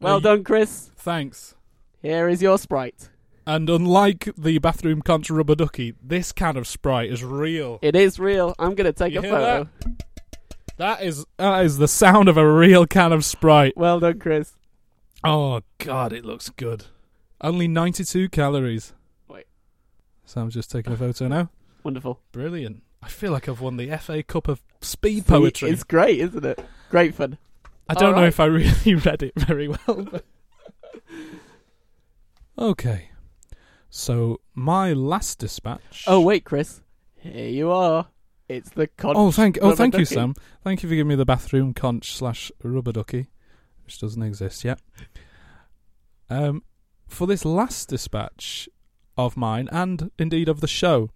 Well 0.00 0.20
done, 0.20 0.44
Chris. 0.44 0.90
Thanks. 0.96 1.54
Here 2.02 2.28
is 2.28 2.42
your 2.42 2.58
sprite. 2.58 3.08
And 3.46 3.70
unlike 3.70 4.28
the 4.36 4.58
bathroom 4.58 5.02
conch 5.02 5.30
rubber 5.30 5.54
ducky, 5.54 5.94
this 6.02 6.32
can 6.32 6.56
of 6.56 6.66
sprite 6.66 7.10
is 7.10 7.22
real. 7.22 7.78
It 7.80 7.94
is 7.94 8.18
real. 8.18 8.54
I'm 8.58 8.74
gonna 8.74 8.92
take 8.92 9.12
You 9.12 9.20
a 9.20 9.22
hear 9.22 9.30
photo. 9.30 9.68
That 10.78 11.02
is 11.02 11.24
that 11.36 11.64
is 11.64 11.78
the 11.78 11.88
sound 11.88 12.28
of 12.28 12.36
a 12.36 12.50
real 12.50 12.86
can 12.86 13.12
of 13.12 13.24
sprite. 13.24 13.76
Well 13.76 14.00
done, 14.00 14.18
Chris. 14.18 14.56
Oh 15.22 15.60
god, 15.78 16.12
it 16.12 16.24
looks 16.24 16.50
good. 16.50 16.86
Only 17.40 17.68
92 17.68 18.28
calories. 18.30 18.94
Wait. 19.28 19.46
So 20.24 20.40
I'm 20.40 20.50
just 20.50 20.70
taking 20.70 20.92
a 20.92 20.96
photo 20.96 21.28
now. 21.28 21.50
Wonderful. 21.84 22.20
Brilliant. 22.32 22.82
I 23.02 23.08
feel 23.08 23.30
like 23.30 23.48
I've 23.48 23.60
won 23.60 23.76
the 23.76 23.96
FA 23.98 24.24
Cup 24.24 24.48
of 24.48 24.60
speed 24.80 25.26
poetry. 25.26 25.70
It's 25.70 25.84
great, 25.84 26.18
isn't 26.18 26.44
it? 26.44 26.58
Great 26.90 27.14
fun. 27.14 27.38
I 27.88 27.94
don't 27.94 28.12
know 28.12 28.16
alright. 28.16 28.28
if 28.28 28.40
I 28.40 28.44
really 28.46 28.94
read 28.96 29.22
it 29.22 29.34
very 29.36 29.68
well. 29.68 30.08
But... 30.10 30.24
okay. 32.58 33.10
So 33.90 34.40
my 34.54 34.92
last 34.92 35.38
dispatch. 35.38 36.04
Oh 36.06 36.20
wait, 36.20 36.44
Chris. 36.44 36.80
Here 37.16 37.48
you 37.48 37.70
are. 37.70 38.08
It's 38.48 38.70
the 38.70 38.86
con. 38.86 39.14
Oh, 39.16 39.30
thank 39.30 39.58
oh, 39.60 39.74
thank 39.74 39.96
you. 39.98 40.04
Sam. 40.04 40.34
Thank 40.62 40.82
you 40.82 40.88
for 40.88 40.94
giving 40.94 41.08
me 41.08 41.14
the 41.16 41.24
bathroom 41.24 41.74
conch 41.74 42.14
slash 42.14 42.52
rubber 42.62 42.92
ducky, 42.92 43.28
which 43.84 43.98
doesn't 43.98 44.22
exist 44.22 44.64
yet. 44.64 44.80
Um, 46.30 46.62
for 47.06 47.26
this 47.26 47.44
last 47.44 47.88
dispatch 47.88 48.68
of 49.16 49.36
mine, 49.36 49.68
and 49.72 50.10
indeed 50.18 50.48
of 50.48 50.60
the 50.60 50.68
show, 50.68 51.10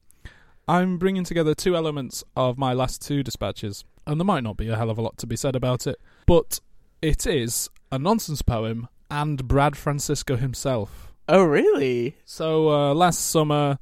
I'm 0.67 0.99
bringing 0.99 1.25
together 1.25 1.55
two 1.55 1.77
elements 1.77 2.25
of 2.37 2.59
my 2.59 2.73
last 2.73 3.03
two 3.03 3.23
dispatches, 3.23 3.85
and 4.07 4.19
there 4.19 4.25
might 4.25 4.45
not 4.45 4.57
be 4.57 4.69
a 4.69 4.77
hell 4.77 4.91
of 4.91 4.99
a 4.99 5.03
lot 5.03 5.19
to 5.19 5.27
be 5.27 5.37
said 5.37 5.55
about 5.55 5.87
it, 5.87 6.01
but 6.27 6.61
it 7.03 7.27
is 7.27 7.69
a 7.93 7.99
nonsense 7.99 8.43
poem 8.43 8.89
and 9.11 9.47
Brad 9.47 9.77
Francisco 9.77 10.37
himself. 10.37 11.10
Oh 11.33 11.45
really? 11.45 12.17
So 12.25 12.71
uh, 12.71 12.93
last 12.93 13.21
summer, 13.21 13.79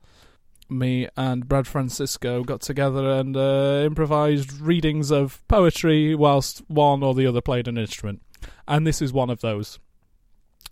me 0.68 1.08
and 1.16 1.48
Brad 1.48 1.66
Francisco 1.66 2.44
got 2.44 2.60
together 2.60 3.08
and 3.08 3.34
uh, 3.34 3.84
improvised 3.86 4.60
readings 4.60 5.10
of 5.10 5.42
poetry 5.48 6.14
whilst 6.14 6.58
one 6.68 7.02
or 7.02 7.14
the 7.14 7.26
other 7.26 7.40
played 7.40 7.66
an 7.66 7.78
instrument, 7.78 8.20
and 8.68 8.86
this 8.86 9.00
is 9.00 9.14
one 9.14 9.30
of 9.30 9.40
those. 9.40 9.78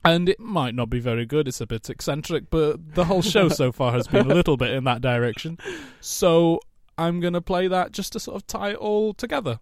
And 0.04 0.28
it 0.28 0.38
might 0.38 0.74
not 0.74 0.90
be 0.90 1.00
very 1.00 1.24
good; 1.24 1.48
it's 1.48 1.62
a 1.62 1.66
bit 1.66 1.88
eccentric, 1.88 2.50
but 2.50 2.94
the 2.94 3.06
whole 3.06 3.22
show 3.22 3.48
so 3.62 3.72
far 3.72 3.92
has 3.92 4.06
been 4.06 4.30
a 4.30 4.34
little 4.34 4.58
bit 4.58 4.74
in 4.74 4.84
that 4.84 5.00
direction. 5.00 5.56
So 6.02 6.60
I'm 6.98 7.20
gonna 7.20 7.40
play 7.40 7.68
that 7.68 7.92
just 7.92 8.12
to 8.12 8.20
sort 8.20 8.36
of 8.36 8.46
tie 8.46 8.72
it 8.72 8.76
all 8.76 9.14
together. 9.14 9.60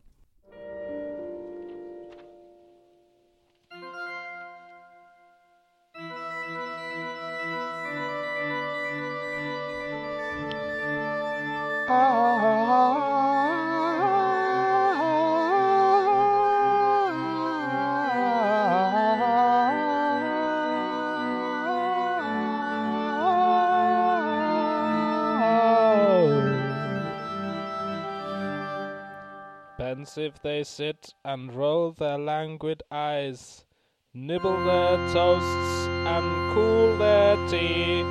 Pensive 29.76 30.41
they 30.43 30.64
sit 30.64 31.12
and 31.24 31.53
roll 31.53 31.93
their 31.93 32.16
languid 32.18 32.82
eyes, 32.91 33.66
nibble 34.14 34.64
their 34.64 34.97
toasts 35.12 35.87
and 36.07 36.55
cool 36.55 36.97
their 36.97 37.37
tea 37.49 38.03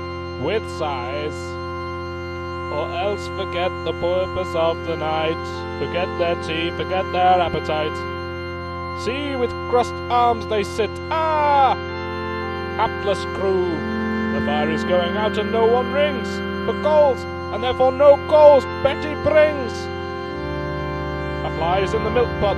with 0.45 0.61
sighs, 0.77 1.62
or 2.73 2.89
else 2.89 3.27
forget 3.27 3.71
the 3.85 3.93
purpose 3.93 4.53
of 4.55 4.85
the 4.87 4.95
night, 4.95 5.43
forget 5.79 6.07
their 6.17 6.35
tea, 6.43 6.71
forget 6.71 7.05
their 7.11 7.39
appetite. 7.39 7.95
See, 9.03 9.35
with 9.35 9.51
crossed 9.69 9.93
arms 10.09 10.47
they 10.47 10.63
sit. 10.63 10.89
Ah! 11.11 11.75
Hapless 12.77 13.23
crew. 13.35 13.69
The 14.33 14.45
fire 14.45 14.71
is 14.71 14.83
going 14.85 15.15
out 15.17 15.37
and 15.37 15.51
no 15.51 15.67
one 15.67 15.91
rings 15.91 16.27
for 16.65 16.73
coals, 16.81 17.21
and 17.53 17.63
therefore 17.63 17.91
no 17.91 18.17
coals 18.27 18.65
Betty 18.81 19.13
brings. 19.21 19.73
A 21.45 21.53
fly 21.57 21.81
is 21.83 21.93
in 21.93 22.03
the 22.03 22.09
milk 22.09 22.29
pot. 22.39 22.57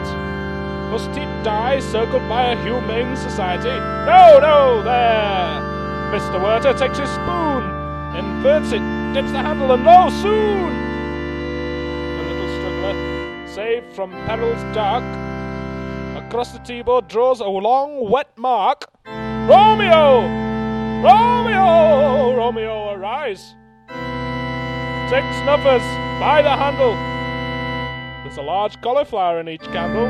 Must 0.92 1.10
he 1.10 1.26
die 1.44 1.80
circled 1.80 2.30
by 2.30 2.54
a 2.54 2.64
humane 2.64 3.18
society? 3.18 3.76
No, 4.06 4.40
no, 4.40 4.84
there! 4.84 5.60
Mr. 6.14 6.42
Werter 6.42 6.74
takes 6.74 7.00
his 7.00 7.10
spoon, 7.10 7.64
inverts 8.16 8.72
it, 8.72 9.05
dips 9.16 9.32
the 9.32 9.38
handle, 9.38 9.72
and 9.72 9.86
lo, 9.86 10.10
soon! 10.10 10.74
The 12.18 12.24
little 12.34 12.50
struggler, 12.58 13.48
saved 13.48 13.96
from 13.96 14.12
perils 14.26 14.62
dark, 14.76 15.06
across 16.22 16.52
the 16.52 16.60
tea-board 16.60 17.08
draws 17.08 17.40
a 17.40 17.46
long 17.48 18.10
wet 18.10 18.38
mark. 18.38 18.84
Romeo! 19.06 20.20
Romeo! 21.02 22.36
Romeo, 22.36 22.92
arise! 22.92 23.56
Take 23.88 25.24
snuffers 25.44 25.86
by 26.20 26.42
the 26.42 26.54
handle. 26.54 26.94
There's 28.26 28.38
a 28.38 28.42
large 28.42 28.82
cauliflower 28.82 29.40
in 29.40 29.48
each 29.48 29.64
candle. 29.72 30.08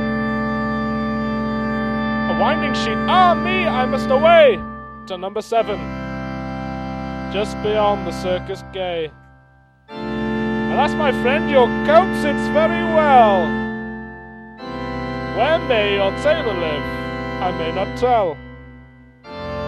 A 2.31 2.39
winding 2.39 2.73
sheet. 2.73 2.97
Ah, 3.07 3.35
me! 3.35 3.67
I 3.67 3.85
must 3.85 4.09
away 4.09 4.59
to 5.05 5.15
number 5.15 5.43
seven, 5.43 5.77
just 7.31 7.61
beyond 7.63 8.07
the 8.07 8.11
circus 8.11 8.63
gay. 8.73 9.11
Alas, 9.89 10.93
my 10.93 11.11
friend, 11.21 11.49
your 11.49 11.67
coat 11.85 12.13
sits 12.21 12.47
very 12.49 12.83
well. 12.93 13.47
Where 15.37 15.59
may 15.67 15.95
your 15.95 16.11
tailor 16.23 16.53
live? 16.53 16.83
I 17.41 17.51
may 17.57 17.71
not 17.71 17.97
tell. 17.97 18.37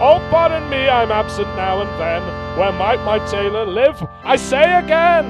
Oh, 0.00 0.26
pardon 0.30 0.68
me, 0.70 0.88
I'm 0.88 1.10
absent 1.10 1.48
now 1.56 1.80
and 1.82 1.90
then. 2.00 2.22
Where 2.58 2.72
might 2.72 3.02
my 3.04 3.18
tailor 3.30 3.66
live? 3.66 4.02
I 4.24 4.36
say 4.36 4.74
again. 4.74 5.26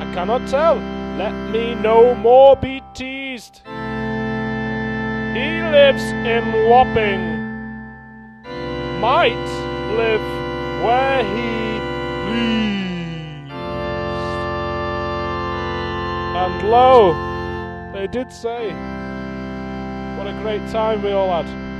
I 0.00 0.12
cannot 0.14 0.48
tell. 0.48 0.76
Let 1.18 1.32
me 1.50 1.74
no 1.74 2.14
more 2.14 2.56
be 2.56 2.82
teased. 2.94 3.62
He 5.34 5.62
lives 5.62 6.02
in 6.02 6.68
Wapping. 6.68 7.40
Might 9.00 9.46
live 9.96 10.43
where 10.82 11.22
he 11.22 11.78
pleased. 12.24 13.52
And 16.36 16.68
lo, 16.68 17.14
they 17.92 18.06
did 18.06 18.32
say, 18.32 18.72
what 20.16 20.26
a 20.26 20.32
great 20.42 20.66
time 20.70 21.02
we 21.02 21.12
all 21.12 21.30
had. 21.42 21.73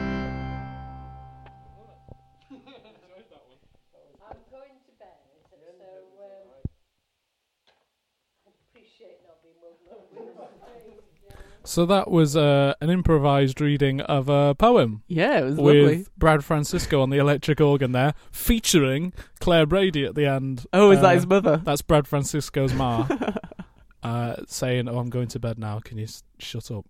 So 11.67 11.87
that 11.87 12.11
was 12.11 12.37
uh, 12.37 12.75
an 12.83 12.91
improvised 12.91 13.59
reading 13.61 14.01
of 14.03 14.29
a 14.29 14.55
poem 14.55 15.03
Yeah, 15.09 15.39
it 15.41 15.45
was 15.45 15.57
with 15.57 15.77
lovely. 15.77 16.07
Brad 16.17 16.45
Francisco 16.45 17.01
on 17.01 17.09
the 17.11 17.17
electric 17.19 17.59
organ 17.61 17.93
there, 17.93 18.13
featuring 18.31 19.13
Claire 19.41 19.65
Brady 19.65 20.05
at 20.05 20.15
the 20.15 20.27
end. 20.27 20.67
Oh, 20.75 20.91
is 20.91 20.99
Uh, 20.99 21.03
that 21.03 21.15
his 21.15 21.27
mother? 21.27 21.57
That's 21.65 21.81
Brad 21.83 22.07
Francisco's 22.07 22.75
ma, 22.75 23.09
uh, 24.03 24.37
saying, 24.47 24.89
"Oh, 24.89 24.99
I'm 24.99 25.09
going 25.09 25.29
to 25.29 25.39
bed 25.41 25.59
now. 25.59 25.81
Can 25.81 25.97
you 25.99 26.05
s- 26.05 26.23
shut 26.39 26.71
up?" 26.71 26.85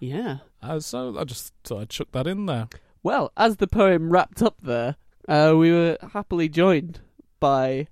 Yeah. 0.00 0.38
Uh, 0.62 0.80
so 0.80 1.16
I 1.18 1.24
just 1.24 1.52
thought 1.64 1.82
I'd 1.82 1.90
chuck 1.90 2.08
that 2.12 2.26
in 2.26 2.46
there. 2.46 2.68
Well, 3.02 3.32
as 3.36 3.56
the 3.58 3.66
poem 3.68 4.10
wrapped 4.10 4.42
up 4.42 4.56
there, 4.62 4.96
uh, 5.28 5.54
we 5.56 5.70
were 5.70 5.96
happily 6.12 6.48
joined 6.48 7.00
by 7.38 7.86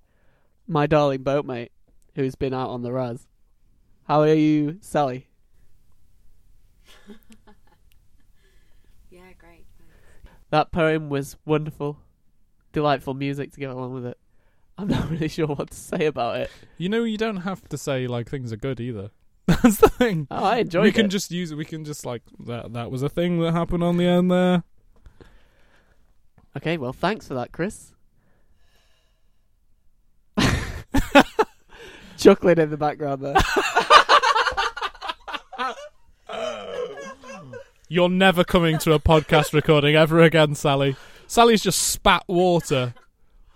my 0.67 0.87
darling 0.87 1.23
boatmate, 1.23 1.71
who's 2.17 2.35
been 2.35 2.53
out 2.53 2.71
on 2.71 2.83
the 2.83 2.93
Raz. 2.93 3.27
How 4.09 4.23
are 4.23 4.35
you, 4.35 4.79
Sally? 4.81 5.29
Yeah, 9.11 9.33
great. 9.39 9.65
That 10.51 10.71
poem 10.71 11.09
was 11.09 11.37
wonderful. 11.47 11.99
Delightful 12.73 13.15
music 13.15 13.53
to 13.53 13.61
go 13.61 13.73
along 13.73 13.95
with 13.95 14.05
it. 14.05 14.19
I'm 14.77 14.89
not 14.89 15.09
really 15.11 15.29
sure 15.29 15.47
what 15.47 15.71
to 15.71 15.77
say 15.77 16.05
about 16.07 16.37
it. 16.41 16.51
You 16.77 16.91
know, 16.91 17.05
you 17.05 17.17
don't 17.17 17.39
have 17.39 17.67
to 17.71 17.79
say 17.79 18.07
like 18.07 18.29
things 18.29 18.53
are 18.53 18.57
good 18.59 18.81
either. 18.81 19.11
That's 19.47 19.79
the 19.79 19.89
thing. 19.89 20.27
Oh, 20.31 20.45
I 20.45 20.59
enjoyed 20.59 20.83
we 20.83 20.91
it. 20.91 20.95
can 20.95 21.09
just 21.09 21.31
use 21.31 21.51
it. 21.51 21.57
We 21.57 21.65
can 21.65 21.85
just 21.87 22.05
like 22.05 22.21
that. 22.47 22.75
That 22.75 22.91
was 22.91 23.03
a 23.03 23.09
thing 23.09 23.41
that 23.41 23.53
happened 23.53 23.83
on 23.83 23.97
the 23.97 24.07
end 24.07 24.31
there. 24.31 24.63
Okay, 26.57 26.77
well, 26.77 26.93
thanks 26.93 27.27
for 27.29 27.35
that, 27.35 27.51
Chris. 27.53 27.95
Chuckling 32.19 32.59
in 32.59 32.69
the 32.71 32.77
background 32.77 33.23
there. 33.23 33.37
You're 37.91 38.11
never 38.11 38.45
coming 38.45 38.77
to 38.81 38.93
a 38.93 38.99
podcast 38.99 39.55
recording 39.55 39.97
ever 39.97 40.21
again, 40.21 40.55
Sally. 40.55 40.95
Sally's 41.27 41.63
just 41.63 41.79
spat 41.79 42.23
water 42.29 42.93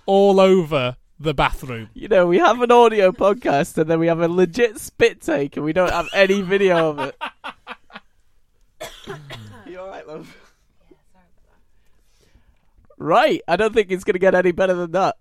all 0.07 0.41
over 0.41 0.97
the 1.21 1.35
bathroom. 1.35 1.91
You 1.93 2.09
know, 2.09 2.27
we 2.27 2.39
have 2.39 2.63
an 2.63 2.73
audio 2.73 3.13
podcast 3.13 3.77
and 3.77 3.91
then 3.91 3.99
we 4.01 4.07
have 4.07 4.23
a 4.23 4.29
legit 4.29 4.79
spit 4.79 5.21
take 5.21 5.59
and 5.59 5.67
we 5.67 5.75
don't 5.75 5.91
have 5.91 6.09
any 6.15 6.41
video 6.41 6.89
of 6.89 6.99
it. 7.01 7.17
you 9.67 9.77
alright, 9.77 10.09
love? 10.09 10.35
Right, 12.97 13.43
I 13.47 13.57
don't 13.57 13.75
think 13.75 13.91
it's 13.91 14.05
going 14.05 14.15
to 14.15 14.19
get 14.19 14.35
any 14.35 14.53
better 14.53 14.73
than 14.73 14.93
that. 14.93 15.17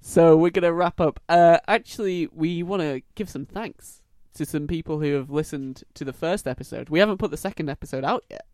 So 0.00 0.38
we're 0.38 0.48
going 0.48 0.62
to 0.62 0.72
wrap 0.72 1.02
up. 1.02 1.20
Uh, 1.28 1.58
actually, 1.68 2.28
we 2.32 2.62
want 2.62 2.80
to 2.80 3.02
give 3.14 3.28
some 3.28 3.44
thanks 3.44 4.00
to 4.36 4.46
some 4.46 4.66
people 4.66 5.00
who 5.00 5.12
have 5.16 5.28
listened 5.28 5.84
to 5.92 6.04
the 6.06 6.14
first 6.14 6.48
episode. 6.48 6.88
We 6.88 7.00
haven't 7.00 7.18
put 7.18 7.30
the 7.30 7.36
second 7.36 7.68
episode 7.68 8.04
out 8.04 8.24
yet. 8.30 8.46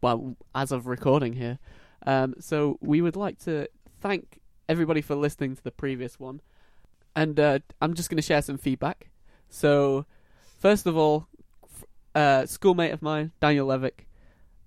Well, 0.00 0.36
as 0.54 0.72
of 0.72 0.86
recording 0.86 1.34
here. 1.34 1.58
Um, 2.06 2.34
so 2.40 2.78
we 2.80 3.02
would 3.02 3.16
like 3.16 3.38
to 3.40 3.68
thank 4.00 4.40
everybody 4.68 5.00
for 5.00 5.14
listening 5.14 5.56
to 5.56 5.62
the 5.62 5.70
previous 5.70 6.18
one. 6.18 6.40
And 7.14 7.38
uh, 7.38 7.58
I'm 7.82 7.94
just 7.94 8.08
going 8.08 8.16
to 8.16 8.22
share 8.22 8.40
some 8.40 8.56
feedback. 8.56 9.10
So, 9.48 10.06
first 10.60 10.86
of 10.86 10.96
all, 10.96 11.26
uh, 12.14 12.46
schoolmate 12.46 12.92
of 12.92 13.02
mine, 13.02 13.32
Daniel 13.40 13.66
Levick, 13.66 14.06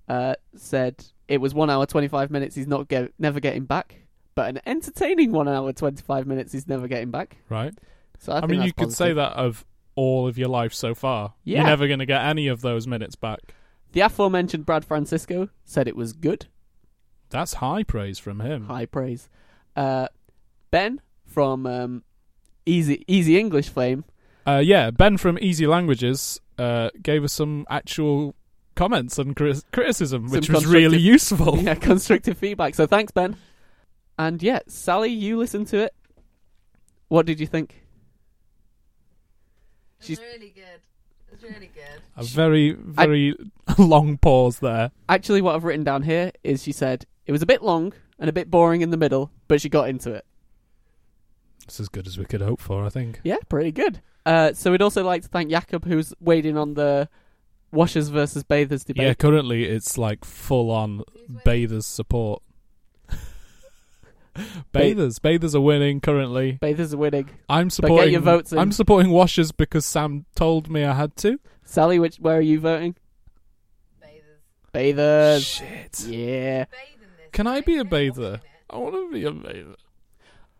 uh, 0.09 0.35
said 0.55 1.05
it 1.29 1.39
was 1.39 1.53
one 1.53 1.69
hour 1.69 1.85
twenty 1.85 2.09
five 2.09 2.29
minutes. 2.29 2.53
He's 2.53 2.67
not 2.67 2.89
get, 2.89 3.13
never 3.17 3.39
getting 3.39 3.63
back, 3.63 3.95
but 4.35 4.49
an 4.49 4.59
entertaining 4.65 5.31
one 5.31 5.47
hour 5.47 5.71
twenty 5.71 6.01
five 6.01 6.27
minutes. 6.27 6.51
He's 6.51 6.67
never 6.67 6.89
getting 6.89 7.11
back. 7.11 7.37
Right. 7.49 7.73
So 8.19 8.33
I, 8.33 8.37
I, 8.37 8.39
think 8.41 8.51
mean, 8.51 8.61
you 8.63 8.73
could 8.73 8.91
say 8.91 9.13
that 9.13 9.33
of 9.33 9.65
all 9.95 10.27
of 10.27 10.37
your 10.37 10.49
life 10.49 10.73
so 10.73 10.93
far. 10.93 11.33
Yeah. 11.45 11.59
You're 11.59 11.67
never 11.67 11.87
going 11.87 11.99
to 11.99 12.05
get 12.05 12.21
any 12.21 12.47
of 12.47 12.61
those 12.61 12.87
minutes 12.87 13.15
back. 13.15 13.53
The 13.93 14.01
aforementioned 14.01 14.65
Brad 14.65 14.83
Francisco 14.83 15.49
said 15.63 15.87
it 15.87 15.95
was 15.95 16.13
good. 16.13 16.47
That's 17.29 17.55
high 17.55 17.83
praise 17.83 18.19
from 18.19 18.41
him. 18.41 18.65
High 18.65 18.85
praise. 18.85 19.29
Uh, 19.75 20.07
ben 20.71 21.01
from 21.25 21.65
um, 21.65 22.03
Easy 22.65 23.03
Easy 23.07 23.39
English 23.39 23.69
Flame. 23.69 24.03
Uh, 24.45 24.61
yeah, 24.63 24.91
Ben 24.91 25.17
from 25.17 25.39
Easy 25.41 25.65
Languages 25.65 26.41
uh, 26.57 26.89
gave 27.01 27.23
us 27.23 27.31
some 27.33 27.65
actual 27.69 28.35
comments 28.75 29.17
and 29.17 29.35
cri- 29.35 29.61
criticism, 29.71 30.27
Some 30.27 30.35
which 30.35 30.49
was 30.49 30.65
really 30.65 30.97
useful. 30.97 31.57
yeah, 31.61 31.75
constructive 31.75 32.37
feedback. 32.37 32.75
So 32.75 32.85
thanks, 32.85 33.11
Ben. 33.11 33.37
And 34.19 34.43
yeah, 34.43 34.59
Sally, 34.67 35.11
you 35.11 35.37
listened 35.37 35.67
to 35.67 35.77
it. 35.77 35.93
What 37.07 37.25
did 37.25 37.39
you 37.39 37.47
think? 37.47 37.85
She's- 40.01 40.19
really 40.19 40.49
good. 40.49 40.81
It's 41.43 41.53
really 41.53 41.71
good. 41.73 42.01
A 42.15 42.23
very, 42.23 42.71
very 42.71 43.35
long 43.77 44.17
pause 44.17 44.59
there. 44.59 44.91
Actually, 45.09 45.41
what 45.41 45.55
I've 45.55 45.63
written 45.63 45.83
down 45.83 46.03
here 46.03 46.31
is 46.43 46.63
she 46.63 46.71
said 46.71 47.05
it 47.25 47.31
was 47.31 47.41
a 47.41 47.45
bit 47.45 47.61
long 47.61 47.93
and 48.19 48.29
a 48.29 48.33
bit 48.33 48.49
boring 48.49 48.81
in 48.81 48.89
the 48.89 48.97
middle, 48.97 49.31
but 49.47 49.61
she 49.61 49.69
got 49.69 49.89
into 49.89 50.11
it. 50.13 50.25
It's 51.63 51.79
as 51.79 51.89
good 51.89 52.07
as 52.07 52.17
we 52.17 52.25
could 52.25 52.41
hope 52.41 52.59
for, 52.59 52.83
I 52.83 52.89
think. 52.89 53.21
Yeah, 53.23 53.37
pretty 53.49 53.71
good. 53.71 54.01
Uh, 54.25 54.53
so 54.53 54.71
we'd 54.71 54.81
also 54.81 55.03
like 55.03 55.21
to 55.23 55.27
thank 55.27 55.49
Jakob, 55.49 55.85
who's 55.85 56.13
weighed 56.19 56.45
in 56.45 56.57
on 56.57 56.73
the 56.73 57.09
washers 57.71 58.09
versus 58.09 58.43
bathers 58.43 58.83
debate. 58.83 59.05
Yeah, 59.05 59.13
currently 59.13 59.65
it's 59.65 59.97
like 59.97 60.25
full 60.25 60.71
on 60.71 61.03
bathers 61.43 61.85
support. 61.85 62.41
bathers, 64.71 65.19
bathers 65.19 65.55
are 65.55 65.61
winning 65.61 66.01
currently. 66.01 66.53
Bathers 66.53 66.93
are 66.93 66.97
winning. 66.97 67.29
I'm 67.49 67.67
get 67.67 67.73
supporting. 67.73 68.11
your 68.13 68.21
votes 68.21 68.51
in. 68.51 68.59
I'm 68.59 68.71
supporting 68.71 69.11
washers 69.11 69.51
because 69.51 69.85
Sam 69.85 70.25
told 70.35 70.69
me 70.69 70.83
I 70.83 70.93
had 70.93 71.15
to. 71.17 71.39
Sally, 71.63 71.99
which 71.99 72.17
where 72.17 72.37
are 72.37 72.41
you 72.41 72.59
voting? 72.59 72.95
Bathers. 74.01 74.39
Bathers. 74.71 75.45
Shit. 75.45 76.05
Yeah. 76.07 76.65
Can 77.31 77.47
I 77.47 77.61
be 77.61 77.77
a 77.77 77.83
Very 77.83 78.09
bather? 78.09 78.41
I 78.69 78.77
want 78.77 78.95
to 78.95 79.11
be 79.11 79.23
a 79.25 79.31
bather. 79.31 79.75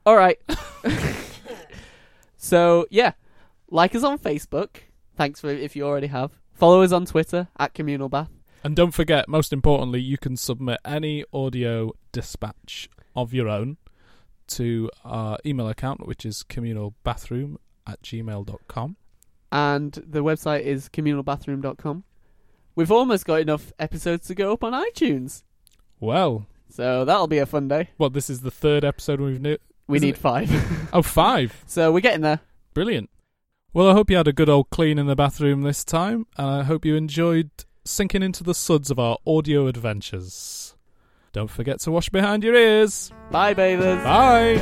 All 0.06 0.16
right. 0.16 0.40
so 2.38 2.86
yeah, 2.90 3.14
like 3.70 3.96
us 3.96 4.04
on 4.04 4.20
Facebook. 4.20 4.78
Thanks 5.16 5.40
for 5.40 5.50
if 5.50 5.76
you 5.76 5.86
already 5.86 6.08
have. 6.08 6.32
Follow 6.54 6.82
us 6.82 6.92
on 6.92 7.06
Twitter 7.06 7.48
at 7.58 7.74
Communal 7.74 8.10
Bath. 8.10 8.30
And 8.64 8.76
don't 8.76 8.92
forget, 8.92 9.28
most 9.28 9.52
importantly, 9.52 10.00
you 10.00 10.18
can 10.18 10.38
submit 10.38 10.80
any 10.86 11.26
audio 11.34 11.92
dispatch 12.14 12.90
of 13.16 13.34
your 13.34 13.48
own 13.50 13.78
to 14.48 14.90
our 15.06 15.38
email 15.46 15.68
account, 15.70 16.06
which 16.08 16.26
is 16.26 16.44
communalbathroom 16.50 17.58
at 17.88 18.02
gmail.com. 18.02 18.96
and 19.52 19.92
the 20.08 20.24
website 20.24 20.62
is 20.62 20.90
communalbathroom.com. 20.90 22.04
We've 22.76 22.92
almost 22.92 23.26
got 23.26 23.40
enough 23.42 23.72
episodes 23.78 24.28
to 24.28 24.36
go 24.36 24.54
up 24.54 24.64
on 24.64 24.74
iTunes, 24.74 25.44
Well, 26.00 26.48
so 26.70 27.06
that'll 27.06 27.28
be 27.28 27.38
a 27.38 27.46
fun 27.46 27.68
day. 27.68 27.90
well, 27.98 28.10
this 28.10 28.30
is 28.30 28.42
the 28.42 28.50
third 28.52 28.84
episode 28.84 29.20
we've. 29.22 29.40
New- 29.40 29.58
We 29.88 30.00
need 30.00 30.16
it- 30.16 30.18
five, 30.18 30.50
oh, 30.94 31.02
five. 31.04 31.64
so 31.68 31.92
we're 31.92 32.00
getting 32.02 32.22
there. 32.22 32.40
Brilliant. 32.74 33.10
Well, 33.74 33.90
I 33.90 33.94
hope 33.94 34.10
you 34.10 34.18
had 34.18 34.28
a 34.28 34.34
good 34.34 34.50
old 34.50 34.70
clean 34.70 34.98
in 35.00 35.06
the 35.08 35.16
bathroom 35.16 35.62
this 35.62 35.84
time, 35.84 36.26
and 36.38 36.48
I 36.48 36.64
hope 36.64 36.84
you 36.86 36.96
enjoyed 36.96 37.50
sinking 37.86 38.24
into 38.24 38.44
the 38.44 38.54
suds 38.56 38.90
of 38.92 38.98
our 39.00 39.18
audio 39.28 39.68
adventures. 39.68 40.73
Don't 41.34 41.50
forget 41.50 41.80
to 41.82 41.92
wash 41.92 42.10
behind 42.10 42.44
your 42.44 42.56
ears. 42.56 43.12
Bye, 43.32 43.56
bathers. 43.56 44.04
Bye. 44.04 44.60